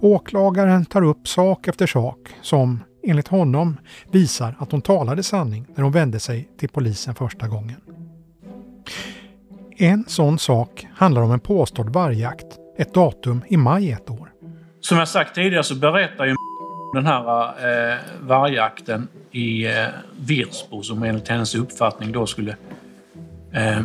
Åklagaren 0.00 0.84
tar 0.84 1.02
upp 1.02 1.28
sak 1.28 1.68
efter 1.68 1.86
sak 1.86 2.18
som, 2.42 2.84
enligt 3.02 3.28
honom, 3.28 3.76
visar 4.10 4.54
att 4.58 4.72
hon 4.72 4.82
talade 4.82 5.22
sanning 5.22 5.66
när 5.74 5.82
hon 5.82 5.92
vände 5.92 6.20
sig 6.20 6.48
till 6.58 6.68
polisen 6.68 7.14
första 7.14 7.48
gången. 7.48 7.80
En 9.76 10.04
sån 10.08 10.38
sak 10.38 10.86
handlar 10.94 11.22
om 11.22 11.32
en 11.32 11.40
påstådd 11.40 11.88
vargjakt, 11.88 12.46
ett 12.78 12.94
datum 12.94 13.44
i 13.48 13.56
maj 13.56 13.92
ett 13.92 14.10
år. 14.10 14.32
Som 14.80 14.98
jag 14.98 15.08
sagt 15.08 15.34
tidigare 15.34 15.64
så 15.64 15.74
berättar 15.74 16.26
ju 16.26 16.34
den 16.94 17.06
här 17.06 17.44
eh, 17.92 17.98
vargjakten 18.20 19.08
i 19.30 19.66
eh, 19.66 19.86
Virsbo 20.18 20.82
som 20.82 21.02
enligt 21.02 21.28
hennes 21.28 21.54
uppfattning 21.54 22.12
då 22.12 22.26
skulle 22.26 22.56
eh, 23.52 23.80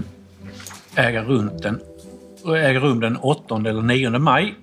äga, 0.98 1.24
rum 1.24 1.52
den, 1.62 1.82
äga 2.56 2.80
rum 2.80 3.00
den 3.00 3.18
8 3.18 3.56
eller 3.56 3.82
9 3.82 4.10
maj. 4.10 4.56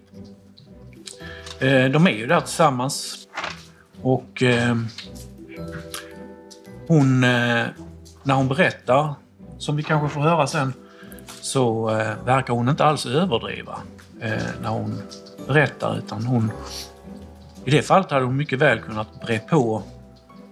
Eh, 1.60 1.84
de 1.84 2.06
är 2.06 2.10
ju 2.10 2.26
där 2.26 2.40
tillsammans 2.40 3.28
och 4.02 4.42
eh, 4.42 4.76
hon, 6.88 7.24
eh, 7.24 7.64
när 8.22 8.34
hon 8.34 8.48
berättar, 8.48 9.14
som 9.58 9.76
vi 9.76 9.82
kanske 9.82 10.14
får 10.14 10.20
höra 10.20 10.46
sen, 10.46 10.72
så 11.26 11.84
verkar 12.24 12.54
hon 12.54 12.68
inte 12.68 12.84
alls 12.84 13.06
överdriva 13.06 13.78
när 14.62 14.68
hon 14.68 15.02
berättar 15.46 15.98
utan 15.98 16.26
hon 16.26 16.50
i 17.64 17.70
det 17.70 17.82
fallet 17.82 18.10
hade 18.10 18.24
hon 18.24 18.36
mycket 18.36 18.58
väl 18.58 18.80
kunnat 18.80 19.20
bre 19.26 19.38
på 19.38 19.82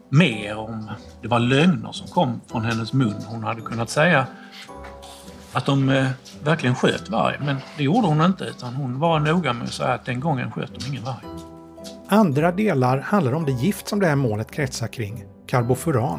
mer 0.08 0.56
om 0.56 0.90
det 1.22 1.28
var 1.28 1.38
lögner 1.38 1.92
som 1.92 2.06
kom 2.06 2.40
från 2.46 2.64
hennes 2.64 2.92
mun. 2.92 3.14
Hon 3.26 3.44
hade 3.44 3.60
kunnat 3.60 3.90
säga 3.90 4.26
att 5.52 5.66
de 5.66 5.88
eh, 5.88 6.06
verkligen 6.44 6.74
sköt 6.74 7.08
varg, 7.08 7.36
men 7.40 7.56
det 7.76 7.84
gjorde 7.84 8.06
hon 8.06 8.20
inte 8.20 8.44
utan 8.44 8.74
hon 8.74 8.98
var 8.98 9.20
noga 9.20 9.52
med 9.52 9.64
att 9.64 9.72
säga 9.72 9.92
att 9.92 10.04
den 10.04 10.20
gången 10.20 10.50
sköt 10.50 10.80
de 10.80 10.86
ingen 10.86 11.04
varg. 11.04 11.24
Andra 12.08 12.52
delar 12.52 12.98
handlar 12.98 13.32
om 13.32 13.44
det 13.44 13.52
gift 13.52 13.88
som 13.88 14.00
det 14.00 14.06
här 14.06 14.16
målet 14.16 14.50
kretsar 14.50 14.86
kring, 14.86 15.24
karbofuran. 15.46 16.18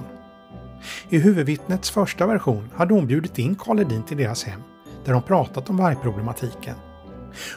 I 1.09 1.19
huvudvittnets 1.19 1.89
första 1.91 2.27
version 2.27 2.69
hade 2.75 2.93
hon 2.93 3.07
bjudit 3.07 3.39
in 3.39 3.55
Karl 3.55 3.77
Hedin 3.77 4.03
till 4.03 4.17
deras 4.17 4.43
hem, 4.43 4.61
där 5.05 5.13
de 5.13 5.21
pratat 5.21 5.69
om 5.69 5.77
vargproblematiken. 5.77 6.75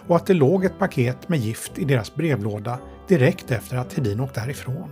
Och 0.07 0.17
att 0.17 0.27
det 0.27 0.35
låg 0.35 0.65
ett 0.65 0.79
paket 0.79 1.29
med 1.29 1.39
gift 1.39 1.79
i 1.79 1.85
deras 1.85 2.15
brevlåda 2.15 2.79
direkt 3.09 3.51
efter 3.51 3.77
att 3.77 3.93
Hedin 3.93 4.21
åkt 4.21 4.35
därifrån. 4.35 4.91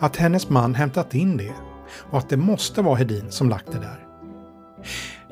Att 0.00 0.16
hennes 0.16 0.50
man 0.50 0.74
hämtat 0.74 1.14
in 1.14 1.36
det 1.36 1.54
och 2.10 2.18
att 2.18 2.28
det 2.28 2.36
måste 2.36 2.82
vara 2.82 2.96
Hedin 2.96 3.30
som 3.30 3.48
lagt 3.48 3.72
det 3.72 3.78
där. 3.78 4.06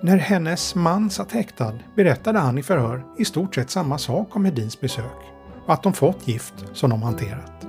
När 0.04 0.16
hennes 0.16 0.74
man 0.74 1.10
satt 1.10 1.32
häktad 1.32 1.74
berättade 1.96 2.38
han 2.38 2.58
i 2.58 2.62
förhör 2.62 3.04
i 3.18 3.24
stort 3.24 3.54
sett 3.54 3.70
samma 3.70 3.98
sak 3.98 4.36
om 4.36 4.44
Hedins 4.44 4.80
besök 4.80 5.18
och 5.66 5.72
att 5.72 5.82
de 5.82 5.92
fått 5.92 6.28
gift 6.28 6.54
som 6.72 6.90
de 6.90 7.02
hanterat. 7.02 7.66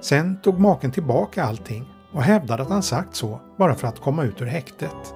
Sen 0.00 0.40
tog 0.40 0.60
maken 0.60 0.90
tillbaka 0.92 1.44
allting 1.44 1.84
och 2.12 2.22
hävdade 2.22 2.62
att 2.62 2.68
han 2.68 2.82
sagt 2.82 3.14
så 3.14 3.40
bara 3.58 3.74
för 3.74 3.88
att 3.88 4.00
komma 4.00 4.24
ut 4.24 4.42
ur 4.42 4.46
häktet. 4.46 5.14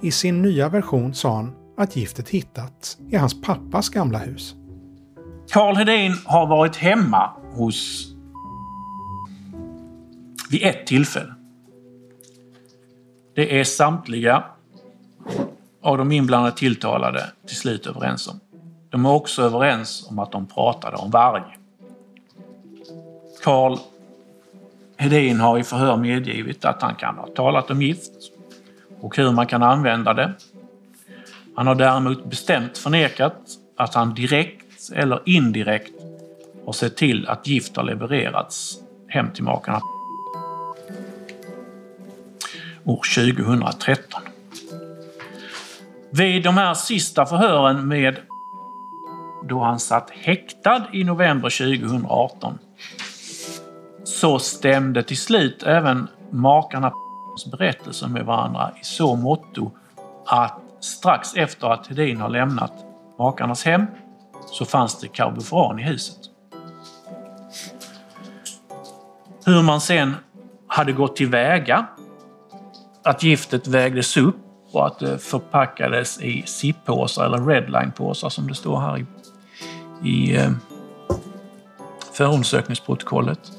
I 0.00 0.10
sin 0.10 0.42
nya 0.42 0.68
version 0.68 1.14
sa 1.14 1.36
han 1.36 1.54
att 1.76 1.96
giftet 1.96 2.28
hittats 2.28 2.98
i 3.10 3.16
hans 3.16 3.42
pappas 3.42 3.88
gamla 3.88 4.18
hus. 4.18 4.54
Karl 5.52 5.76
Hedin 5.76 6.14
har 6.24 6.46
varit 6.46 6.76
hemma 6.76 7.30
hos 7.52 8.08
vid 10.50 10.62
ett 10.62 10.86
tillfälle. 10.86 11.34
Det 13.34 13.60
är 13.60 13.64
samtliga 13.64 14.44
av 15.82 15.98
de 15.98 16.12
inblandade 16.12 16.56
tilltalade 16.56 17.26
till 17.46 17.56
slut 17.56 17.86
överens 17.86 18.28
om. 18.28 18.40
De 18.90 19.06
är 19.06 19.12
också 19.12 19.42
överens 19.42 20.06
om 20.10 20.18
att 20.18 20.32
de 20.32 20.46
pratade 20.46 20.96
om 20.96 21.10
varg. 21.10 21.42
Karl 23.44 23.78
Hedin 24.96 25.40
har 25.40 25.58
i 25.58 25.62
förhör 25.62 25.96
medgivit 25.96 26.64
att 26.64 26.82
han 26.82 26.94
kan 26.94 27.16
ha 27.16 27.26
talat 27.26 27.70
om 27.70 27.82
gift 27.82 28.12
och 29.00 29.16
hur 29.16 29.32
man 29.32 29.46
kan 29.46 29.62
använda 29.62 30.14
det. 30.14 30.32
Han 31.56 31.66
har 31.66 31.74
däremot 31.74 32.24
bestämt 32.24 32.78
förnekat 32.78 33.36
att 33.76 33.94
han 33.94 34.14
direkt 34.14 34.90
eller 34.94 35.20
indirekt 35.24 35.92
har 36.66 36.72
sett 36.72 36.96
till 36.96 37.28
att 37.28 37.46
gift 37.46 37.76
har 37.76 37.84
levererats 37.84 38.78
hem 39.08 39.30
till 39.30 39.44
makarna 39.44 39.80
år 42.84 43.00
2013. 43.14 44.22
Vid 46.14 46.42
de 46.42 46.56
här 46.56 46.74
sista 46.74 47.26
förhören 47.26 47.88
med 47.88 48.16
då 49.48 49.60
han 49.60 49.78
satt 49.80 50.10
häktad 50.10 50.82
i 50.92 51.04
november 51.04 51.76
2018 51.78 52.58
så 54.04 54.38
stämde 54.38 55.02
till 55.02 55.16
slut 55.16 55.62
även 55.62 56.08
makarna 56.30 56.92
berättelser 57.50 58.08
med 58.08 58.24
varandra 58.24 58.72
i 58.80 58.84
så 58.84 59.16
motto 59.16 59.70
att 60.26 60.60
strax 60.80 61.34
efter 61.34 61.66
att 61.66 61.86
Hedin 61.86 62.20
har 62.20 62.28
lämnat 62.28 62.72
makarnas 63.18 63.64
hem 63.64 63.86
så 64.46 64.64
fanns 64.64 65.00
det 65.00 65.08
karbofuran 65.08 65.78
i 65.78 65.82
huset. 65.82 66.18
Hur 69.44 69.62
man 69.62 69.80
sen 69.80 70.16
hade 70.66 70.92
gått 70.92 71.16
tillväga, 71.16 71.86
att 73.04 73.22
giftet 73.22 73.66
vägdes 73.66 74.16
upp 74.16 74.41
och 74.72 74.86
att 74.86 74.98
det 74.98 75.18
förpackades 75.18 76.20
i 76.20 76.42
zippåsar 76.46 77.24
eller 77.24 77.38
redline-påsar 77.38 78.28
som 78.28 78.48
det 78.48 78.54
står 78.54 78.80
här 78.80 78.98
i, 78.98 79.04
i 80.10 80.36
eh, 80.36 80.50
förundersökningsprotokollet. 82.12 83.52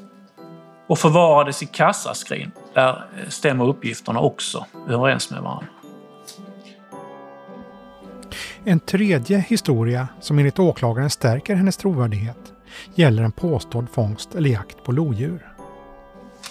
Och 0.88 1.00
förvarades 1.00 1.64
i 1.64 1.66
kassaskrin. 1.66 2.52
Där 2.74 3.06
stämmer 3.30 3.68
uppgifterna 3.68 4.20
också 4.20 4.66
överens 4.90 5.32
med 5.32 5.42
varandra. 5.42 5.68
En 8.64 8.80
tredje 8.80 9.38
historia 9.38 10.08
som 10.20 10.40
enligt 10.40 10.60
åklagaren 10.60 11.10
stärker 11.10 11.56
hennes 11.56 11.78
trovärdighet 11.78 12.54
gäller 12.96 13.24
en 13.24 13.32
påstådd 13.32 13.88
fångst 13.94 14.36
eller 14.36 14.50
jakt 14.50 14.84
på 14.84 14.92
lodjur. 14.92 15.54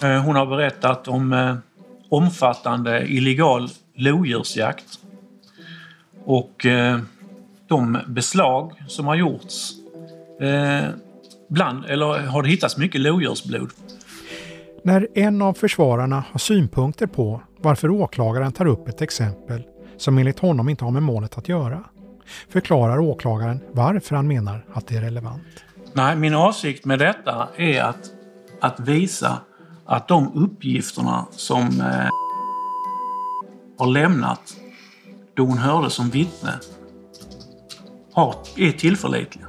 Eh, 0.03 0.21
hon 0.21 0.35
har 0.35 0.45
berättat 0.45 1.07
om 1.07 1.33
eh, 1.33 1.55
omfattande 2.09 3.07
illegal 3.07 3.69
lodjursjakt 3.95 4.99
och 6.25 6.65
eh, 6.65 6.99
de 7.67 7.97
beslag 8.07 8.83
som 8.87 9.07
har 9.07 9.15
gjorts. 9.15 9.71
Bland, 11.49 11.85
eller 11.85 12.27
har 12.27 12.43
det 12.43 12.49
hittats 12.49 12.77
mycket 12.77 13.01
lodjursblod. 13.01 13.69
När 14.83 15.07
en 15.13 15.41
av 15.41 15.53
försvararna 15.53 16.23
har 16.31 16.39
synpunkter 16.39 17.07
på 17.07 17.41
varför 17.57 17.89
åklagaren 17.89 18.51
tar 18.51 18.65
upp 18.65 18.87
ett 18.87 19.01
exempel 19.01 19.63
som 19.97 20.17
enligt 20.17 20.39
honom 20.39 20.69
inte 20.69 20.83
har 20.83 20.91
med 20.91 21.03
målet 21.03 21.37
att 21.37 21.49
göra 21.49 21.83
förklarar 22.49 22.99
åklagaren 22.99 23.59
varför 23.71 24.15
han 24.15 24.27
menar 24.27 24.65
att 24.73 24.87
det 24.87 24.95
är 24.95 25.01
relevant. 25.01 25.63
Nej, 25.93 26.15
min 26.15 26.35
avsikt 26.35 26.85
med 26.85 26.99
detta 26.99 27.49
är 27.57 27.81
att, 27.81 28.11
att 28.61 28.79
visa 28.79 29.37
att 29.85 30.07
de 30.07 30.31
uppgifterna 30.35 31.25
som 31.31 31.61
eh, 31.61 32.07
har 33.77 33.87
lämnat 33.87 34.55
då 35.33 35.43
hon 35.43 35.57
hörde 35.57 35.89
som 35.89 36.09
vittne 36.09 36.59
har, 38.13 38.35
är 38.57 38.71
tillförlitliga. 38.71 39.45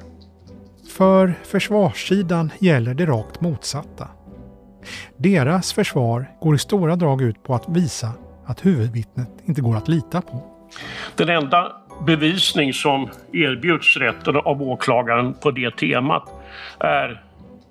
För 0.97 1.35
försvarssidan 1.45 2.51
gäller 2.59 2.95
det 2.95 3.07
rakt 3.07 3.41
motsatta. 3.41 4.09
Deras 5.17 5.73
försvar 5.73 6.31
går 6.41 6.55
i 6.55 6.59
stora 6.59 6.97
drag 6.97 7.23
ut 7.23 7.43
på 7.43 7.55
att 7.55 7.69
visa 7.69 8.13
att 8.47 8.67
huvudvittnet 8.67 9.29
inte 9.45 9.61
går 9.61 9.77
att 9.77 9.89
lita 9.89 10.21
på. 10.21 10.43
Den 11.17 11.29
enda 11.29 11.73
bevisning 12.07 12.73
som 12.73 13.09
erbjuds 13.33 13.97
rätten 13.97 14.37
av 14.37 14.63
åklagaren 14.63 15.35
på 15.35 15.51
det 15.51 15.77
temat 15.77 16.29
är 16.79 17.25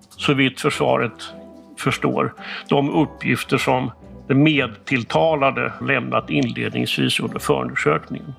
så 0.10 0.34
vitt 0.34 0.62
försvaret 0.62 1.34
förstår 1.78 2.34
de 2.70 2.90
uppgifter 2.90 3.58
som 3.58 3.92
den 4.34 4.44
medtilltalade 4.44 5.74
lämnat 5.82 6.30
inledningsvis 6.30 7.20
under 7.20 7.40
förundersökningen. 7.40 8.34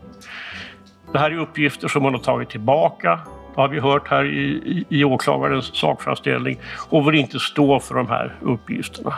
Det 1.13 1.19
här 1.19 1.31
är 1.31 1.39
uppgifter 1.39 1.89
som 1.89 2.03
man 2.03 2.15
har 2.15 2.21
tagit 2.21 2.51
tillbaka, 2.51 3.21
det 3.55 3.61
har 3.61 3.69
vi 3.69 3.81
hört 3.81 4.09
här 4.09 4.25
i, 4.25 4.41
i, 4.41 4.85
i 4.89 5.05
åklagarens 5.05 5.77
sakframställning, 5.77 6.59
och 6.89 7.09
vill 7.09 7.15
inte 7.21 7.39
stå 7.39 7.81
för 7.81 7.95
de 7.95 8.09
här 8.09 8.35
uppgifterna. 8.43 9.15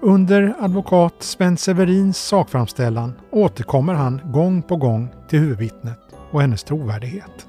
Under 0.00 0.54
advokat 0.60 1.14
Sven 1.18 1.56
Severins 1.56 2.18
sakframställan 2.18 3.12
återkommer 3.30 3.94
han 3.94 4.20
gång 4.24 4.62
på 4.62 4.76
gång 4.76 5.08
till 5.28 5.38
huvudvittnet 5.38 5.98
och 6.30 6.40
hennes 6.40 6.64
trovärdighet. 6.64 7.46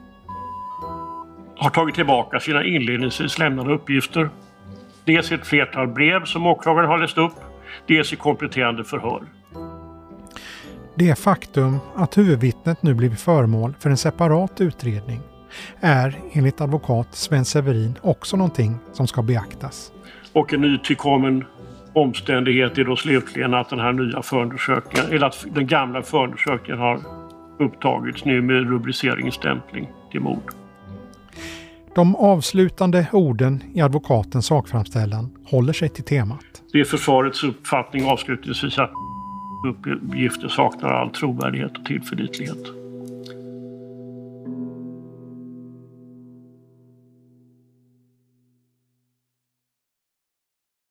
Har 1.56 1.70
tagit 1.70 1.96
tillbaka 1.96 2.40
sina 2.40 2.64
inledningsvis 2.64 3.40
lämnade 3.40 3.74
uppgifter. 3.74 4.30
Dels 5.06 5.32
ett 5.32 5.48
flertal 5.48 5.88
brev 5.88 6.26
som 6.26 6.48
åklagaren 6.48 6.90
har 6.90 6.98
läst 6.98 7.18
upp, 7.18 7.34
dels 7.88 8.14
i 8.14 8.16
kompletterande 8.16 8.84
förhör. 8.84 9.24
Det 10.96 11.20
faktum 11.20 11.78
att 11.96 12.18
huvudvittnet 12.18 12.84
nu 12.84 12.94
blivit 12.94 13.20
föremål 13.20 13.74
för 13.80 13.90
en 13.90 13.98
separat 13.98 14.62
utredning 14.62 15.22
är 15.80 16.16
enligt 16.32 16.62
advokat 16.62 17.08
Sven 17.12 17.46
Severin 17.46 17.98
också 18.02 18.38
någonting 18.38 18.76
som 18.92 19.08
ska 19.08 19.22
beaktas. 19.22 19.92
Och 20.34 20.54
en 20.54 20.62
nytillkommen 20.62 21.46
omständighet 21.94 22.78
är 22.78 22.84
då 22.84 22.96
slutligen 22.96 23.54
att 23.54 23.70
den 23.70 23.80
här 23.80 23.94
nya 23.94 24.22
förundersökningen, 24.22 25.12
eller 25.12 25.28
att 25.28 25.46
den 25.56 25.68
gamla 25.68 26.02
förundersökningen 26.02 26.80
har 26.80 27.00
upptagits 27.60 28.26
nu 28.26 28.42
med 28.42 28.70
rubriceringsstämpling 28.70 29.88
till 30.12 30.22
mord. 30.22 30.63
De 31.96 32.16
avslutande 32.16 33.08
orden 33.12 33.64
i 33.74 33.82
advokatens 33.82 34.46
sakframställan 34.46 35.38
håller 35.46 35.74
sig 35.74 35.90
till 35.90 36.04
temat. 36.04 36.46
Det 36.72 36.80
är 36.80 36.84
försvarets 36.86 37.44
uppfattning 37.44 38.06
avslutningsvis 38.06 38.80
att 38.80 38.92
uppgifter 39.68 40.48
saknar 40.48 40.90
all 40.90 41.10
trovärdighet 41.10 41.78
och 41.78 41.86
tillförlitlighet. 41.86 42.68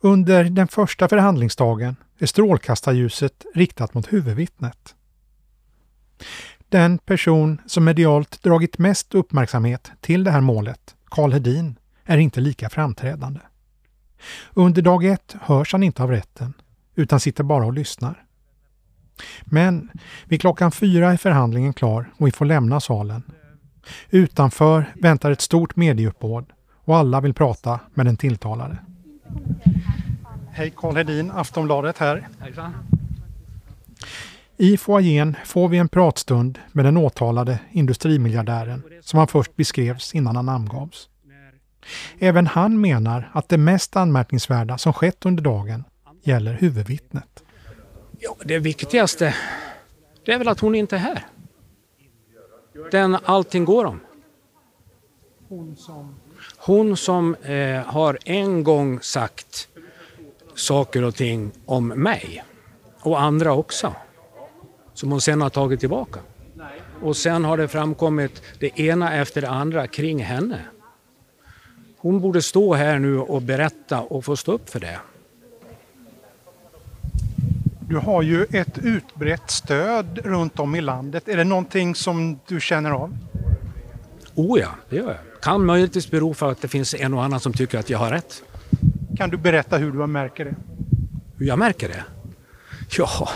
Under 0.02 0.44
den 0.44 0.68
första 0.68 1.08
förhandlingsdagen 1.08 1.96
är 2.18 2.26
strålkastarljuset 2.26 3.46
riktat 3.54 3.94
mot 3.94 4.12
huvudvittnet. 4.12 4.94
Den 6.72 6.98
person 6.98 7.60
som 7.66 7.84
medialt 7.84 8.42
dragit 8.42 8.78
mest 8.78 9.14
uppmärksamhet 9.14 9.92
till 10.00 10.24
det 10.24 10.30
här 10.30 10.40
målet, 10.40 10.96
Karl 11.04 11.32
Hedin, 11.32 11.76
är 12.04 12.18
inte 12.18 12.40
lika 12.40 12.70
framträdande. 12.70 13.40
Under 14.54 14.82
dag 14.82 15.04
ett 15.04 15.36
hörs 15.40 15.72
han 15.72 15.82
inte 15.82 16.02
av 16.02 16.10
rätten, 16.10 16.52
utan 16.94 17.20
sitter 17.20 17.44
bara 17.44 17.66
och 17.66 17.72
lyssnar. 17.72 18.24
Men 19.44 19.90
vid 20.24 20.40
klockan 20.40 20.72
fyra 20.72 21.12
är 21.12 21.16
förhandlingen 21.16 21.72
klar 21.72 22.12
och 22.16 22.26
vi 22.26 22.30
får 22.30 22.44
lämna 22.44 22.80
salen. 22.80 23.22
Utanför 24.10 24.92
väntar 24.94 25.30
ett 25.30 25.40
stort 25.40 25.76
medieuppbåd 25.76 26.52
och 26.84 26.96
alla 26.96 27.20
vill 27.20 27.34
prata 27.34 27.80
med 27.94 28.06
den 28.06 28.16
tilltalade. 28.16 28.76
Hej 30.50 30.72
Karl 30.76 30.96
Hedin, 30.96 31.30
Aftonbladet 31.30 31.98
här. 31.98 32.28
Hejsan. 32.38 32.74
I 34.62 34.76
foajén 34.76 35.36
får 35.44 35.68
vi 35.68 35.78
en 35.78 35.88
pratstund 35.88 36.58
med 36.72 36.84
den 36.84 36.96
åtalade 36.96 37.58
industrimiljardären 37.72 38.82
som 39.00 39.18
han 39.18 39.28
först 39.28 39.56
beskrevs 39.56 40.14
innan 40.14 40.36
han 40.36 40.46
namngavs. 40.46 41.08
Även 42.18 42.46
han 42.46 42.80
menar 42.80 43.30
att 43.34 43.48
det 43.48 43.58
mest 43.58 43.96
anmärkningsvärda 43.96 44.78
som 44.78 44.92
skett 44.92 45.26
under 45.26 45.42
dagen 45.42 45.84
gäller 46.22 46.54
huvudvittnet. 46.54 47.42
Ja, 48.18 48.36
det 48.44 48.58
viktigaste 48.58 49.34
det 50.24 50.32
är 50.32 50.38
väl 50.38 50.48
att 50.48 50.60
hon 50.60 50.74
inte 50.74 50.96
är 50.96 51.00
här. 51.00 51.26
Den 52.90 53.16
allting 53.24 53.64
går 53.64 53.84
om. 53.84 54.00
Hon 55.48 55.76
som... 55.76 56.14
Hon 56.56 56.96
som 56.96 57.34
eh, 57.34 57.82
har 57.82 58.18
en 58.24 58.64
gång 58.64 59.00
sagt 59.00 59.68
saker 60.54 61.04
och 61.04 61.14
ting 61.14 61.52
om 61.66 61.88
mig 61.88 62.44
och 63.00 63.20
andra 63.20 63.52
också 63.52 63.94
som 64.94 65.10
hon 65.10 65.20
sen 65.20 65.40
har 65.40 65.50
tagit 65.50 65.80
tillbaka. 65.80 66.20
Och 67.02 67.16
sen 67.16 67.44
har 67.44 67.56
det 67.56 67.68
framkommit 67.68 68.42
det 68.58 68.80
ena 68.80 69.14
efter 69.14 69.40
det 69.40 69.48
andra 69.48 69.86
kring 69.86 70.22
henne. 70.24 70.60
Hon 71.96 72.20
borde 72.20 72.42
stå 72.42 72.74
här 72.74 72.98
nu 72.98 73.18
och 73.18 73.42
berätta 73.42 74.00
och 74.00 74.24
få 74.24 74.36
stå 74.36 74.52
upp 74.52 74.70
för 74.70 74.80
det. 74.80 75.00
Du 77.88 77.96
har 77.96 78.22
ju 78.22 78.46
ett 78.50 78.78
utbrett 78.78 79.50
stöd 79.50 80.18
runt 80.24 80.58
om 80.58 80.74
i 80.74 80.80
landet. 80.80 81.28
Är 81.28 81.36
det 81.36 81.44
någonting 81.44 81.94
som 81.94 82.38
du 82.46 82.60
känner 82.60 82.90
av? 82.90 83.16
Oh 84.34 84.60
ja, 84.60 84.68
det 84.88 84.96
gör 84.96 85.08
jag. 85.08 85.42
Kan 85.42 85.64
möjligtvis 85.64 86.10
bero 86.10 86.34
för 86.34 86.50
att 86.50 86.62
det 86.62 86.68
finns 86.68 86.94
en 86.94 87.14
och 87.14 87.24
annan 87.24 87.40
som 87.40 87.52
tycker 87.52 87.78
att 87.78 87.90
jag 87.90 87.98
har 87.98 88.10
rätt. 88.10 88.42
Kan 89.16 89.30
du 89.30 89.36
berätta 89.36 89.76
hur 89.76 89.92
du 89.92 90.06
märker 90.06 90.44
det? 90.44 90.54
Hur 91.38 91.46
jag 91.46 91.58
märker 91.58 91.88
det? 91.88 92.04
Ja, 92.98 93.28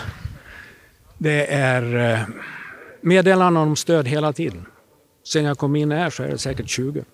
det 1.27 1.47
är 1.47 2.13
eh, 2.13 2.27
meddelanden 3.01 3.63
om 3.63 3.77
stöd 3.77 4.09
hela 4.09 4.33
tiden. 4.33 4.67
Sen 5.25 5.45
jag 5.45 5.59
kom 5.59 5.77
in 5.77 5.91
här 5.91 6.11
så 6.11 6.23
är 6.23 6.29
det 6.29 6.39
säkert 6.39 6.69
20. 6.69 7.05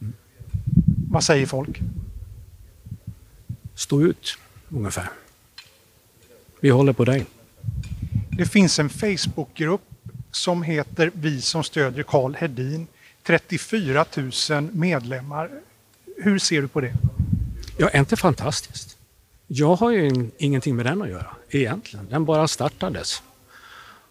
Mm. 0.00 0.12
Vad 1.10 1.24
säger 1.24 1.46
folk? 1.46 1.80
Stå 3.74 4.02
ut, 4.02 4.38
ungefär. 4.68 5.10
Vi 6.60 6.70
håller 6.70 6.92
på 6.92 7.04
dig. 7.04 7.26
Det 8.30 8.46
finns 8.46 8.78
en 8.78 8.88
Facebookgrupp 8.88 9.82
som 10.30 10.62
heter 10.62 11.10
Vi 11.14 11.40
som 11.40 11.64
stödjer 11.64 12.02
Karl 12.02 12.34
Hedin. 12.34 12.86
34 13.22 14.04
000 14.50 14.68
medlemmar. 14.72 15.50
Hur 16.16 16.38
ser 16.38 16.62
du 16.62 16.68
på 16.68 16.80
det? 16.80 16.92
Ja, 17.76 17.90
inte 17.90 18.16
fantastiskt. 18.16 18.96
Jag 19.54 19.76
har 19.76 19.90
ju 19.90 20.30
ingenting 20.38 20.76
med 20.76 20.86
den 20.86 21.02
att 21.02 21.08
göra 21.08 21.36
egentligen. 21.50 22.08
Den 22.10 22.24
bara 22.24 22.48
startades. 22.48 23.22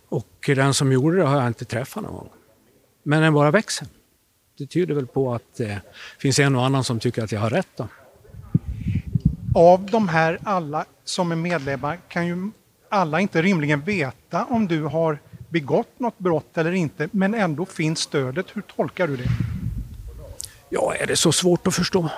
Och 0.09 0.27
den 0.45 0.73
som 0.73 0.91
gjorde 0.91 1.17
det 1.17 1.23
har 1.23 1.37
jag 1.37 1.47
inte 1.47 1.65
träffat 1.65 2.03
någon 2.03 2.13
gång. 2.13 2.29
Men 3.03 3.21
den 3.21 3.33
bara 3.33 3.51
växer. 3.51 3.87
Det 4.57 4.67
tyder 4.67 4.95
väl 4.95 5.07
på 5.07 5.33
att 5.33 5.55
det 5.57 5.81
finns 6.19 6.39
en 6.39 6.55
och 6.55 6.65
annan 6.65 6.83
som 6.83 6.99
tycker 6.99 7.23
att 7.23 7.31
jag 7.31 7.39
har 7.39 7.49
rätt. 7.49 7.67
Då. 7.75 7.87
Av 9.55 9.85
de 9.85 10.07
här 10.07 10.39
alla 10.43 10.85
som 11.03 11.31
är 11.31 11.35
medlemmar 11.35 11.99
kan 12.07 12.27
ju 12.27 12.51
alla 12.89 13.19
inte 13.19 13.41
rimligen 13.41 13.81
veta 13.81 14.45
om 14.45 14.67
du 14.67 14.83
har 14.83 15.19
begått 15.49 15.99
något 15.99 16.19
brott 16.19 16.57
eller 16.57 16.71
inte, 16.71 17.09
men 17.11 17.33
ändå 17.33 17.65
finns 17.65 17.99
stödet. 17.99 18.45
Hur 18.53 18.61
tolkar 18.61 19.07
du 19.07 19.17
det? 19.17 19.29
Ja, 20.69 20.95
är 20.95 21.07
det 21.07 21.15
så 21.15 21.31
svårt 21.31 21.67
att 21.67 21.75
förstå? 21.75 22.09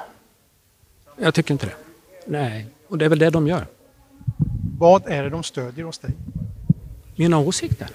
Jag 1.17 1.33
tycker 1.33 1.53
inte 1.53 1.65
det. 1.65 1.75
Nej, 2.25 2.67
och 2.93 2.99
det 2.99 3.05
är 3.05 3.09
väl 3.09 3.19
det 3.19 3.29
de 3.29 3.47
gör. 3.47 3.65
Vad 4.77 5.07
är 5.07 5.23
det 5.23 5.29
de 5.29 5.43
stödjer 5.43 5.85
hos 5.85 5.97
dig? 5.99 6.11
Mina 7.15 7.39
åsikter. 7.39 7.87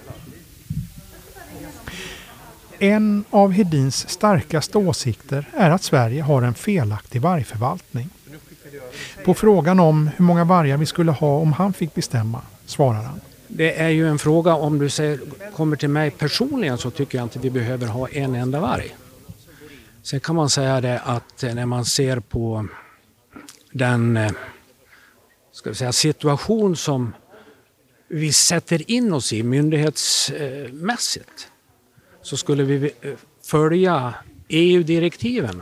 En 2.79 3.23
av 3.29 3.51
Hedins 3.51 4.09
starkaste 4.09 4.77
åsikter 4.77 5.45
är 5.53 5.69
att 5.69 5.83
Sverige 5.83 6.21
har 6.21 6.41
en 6.41 6.53
felaktig 6.53 7.21
vargförvaltning. 7.21 8.09
På 9.25 9.33
frågan 9.33 9.79
om 9.79 10.09
hur 10.17 10.25
många 10.25 10.43
vargar 10.43 10.77
vi 10.77 10.85
skulle 10.85 11.11
ha 11.11 11.37
om 11.37 11.53
han 11.53 11.73
fick 11.73 11.95
bestämma 11.95 12.41
svarar 12.65 13.03
han. 13.03 13.21
Det 13.47 13.79
är 13.79 13.89
ju 13.89 14.09
en 14.09 14.19
fråga 14.19 14.55
om 14.55 14.79
du 14.79 14.89
säger, 14.89 15.19
kommer 15.55 15.75
till 15.75 15.89
mig 15.89 16.11
personligen 16.11 16.77
så 16.77 16.91
tycker 16.91 17.17
jag 17.17 17.25
inte 17.25 17.39
vi 17.39 17.49
behöver 17.49 17.87
ha 17.87 18.09
en 18.09 18.35
enda 18.35 18.59
varg. 18.59 18.95
Sen 20.03 20.19
kan 20.19 20.35
man 20.35 20.49
säga 20.49 20.81
det 20.81 20.99
att 20.99 21.41
när 21.41 21.65
man 21.65 21.85
ser 21.85 22.19
på 22.19 22.67
den 23.71 24.17
eh, 24.17 24.31
ska 25.59 25.69
vi 25.69 25.75
säga, 25.75 25.91
situation 25.91 26.75
som 26.75 27.13
vi 28.07 28.33
sätter 28.33 28.91
in 28.91 29.13
oss 29.13 29.33
i 29.33 29.43
myndighetsmässigt 29.43 31.51
så 32.21 32.37
skulle 32.37 32.63
vi 32.63 32.91
eh, 33.01 33.13
följa 33.43 34.13
EU-direktiven. 34.47 35.61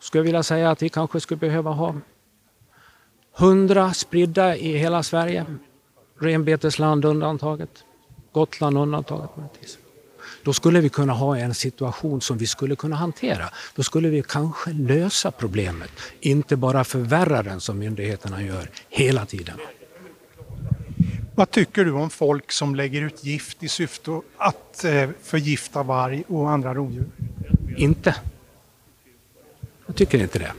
Skulle 0.00 0.20
jag 0.20 0.24
vilja 0.24 0.42
säga 0.42 0.70
att 0.70 0.82
vi 0.82 0.88
kanske 0.88 1.20
skulle 1.20 1.38
behöva 1.38 1.70
ha 1.70 1.94
hundra 3.32 3.92
spridda 3.92 4.56
i 4.56 4.76
hela 4.76 5.02
Sverige. 5.02 5.44
Renbetesland 6.18 7.04
undantaget, 7.04 7.84
Gotland 8.32 8.78
undantaget. 8.78 9.30
Då 10.46 10.52
skulle 10.52 10.80
vi 10.80 10.88
kunna 10.88 11.12
ha 11.12 11.38
en 11.38 11.54
situation 11.54 12.20
som 12.20 12.38
vi 12.38 12.46
skulle 12.46 12.76
kunna 12.76 12.96
hantera. 12.96 13.50
Då 13.74 13.82
skulle 13.82 14.08
vi 14.08 14.22
kanske 14.22 14.72
lösa 14.72 15.30
problemet, 15.30 15.90
inte 16.20 16.56
bara 16.56 16.84
förvärra 16.84 17.42
den 17.42 17.60
som 17.60 17.78
myndigheterna 17.78 18.42
gör 18.42 18.70
hela 18.88 19.26
tiden. 19.26 19.58
Vad 21.34 21.50
tycker 21.50 21.84
du 21.84 21.92
om 21.92 22.10
folk 22.10 22.52
som 22.52 22.74
lägger 22.74 23.02
ut 23.02 23.24
gift 23.24 23.62
i 23.62 23.68
syfte 23.68 24.20
att 24.36 24.84
eh, 24.84 25.10
förgifta 25.22 25.82
varg 25.82 26.24
och 26.28 26.50
andra 26.50 26.74
rovdjur? 26.74 27.06
Inte. 27.76 28.14
Jag 29.86 29.96
tycker 29.96 30.18
inte 30.18 30.38
det. 30.38 30.52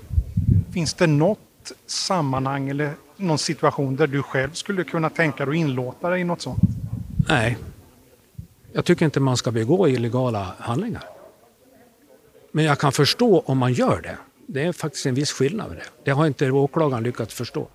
Finns 0.74 0.94
det 0.94 1.08
något 1.08 1.72
sammanhang 1.86 2.70
eller 2.70 2.94
någon 3.18 3.40
situation 3.40 3.96
där 3.96 4.08
du 4.08 4.24
själv 4.24 4.52
skulle 4.54 4.84
kunna 4.84 5.10
tänka 5.10 5.46
dig 5.46 5.52
att 5.52 5.58
inlåta 5.58 6.10
dig 6.10 6.22
i 6.22 6.24
något 6.24 6.42
sånt? 6.42 6.62
Nej, 7.28 7.58
jag 8.74 8.86
tycker 8.86 9.06
inte 9.06 9.20
man 9.20 9.38
ska 9.38 9.52
begå 9.52 9.88
illegala 9.88 10.54
handlingar. 10.60 11.04
Men 12.52 12.66
jag 12.66 12.80
kan 12.80 12.92
förstå 12.92 13.40
om 13.40 13.58
man 13.58 13.74
gör 13.74 14.02
det. 14.02 14.18
Det 14.48 14.64
är 14.64 14.74
faktiskt 14.74 15.06
en 15.06 15.16
viss 15.16 15.32
skillnad 15.32 15.68
med 15.68 15.78
det. 15.78 15.84
Det 16.04 16.12
har 16.12 16.28
inte 16.28 16.52
åklagaren 16.52 17.04
lyckats 17.04 17.34
förstå. 17.34 17.68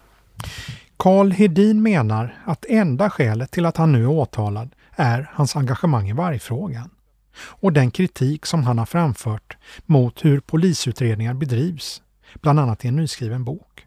Karl 0.97 1.31
Hedin 1.31 1.83
menar 1.83 2.43
att 2.45 2.65
enda 2.69 3.11
skälet 3.11 3.51
till 3.51 3.67
att 3.67 3.77
han 3.77 3.93
nu 3.93 4.03
är 4.03 4.09
åtalad 4.09 4.75
är 4.97 5.31
hans 5.35 5.57
engagemang 5.57 6.09
i 6.09 6.13
vargfrågan 6.13 6.91
och 7.37 7.73
den 7.73 7.91
kritik 7.91 8.47
som 8.47 8.63
han 8.63 8.79
har 8.79 8.87
framfört 8.87 9.57
mot 9.87 10.25
hur 10.25 10.41
polisutredningar 10.41 11.35
bedrivs, 11.35 12.03
bland 12.35 12.61
annat 12.61 12.85
i 12.85 12.89
en 12.89 12.97
nyskriven 12.97 13.45
bok. 13.45 13.87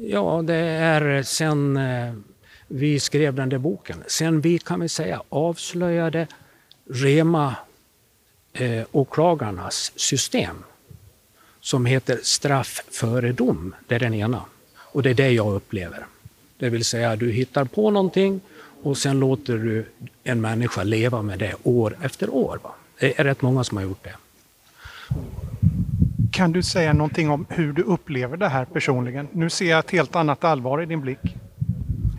Ja, 0.00 0.42
det 0.42 0.56
är 0.56 1.22
sen 1.22 1.76
eh, 1.76 2.14
vi 2.74 3.00
skrev 3.00 3.34
den 3.34 3.48
där 3.48 3.58
boken. 3.58 4.02
Sen 4.06 4.40
vi 4.40 4.58
kan 4.58 4.80
vi 4.80 4.88
säga 4.88 5.22
avslöjade 5.28 6.26
Rema 6.90 7.56
eh, 8.52 8.84
åklagarnas 8.92 9.92
system 9.96 10.56
som 11.60 11.86
heter 11.86 12.20
straff 12.22 12.82
före 12.90 13.32
dom. 13.32 13.74
Det 13.86 13.94
är 13.94 13.98
den 13.98 14.14
ena. 14.14 14.44
Och 14.74 15.02
det 15.02 15.10
är 15.10 15.14
det 15.14 15.30
jag 15.30 15.54
upplever. 15.54 16.06
Det 16.58 16.70
vill 16.70 16.84
säga 16.84 17.16
du 17.16 17.30
hittar 17.32 17.64
på 17.64 17.90
någonting 17.90 18.40
och 18.82 18.98
sen 18.98 19.20
låter 19.20 19.58
du 19.58 19.86
en 20.24 20.40
människa 20.40 20.82
leva 20.82 21.22
med 21.22 21.38
det 21.38 21.54
år 21.62 21.96
efter 22.02 22.34
år. 22.34 22.58
Va? 22.62 22.74
Det 22.98 23.20
är 23.20 23.24
rätt 23.24 23.42
många 23.42 23.64
som 23.64 23.76
har 23.76 23.84
gjort 23.84 24.04
det. 24.04 24.14
Kan 26.32 26.52
du 26.52 26.62
säga 26.62 26.92
någonting 26.92 27.30
om 27.30 27.46
hur 27.48 27.72
du 27.72 27.82
upplever 27.82 28.36
det 28.36 28.48
här 28.48 28.64
personligen? 28.64 29.28
Nu 29.32 29.50
ser 29.50 29.70
jag 29.70 29.78
ett 29.78 29.90
helt 29.90 30.16
annat 30.16 30.44
allvar 30.44 30.82
i 30.82 30.86
din 30.86 31.00
blick. 31.00 31.36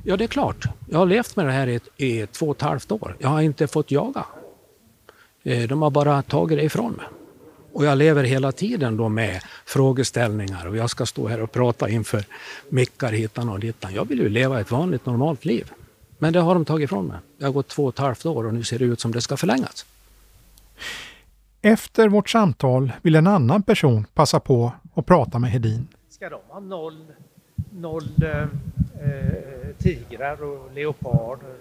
Ja, 0.06 0.18
det 0.18 0.24
är 0.24 0.28
klart. 0.28 0.66
Jag 0.89 0.99
har 0.99 1.06
levt 1.06 1.36
med 1.36 1.45
det 1.45 1.51
här 1.51 1.68
i, 1.68 1.80
i 1.97 2.28
två 2.28 2.45
och 2.49 2.56
ett 2.56 2.62
halvt 2.62 2.91
år. 2.91 3.16
Jag 3.20 3.30
har 3.30 3.41
inte 3.41 3.68
fått 3.68 3.91
jaga. 3.91 4.26
Eh, 5.43 5.68
de 5.68 5.82
har 5.82 5.89
bara 5.89 6.22
tagit 6.22 6.58
det 6.58 6.64
ifrån 6.64 6.91
mig. 6.91 7.06
Och 7.74 7.86
jag 7.86 7.97
lever 7.97 8.24
hela 8.24 8.51
tiden 8.51 8.97
då 8.97 9.10
med 9.10 9.41
frågeställningar 9.66 10.68
och 10.68 10.78
jag 10.78 10.89
ska 10.89 11.06
stå 11.06 11.28
här 11.28 11.41
och 11.41 11.51
prata 11.51 11.89
inför 11.89 12.26
mickar 12.70 13.12
hitan 13.12 13.49
och 13.49 13.60
dittan. 13.60 13.93
Jag 13.93 14.08
vill 14.08 14.20
ju 14.20 14.30
leva 14.30 14.60
ett 14.60 14.72
vanligt 14.72 15.06
normalt 15.06 15.45
liv. 15.45 15.72
Men 16.18 16.34
det 16.34 16.39
har 16.39 16.54
de 16.54 16.66
tagit 16.66 16.86
ifrån 16.86 17.08
mig. 17.08 17.18
Det 17.38 17.45
har 17.45 17.51
gått 17.51 17.68
två 17.68 17.84
och 17.86 17.93
ett 17.93 17.99
halvt 17.99 18.26
år 18.26 18.45
och 18.45 18.54
nu 18.54 18.64
ser 18.64 18.80
det 18.80 18.86
ut 18.86 18.99
som 18.99 19.12
det 19.12 19.22
ska 19.22 19.38
förlängas. 19.38 19.86
Efter 21.62 22.10
vårt 22.10 22.30
samtal 22.30 22.91
vill 23.01 23.16
en 23.16 23.28
annan 23.28 23.64
person 23.64 24.06
passa 24.14 24.39
på 24.39 24.72
att 24.93 25.06
prata 25.06 25.39
med 25.39 25.51
Hedin. 25.51 25.88
Ska 26.10 26.30
de 26.30 26.39
ha 26.47 26.60
noll, 26.60 27.06
noll 27.76 28.24
eh, 28.24 28.48
tigrar 29.78 30.44
och 30.44 30.74
leoparder 30.74 31.56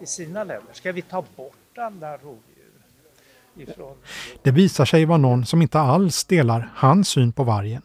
i 0.00 0.06
sina 0.06 0.44
länder? 0.44 0.72
Ska 0.72 0.92
vi 0.92 1.02
ta 1.02 1.24
bort 1.36 1.78
alla 1.78 2.16
rovdjur? 2.16 2.42
Ifrån... 3.56 3.96
Det 4.42 4.50
visar 4.50 4.84
sig 4.84 5.04
vara 5.04 5.18
någon 5.18 5.46
som 5.46 5.62
inte 5.62 5.78
alls 5.78 6.24
delar 6.24 6.72
hans 6.74 7.08
syn 7.08 7.32
på 7.32 7.44
vargen. 7.44 7.82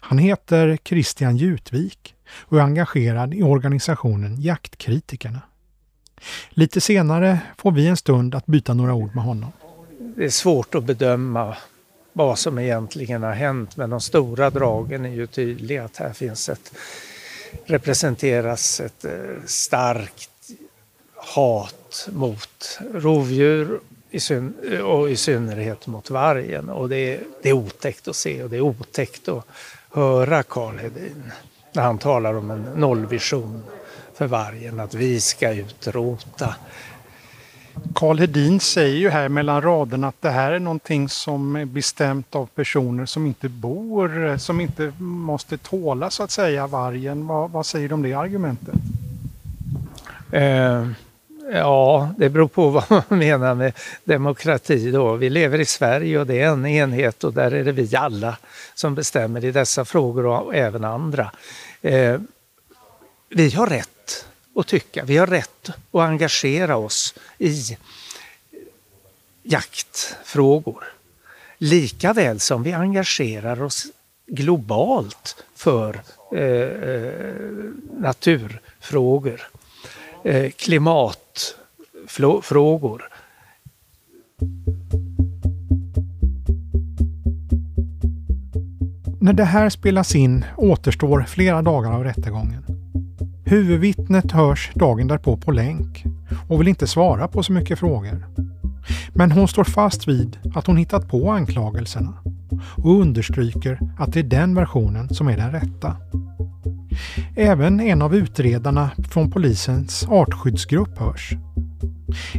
Han 0.00 0.18
heter 0.18 0.78
Christian 0.84 1.36
Jutvik 1.36 2.14
och 2.30 2.58
är 2.58 2.62
engagerad 2.62 3.34
i 3.34 3.42
organisationen 3.42 4.40
Jaktkritikerna. 4.40 5.40
Lite 6.50 6.80
senare 6.80 7.38
får 7.56 7.72
vi 7.72 7.86
en 7.86 7.96
stund 7.96 8.34
att 8.34 8.46
byta 8.46 8.74
några 8.74 8.94
ord 8.94 9.14
med 9.14 9.24
honom. 9.24 9.52
Det 10.16 10.24
är 10.24 10.30
svårt 10.30 10.74
att 10.74 10.84
bedöma 10.84 11.56
vad 12.18 12.38
som 12.38 12.58
egentligen 12.58 13.22
har 13.22 13.32
hänt 13.32 13.76
men 13.76 13.90
de 13.90 14.00
stora 14.00 14.50
dragen 14.50 15.04
är 15.04 15.10
ju 15.10 15.26
tydliga 15.26 15.84
att 15.84 15.96
här 15.96 16.12
finns 16.12 16.48
ett 16.48 16.72
representeras 17.64 18.80
ett 18.80 19.04
eh, 19.04 19.12
starkt 19.46 20.30
hat 21.14 22.08
mot 22.12 22.78
rovdjur 22.94 23.80
eh, 24.12 24.80
och 24.80 25.10
i 25.10 25.16
synnerhet 25.16 25.86
mot 25.86 26.10
vargen. 26.10 26.68
Och 26.68 26.88
det 26.88 26.96
är, 26.96 27.20
det 27.42 27.48
är 27.48 27.52
otäckt 27.52 28.08
att 28.08 28.16
se 28.16 28.42
och 28.42 28.50
det 28.50 28.56
är 28.56 28.60
otäckt 28.60 29.28
att 29.28 29.44
höra 29.90 30.42
Karl 30.42 30.78
Hedin 30.78 31.32
när 31.72 31.82
han 31.82 31.98
talar 31.98 32.34
om 32.34 32.50
en 32.50 32.62
nollvision 32.62 33.62
för 34.14 34.26
vargen, 34.26 34.80
att 34.80 34.94
vi 34.94 35.20
ska 35.20 35.52
utrota. 35.52 36.54
Karl 37.94 38.18
Hedin 38.18 38.60
säger 38.60 38.96
ju 38.96 39.10
här 39.10 39.28
mellan 39.28 39.62
raderna 39.62 40.08
att 40.08 40.22
det 40.22 40.30
här 40.30 40.52
är 40.52 40.58
någonting 40.58 41.08
som 41.08 41.56
är 41.56 41.64
bestämt 41.64 42.34
av 42.34 42.46
personer 42.46 43.06
som 43.06 43.26
inte 43.26 43.48
bor, 43.48 44.38
som 44.38 44.60
inte 44.60 44.92
måste 44.98 45.58
tåla 45.58 46.10
så 46.10 46.22
att 46.22 46.30
säga 46.30 46.66
vargen. 46.66 47.26
Vad, 47.26 47.50
vad 47.50 47.66
säger 47.66 47.88
du 47.88 47.94
om 47.94 48.02
det 48.02 48.14
argumentet? 48.14 48.74
Eh, 50.32 50.88
ja, 51.52 52.10
det 52.18 52.28
beror 52.28 52.48
på 52.48 52.70
vad 52.88 52.90
man 52.90 53.18
menar 53.18 53.54
med 53.54 53.72
demokrati 54.04 54.90
då. 54.90 55.14
Vi 55.14 55.30
lever 55.30 55.58
i 55.60 55.64
Sverige 55.64 56.18
och 56.18 56.26
det 56.26 56.40
är 56.40 56.48
en 56.48 56.66
enhet 56.66 57.24
och 57.24 57.32
där 57.32 57.50
är 57.50 57.64
det 57.64 57.72
vi 57.72 57.96
alla 57.96 58.36
som 58.74 58.94
bestämmer 58.94 59.44
i 59.44 59.50
dessa 59.50 59.84
frågor 59.84 60.26
och 60.26 60.54
även 60.54 60.84
andra. 60.84 61.30
Eh, 61.82 62.20
vi 63.30 63.50
har 63.50 63.66
rätt 63.66 63.97
att 64.58 64.66
tycka, 64.66 65.04
vi 65.04 65.16
har 65.16 65.26
rätt 65.26 65.68
att 65.68 66.00
engagera 66.00 66.76
oss 66.76 67.14
i 67.38 67.76
jaktfrågor. 69.42 70.84
Lika 71.58 72.12
väl 72.12 72.40
som 72.40 72.62
vi 72.62 72.72
engagerar 72.72 73.62
oss 73.62 73.86
globalt 74.26 75.44
för 75.54 76.00
eh, 76.32 76.42
eh, 76.42 77.12
naturfrågor, 77.98 79.50
eh, 80.24 80.50
klimatfrågor. 80.50 83.08
När 89.20 89.32
det 89.32 89.44
här 89.44 89.70
spelas 89.70 90.14
in 90.14 90.44
återstår 90.56 91.24
flera 91.28 91.62
dagar 91.62 91.92
av 91.92 92.04
rättegången. 92.04 92.77
Huvudvittnet 93.50 94.32
hörs 94.32 94.70
dagen 94.74 95.06
därpå 95.06 95.36
på 95.36 95.52
länk 95.52 96.04
och 96.48 96.60
vill 96.60 96.68
inte 96.68 96.86
svara 96.86 97.28
på 97.28 97.42
så 97.42 97.52
mycket 97.52 97.78
frågor. 97.78 98.26
Men 99.14 99.32
hon 99.32 99.48
står 99.48 99.64
fast 99.64 100.08
vid 100.08 100.38
att 100.54 100.66
hon 100.66 100.76
hittat 100.76 101.08
på 101.08 101.30
anklagelserna 101.30 102.14
och 102.76 103.00
understryker 103.00 103.80
att 103.98 104.12
det 104.12 104.20
är 104.20 104.24
den 104.24 104.54
versionen 104.54 105.08
som 105.08 105.28
är 105.28 105.36
den 105.36 105.52
rätta. 105.52 105.96
Även 107.36 107.80
en 107.80 108.02
av 108.02 108.14
utredarna 108.14 108.90
från 109.10 109.30
polisens 109.30 110.06
artskyddsgrupp 110.08 110.98
hörs. 110.98 111.32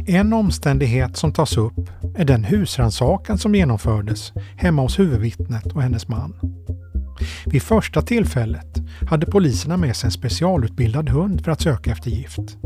En 0.06 0.32
omständighet 0.32 1.16
som 1.16 1.32
tas 1.32 1.56
upp 1.56 1.90
är 2.14 2.24
den 2.24 2.44
husrannsakan 2.44 3.38
som 3.38 3.54
genomfördes 3.54 4.32
hemma 4.56 4.82
hos 4.82 4.98
huvudvittnet 4.98 5.72
och 5.72 5.82
hennes 5.82 6.08
man. 6.08 6.59
Vid 7.46 7.62
första 7.62 8.02
tillfället 8.02 8.78
hade 9.10 9.26
poliserna 9.26 9.76
med 9.76 9.96
sig 9.96 10.08
en 10.08 10.12
specialutbildad 10.12 11.08
hund 11.08 11.44
för 11.44 11.52
att 11.52 11.60
söka 11.60 11.92
efter 11.92 12.10
gift. 12.10 12.56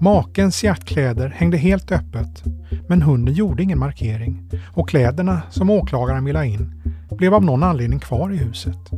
Makens 0.00 0.64
jaktkläder 0.64 1.28
hängde 1.28 1.56
helt 1.56 1.92
öppet, 1.92 2.42
men 2.88 3.02
hunden 3.02 3.34
gjorde 3.34 3.62
ingen 3.62 3.78
markering 3.78 4.50
och 4.72 4.88
kläderna 4.88 5.42
som 5.50 5.70
åklagaren 5.70 6.24
ville 6.24 6.38
ha 6.38 6.44
in 6.44 6.82
blev 7.10 7.34
av 7.34 7.44
någon 7.44 7.62
anledning 7.62 7.98
kvar 7.98 8.32
i 8.32 8.36
huset. 8.36 8.90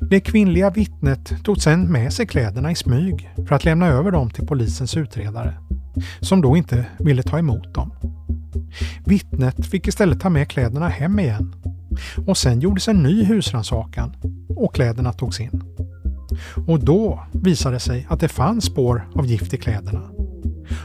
Det 0.00 0.20
kvinnliga 0.20 0.70
vittnet 0.70 1.32
tog 1.44 1.58
sedan 1.62 1.92
med 1.92 2.12
sig 2.12 2.26
kläderna 2.26 2.70
i 2.70 2.74
smyg 2.74 3.30
för 3.48 3.54
att 3.54 3.64
lämna 3.64 3.86
över 3.86 4.10
dem 4.10 4.30
till 4.30 4.46
polisens 4.46 4.96
utredare, 4.96 5.54
som 6.20 6.40
då 6.40 6.56
inte 6.56 6.86
ville 6.98 7.22
ta 7.22 7.38
emot 7.38 7.74
dem. 7.74 7.92
Vittnet 9.06 9.66
fick 9.66 9.88
istället 9.88 10.20
ta 10.20 10.30
med 10.30 10.48
kläderna 10.48 10.88
hem 10.88 11.18
igen 11.18 11.54
och 12.26 12.36
sen 12.36 12.60
gjordes 12.60 12.88
en 12.88 13.02
ny 13.02 13.24
husrannsakan 13.24 14.12
och 14.56 14.74
kläderna 14.74 15.12
togs 15.12 15.40
in. 15.40 15.62
Och 16.66 16.84
då 16.84 17.20
visade 17.32 17.76
det 17.76 17.80
sig 17.80 18.06
att 18.10 18.20
det 18.20 18.28
fanns 18.28 18.64
spår 18.64 19.10
av 19.14 19.26
gift 19.26 19.54
i 19.54 19.56
kläderna. 19.56 20.02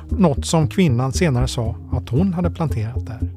Något 0.10 0.46
som 0.46 0.68
kvinnan 0.68 1.12
senare 1.12 1.48
sa 1.48 1.76
att 1.92 2.10
hon 2.10 2.34
hade 2.34 2.52
planterat 2.52 3.06
där. 3.06 3.32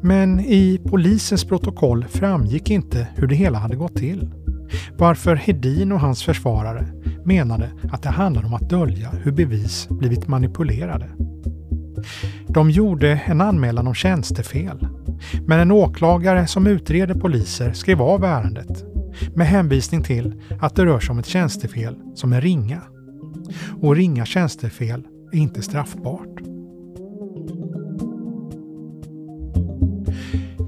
Men 0.00 0.40
i 0.40 0.80
polisens 0.88 1.44
protokoll 1.44 2.04
framgick 2.04 2.70
inte 2.70 3.06
hur 3.14 3.26
det 3.26 3.34
hela 3.34 3.58
hade 3.58 3.76
gått 3.76 3.96
till. 3.96 4.30
Varför 4.98 5.36
Hedin 5.36 5.92
och 5.92 6.00
hans 6.00 6.22
försvarare 6.22 6.86
menade 7.24 7.70
att 7.92 8.02
det 8.02 8.08
handlade 8.08 8.46
om 8.46 8.54
att 8.54 8.68
dölja 8.68 9.10
hur 9.10 9.32
bevis 9.32 9.88
blivit 9.90 10.28
manipulerade. 10.28 11.06
De 12.48 12.70
gjorde 12.70 13.20
en 13.26 13.40
anmälan 13.40 13.86
om 13.86 13.94
tjänstefel 13.94 14.88
men 15.46 15.60
en 15.60 15.70
åklagare 15.70 16.46
som 16.46 16.66
utreder 16.66 17.14
poliser 17.14 17.72
skrev 17.72 18.02
av 18.02 18.24
ärendet 18.24 18.84
med 19.34 19.46
hänvisning 19.46 20.02
till 20.02 20.34
att 20.60 20.76
det 20.76 20.84
rör 20.84 21.00
sig 21.00 21.12
om 21.12 21.18
ett 21.18 21.26
tjänstefel 21.26 21.96
som 22.14 22.32
är 22.32 22.40
ringa. 22.40 22.80
Och 23.80 23.96
ringa 23.96 24.24
tjänstefel 24.24 25.02
är 25.32 25.38
inte 25.38 25.62
straffbart. 25.62 26.53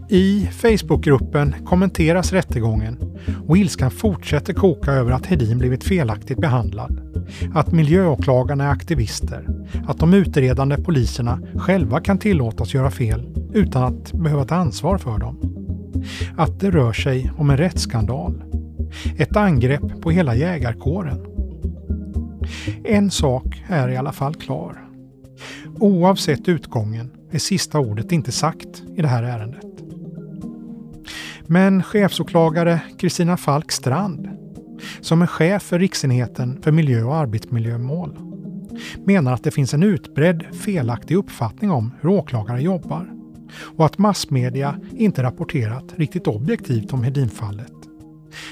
I 0.09 0.49
Facebookgruppen 0.53 1.55
kommenteras 1.65 2.33
rättegången 2.33 3.19
och 3.47 3.59
ilskan 3.59 3.91
fortsätter 3.91 4.53
koka 4.53 4.93
över 4.93 5.13
att 5.13 5.27
Hedin 5.27 5.59
blivit 5.59 5.85
felaktigt 5.85 6.39
behandlad. 6.39 7.01
Att 7.55 7.73
miljöåklagarna 7.73 8.65
är 8.65 8.71
aktivister. 8.71 9.47
Att 9.87 9.99
de 9.99 10.15
utredande 10.15 10.77
poliserna 10.77 11.41
själva 11.55 12.01
kan 12.01 12.19
tillåtas 12.19 12.75
göra 12.75 12.91
fel 12.91 13.29
utan 13.53 13.83
att 13.83 14.13
behöva 14.13 14.45
ta 14.45 14.55
ansvar 14.55 14.99
för 14.99 15.19
dem. 15.19 15.41
Att 16.37 16.61
det 16.61 16.71
rör 16.71 16.93
sig 16.93 17.31
om 17.37 17.51
en 17.51 17.57
rättsskandal. 17.57 18.43
Ett 19.17 19.37
angrepp 19.37 20.03
på 20.03 20.11
hela 20.11 20.37
jägarkåren. 20.37 21.27
En 22.85 23.11
sak 23.11 23.63
är 23.69 23.89
i 23.89 23.97
alla 23.97 24.13
fall 24.13 24.35
klar. 24.35 24.89
Oavsett 25.81 26.49
utgången 26.49 27.11
är 27.31 27.39
sista 27.39 27.79
ordet 27.79 28.13
inte 28.13 28.33
sagt 28.33 28.83
i 28.97 29.03
det 29.03 29.09
här 29.09 29.23
ärendet. 29.23 29.66
Men 31.49 31.83
chefsåklagare 31.83 32.81
Kristina 32.99 33.37
Falk 33.37 33.73
Strand, 33.73 34.29
som 35.01 35.23
är 35.23 35.27
chef 35.27 35.63
för 35.63 35.79
Riksenheten 35.79 36.63
för 36.63 36.73
miljö 36.73 37.03
och 37.03 37.17
arbetsmiljömål, 37.17 38.19
menar 39.05 39.33
att 39.33 39.45
det 39.45 39.51
finns 39.51 39.75
en 39.75 39.83
utbredd 39.83 40.45
felaktig 40.53 41.17
uppfattning 41.17 41.71
om 41.71 41.95
hur 42.01 42.11
åklagare 42.11 42.63
jobbar 42.63 43.11
och 43.77 43.87
att 43.87 43.99
massmedia 43.99 44.81
inte 44.97 45.23
rapporterat 45.23 45.85
riktigt 45.97 46.27
objektivt 46.27 46.93
om 46.93 47.03
Hedinfallet. 47.03 47.73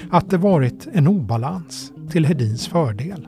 Att 0.09 0.29
det 0.29 0.37
varit 0.37 0.87
en 0.93 1.07
obalans 1.07 1.91
till 2.11 2.25
Hedins 2.25 2.67
fördel 2.67 3.27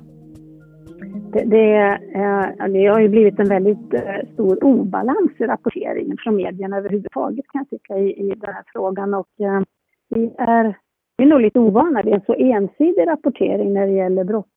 det, 1.34 1.44
det, 1.44 1.76
eh, 2.16 2.68
det 2.68 2.86
har 2.86 3.00
ju 3.00 3.10
blivit 3.10 3.40
en 3.40 3.50
väldigt 3.50 3.94
eh, 3.94 4.34
stor 4.34 4.64
obalans 4.64 5.32
i 5.38 5.44
rapporteringen 5.44 6.18
från 6.20 6.36
medierna 6.36 6.78
överhuvudtaget 6.78 7.46
kan 7.48 7.60
jag 7.60 7.70
tycka 7.70 7.98
i, 7.98 8.12
i 8.12 8.30
den 8.30 8.54
här 8.54 8.64
frågan. 8.74 9.14
Och, 9.14 9.30
eh, 9.40 9.62
vi, 10.10 10.34
är, 10.38 10.78
vi 11.18 11.24
är 11.24 11.28
nog 11.28 11.42
lite 11.42 11.60
ovana 11.60 12.02
vid 12.02 12.14
en 12.14 12.22
så 12.26 12.34
ensidig 12.34 13.08
rapportering 13.08 13.74
när 13.74 13.88
det 13.88 13.94
gäller 13.94 14.24
brott, 14.24 14.50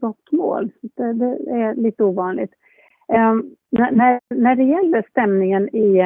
brottmål. 0.00 0.70
Det, 0.96 1.12
det 1.12 1.50
är 1.50 1.74
lite 1.74 2.04
ovanligt. 2.04 2.52
Eh, 3.12 3.34
när, 3.70 4.20
när 4.34 4.56
det 4.56 4.64
gäller 4.64 5.06
stämningen 5.10 5.76
i, 5.76 6.02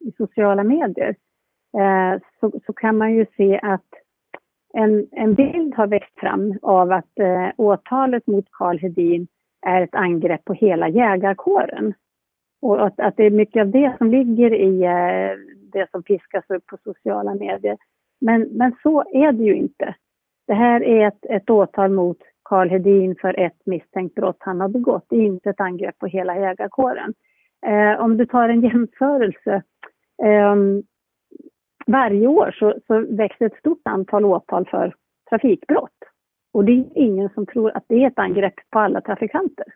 i 0.00 0.12
sociala 0.16 0.64
medier 0.64 1.14
så, 2.40 2.52
så, 2.66 2.72
kan 2.72 2.98
man 2.98 3.14
ju 3.14 3.26
se 3.36 3.60
att 3.62 3.86
en, 4.72 5.08
en 5.12 5.34
bild 5.34 5.74
har 5.74 5.86
växt 5.86 6.20
fram 6.20 6.58
av 6.62 6.92
att 6.92 7.18
eh, 7.18 7.48
åtalet 7.56 8.26
mot 8.26 8.46
Karl 8.50 8.78
Hedin 8.78 9.26
är 9.66 9.82
ett 9.82 9.94
angrepp 9.94 10.44
på 10.44 10.52
hela 10.52 10.88
jägarkåren. 10.88 11.94
Och 12.62 12.86
att, 12.86 13.00
att 13.00 13.16
det 13.16 13.26
är 13.26 13.30
mycket 13.30 13.60
av 13.60 13.70
det 13.70 13.94
som 13.98 14.10
ligger 14.10 14.54
i 14.54 14.82
eh, 14.84 15.38
det 15.72 15.90
som 15.90 16.02
piskas 16.02 16.44
upp 16.48 16.66
på 16.66 16.76
sociala 16.84 17.34
medier. 17.34 17.76
Men, 18.20 18.42
men 18.42 18.74
så 18.82 19.04
är 19.12 19.32
det 19.32 19.44
ju 19.44 19.54
inte. 19.54 19.94
Det 20.46 20.54
här 20.54 20.82
är 20.82 21.08
ett, 21.08 21.24
ett 21.28 21.50
åtal 21.50 21.90
mot 21.90 22.18
Karl 22.42 22.68
Hedin 22.68 23.16
för 23.20 23.40
ett 23.40 23.66
misstänkt 23.66 24.14
brott 24.14 24.36
han 24.38 24.60
har 24.60 24.68
begått. 24.68 25.06
Det 25.08 25.16
är 25.16 25.26
inte 25.26 25.50
ett 25.50 25.60
angrepp 25.60 25.98
på 25.98 26.06
hela 26.06 26.36
jägarkåren. 26.36 27.14
Eh, 27.66 28.00
om 28.00 28.16
du 28.16 28.26
tar 28.26 28.48
en 28.48 28.60
jämförelse. 28.60 29.62
Eh, 30.22 30.56
varje 31.92 32.26
år 32.26 32.56
så, 32.58 32.74
så 32.86 33.06
växer 33.16 33.46
ett 33.46 33.58
stort 33.58 33.82
antal 33.84 34.24
åtal 34.24 34.68
för 34.70 34.94
trafikbrott. 35.30 35.98
Och 36.52 36.64
det 36.64 36.72
är 36.72 36.84
ingen 36.94 37.28
som 37.34 37.46
tror 37.46 37.76
att 37.76 37.84
det 37.88 38.04
är 38.04 38.06
ett 38.06 38.18
angrepp 38.18 38.54
på 38.70 38.78
alla 38.78 39.00
trafikanter. 39.00 39.66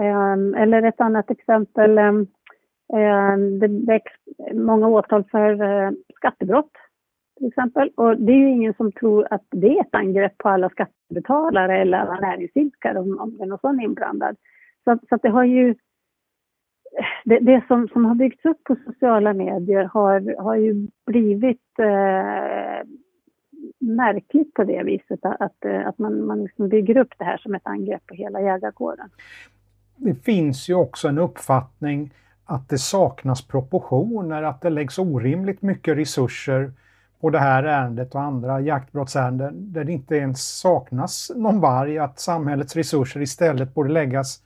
Eh, 0.00 0.62
eller 0.62 0.82
ett 0.82 1.00
annat 1.00 1.30
exempel, 1.30 1.98
eh, 1.98 3.36
det 3.60 3.86
väcks 3.86 4.12
många 4.52 4.88
åtal 4.88 5.24
för 5.30 5.62
eh, 5.62 5.90
skattebrott 6.16 6.72
till 7.38 7.48
exempel. 7.48 7.90
Och 7.96 8.16
det 8.16 8.32
är 8.32 8.36
ju 8.36 8.50
ingen 8.50 8.74
som 8.74 8.92
tror 8.92 9.26
att 9.30 9.46
det 9.50 9.78
är 9.78 9.80
ett 9.80 9.94
angrepp 9.94 10.38
på 10.38 10.48
alla 10.48 10.68
skattebetalare 10.70 11.80
eller 11.80 11.98
alla 11.98 12.20
näringsidkare 12.20 12.98
om, 12.98 13.20
om 13.20 13.36
det 13.36 13.44
är 13.44 13.46
någon 13.46 13.58
sån 13.58 13.80
inblandad. 13.80 14.36
Så, 14.84 14.98
så 15.08 15.14
att 15.14 15.22
det 15.22 15.28
har 15.28 15.44
ju 15.44 15.74
det, 17.24 17.38
det, 17.38 17.64
som, 17.68 17.88
som 17.88 18.04
har 18.04 18.14
byggts 18.14 18.44
upp 18.44 18.64
på 18.64 18.76
sociala 18.86 19.32
medier 19.32 19.84
har, 19.84 20.42
har 20.42 20.56
ju 20.56 20.88
blivit 21.06 21.78
eh, 21.78 22.86
märkligt 23.80 24.54
på 24.54 24.64
det 24.64 24.82
viset 24.82 25.20
att, 25.22 25.64
eh, 25.64 25.86
att 25.86 25.98
man, 25.98 26.26
man 26.26 26.42
liksom 26.42 26.68
bygger 26.68 26.96
upp 26.96 27.14
det 27.18 27.24
här 27.24 27.36
som 27.36 27.54
ett 27.54 27.66
angrepp 27.66 28.06
på 28.06 28.14
hela 28.14 28.40
jägarkåren. 28.40 29.10
Det 29.96 30.14
finns 30.14 30.68
ju 30.68 30.74
också 30.74 31.08
en 31.08 31.18
uppfattning 31.18 32.12
att 32.44 32.68
det 32.68 32.78
saknas 32.78 33.46
proportioner, 33.48 34.42
att 34.42 34.60
det 34.60 34.70
läggs 34.70 34.98
orimligt 34.98 35.62
mycket 35.62 35.96
resurser 35.96 36.72
på 37.20 37.30
det 37.30 37.38
här 37.38 37.64
ärendet 37.64 38.14
och 38.14 38.20
andra 38.20 38.60
jaktbrottsärenden 38.60 39.72
där 39.72 39.84
det 39.84 39.92
inte 39.92 40.16
ens 40.16 40.58
saknas 40.58 41.32
någon 41.36 41.60
varg, 41.60 41.98
att 41.98 42.18
samhällets 42.18 42.76
resurser 42.76 43.20
istället 43.20 43.74
borde 43.74 43.92
läggas 43.92 44.40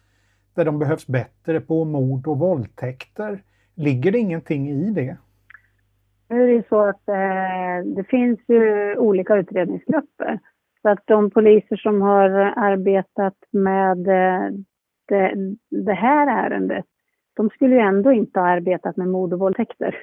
där 0.56 0.64
de 0.64 0.78
behövs 0.78 1.06
bättre 1.06 1.60
på 1.60 1.84
mord 1.84 2.26
och 2.26 2.38
våldtäkter. 2.38 3.42
Ligger 3.74 4.12
det 4.12 4.18
ingenting 4.18 4.68
i 4.68 4.90
det? 4.90 5.16
Nu 6.28 6.42
är 6.42 6.46
det 6.46 6.52
ju 6.52 6.62
så 6.68 6.80
att 6.80 7.08
eh, 7.08 7.94
det 7.96 8.04
finns 8.08 8.40
ju 8.48 8.96
olika 8.96 9.36
utredningsgrupper. 9.36 10.38
Så 10.82 10.88
att 10.88 11.02
de 11.04 11.30
poliser 11.30 11.76
som 11.76 12.02
har 12.02 12.30
arbetat 12.56 13.36
med 13.50 14.08
eh, 14.08 14.50
det, 15.08 15.34
det, 15.70 15.92
här 15.92 16.46
ärendet, 16.46 16.84
de 17.34 17.50
skulle 17.50 17.74
ju 17.74 17.80
ändå 17.80 18.12
inte 18.12 18.40
ha 18.40 18.46
arbetat 18.46 18.96
med 18.96 19.08
mord 19.08 19.32
och 19.32 19.38
våldtäkter. 19.38 19.96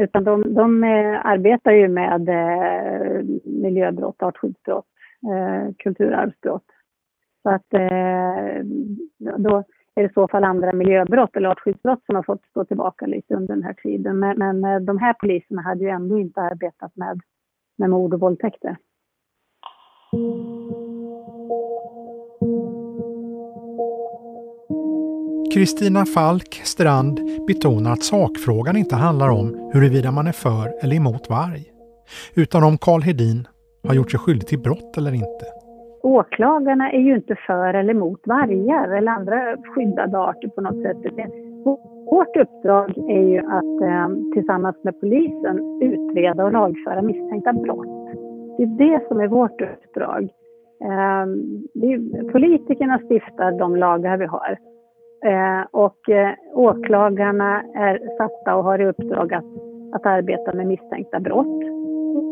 Utan 0.00 0.24
de, 0.24 0.54
de 0.54 0.84
eh, 0.84 1.26
arbetar 1.26 1.72
ju 1.72 1.88
med 1.88 2.28
eh, 2.28 3.24
miljöbrott, 3.44 4.22
artskyddsbrott, 4.22 4.86
eh, 5.32 5.74
kulturarvsbrott. 5.78 6.64
Så 7.48 7.54
att 7.54 7.74
eh, 7.74 8.64
då 9.38 9.64
är 9.94 10.02
det 10.02 10.04
i 10.04 10.12
så 10.14 10.28
fall 10.28 10.44
andra 10.44 10.72
miljöbrott 10.72 11.36
eller 11.36 11.48
artskyddsbrott 11.48 12.04
som 12.06 12.14
har 12.16 12.22
fått 12.22 12.44
stå 12.50 12.64
tillbaka 12.64 13.06
lite 13.06 13.34
under 13.34 13.54
den 13.54 13.64
här 13.64 13.74
tiden. 13.82 14.18
Men, 14.18 14.38
men 14.38 14.64
eh, 14.64 14.80
de 14.80 14.98
här 14.98 15.12
poliserna 15.12 15.62
hade 15.62 15.84
ju 15.84 15.90
ändå 15.90 16.18
inte 16.18 16.40
arbetat 16.40 16.96
med, 16.96 17.20
med 17.76 17.90
mord 17.90 18.14
och 18.14 18.20
våldtäkter. 18.20 18.76
Kristina 25.54 26.04
Falk 26.06 26.54
Strand 26.54 27.20
betonar 27.46 27.92
att 27.92 28.02
sakfrågan 28.02 28.76
inte 28.76 28.96
handlar 28.96 29.28
om 29.28 29.70
huruvida 29.72 30.10
man 30.10 30.26
är 30.26 30.32
för 30.32 30.84
eller 30.84 30.96
emot 30.96 31.30
varg, 31.30 31.64
utan 32.34 32.64
om 32.64 32.78
Karl 32.78 33.02
Hedin 33.02 33.48
har 33.86 33.94
gjort 33.94 34.10
sig 34.10 34.20
skyldig 34.20 34.48
till 34.48 34.58
brott 34.58 34.96
eller 34.96 35.14
inte. 35.14 35.57
Åklagarna 36.02 36.92
är 36.92 37.00
ju 37.00 37.14
inte 37.14 37.36
för 37.46 37.74
eller 37.74 37.94
emot 37.94 38.20
vargar 38.26 38.88
eller 38.96 39.12
andra 39.12 39.56
skyddade 39.56 40.18
arter 40.18 40.48
på 40.48 40.60
något 40.60 40.82
sätt. 40.82 40.96
Vårt 42.10 42.36
uppdrag 42.36 42.98
är 42.98 43.22
ju 43.22 43.38
att 43.38 43.82
eh, 43.82 44.32
tillsammans 44.34 44.76
med 44.84 45.00
polisen 45.00 45.82
utreda 45.82 46.44
och 46.44 46.52
lagföra 46.52 47.02
misstänkta 47.02 47.52
brott. 47.52 47.86
Det 48.56 48.62
är 48.62 48.78
det 48.78 49.08
som 49.08 49.20
är 49.20 49.28
vårt 49.28 49.60
uppdrag. 49.60 50.28
Ehm, 50.84 51.62
politikerna 52.32 52.98
stiftar 52.98 53.58
de 53.58 53.76
lagar 53.76 54.16
vi 54.16 54.26
har. 54.26 54.58
Eh, 55.24 55.66
och 55.70 56.10
eh, 56.10 56.30
åklagarna 56.54 57.62
är 57.74 58.16
satta 58.18 58.56
och 58.56 58.64
har 58.64 58.78
i 58.78 58.86
uppdrag 58.86 59.34
att, 59.34 59.44
att 59.92 60.06
arbeta 60.06 60.54
med 60.54 60.66
misstänkta 60.66 61.20
brott. 61.20 61.77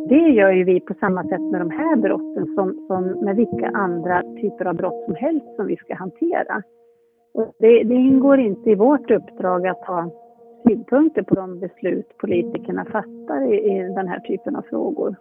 Det 0.08 0.28
gör 0.28 0.52
ju 0.52 0.64
vi 0.64 0.80
på 0.80 0.94
samma 0.94 1.22
sätt 1.22 1.40
med 1.40 1.60
de 1.60 1.70
här 1.70 1.96
brotten 1.96 2.46
som, 2.54 2.86
som 2.86 3.04
med 3.24 3.36
vilka 3.36 3.70
andra 3.74 4.22
typer 4.22 4.64
av 4.64 4.74
brott 4.74 5.04
som 5.04 5.14
helst 5.14 5.56
som 5.56 5.66
vi 5.66 5.76
ska 5.76 5.94
hantera. 5.94 6.62
Och 7.34 7.54
det, 7.58 7.82
det 7.84 7.94
ingår 7.94 8.40
inte 8.40 8.70
i 8.70 8.74
vårt 8.74 9.10
uppdrag 9.10 9.66
att 9.66 9.84
ha 9.86 10.10
synpunkter 10.68 11.22
på 11.22 11.34
de 11.34 11.60
beslut 11.60 12.18
politikerna 12.18 12.84
fattar 12.84 13.52
i, 13.52 13.56
i 13.56 13.94
den 13.94 14.08
här 14.08 14.20
typen 14.20 14.56
av 14.56 14.62
frågor. 14.62 15.16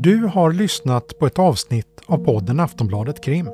Du 0.00 0.24
har 0.24 0.52
lyssnat 0.52 1.18
på 1.18 1.26
ett 1.26 1.38
avsnitt 1.38 2.00
av 2.06 2.24
podden 2.24 2.60
Aftonbladet 2.60 3.24
Krim. 3.24 3.50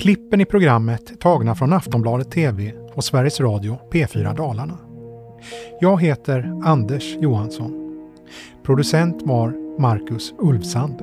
Klippen 0.00 0.40
i 0.40 0.44
programmet 0.44 1.10
är 1.10 1.14
tagna 1.14 1.54
från 1.54 1.72
Aftonbladet 1.72 2.30
TV 2.30 2.72
och 2.94 3.04
Sveriges 3.04 3.40
Radio 3.40 3.78
P4 3.92 4.36
Dalarna. 4.36 4.78
Jag 5.80 6.02
heter 6.02 6.60
Anders 6.64 7.16
Johansson. 7.16 8.00
Producent 8.62 9.22
var 9.22 9.80
Marcus 9.80 10.34
Ulfsand. 10.38 11.02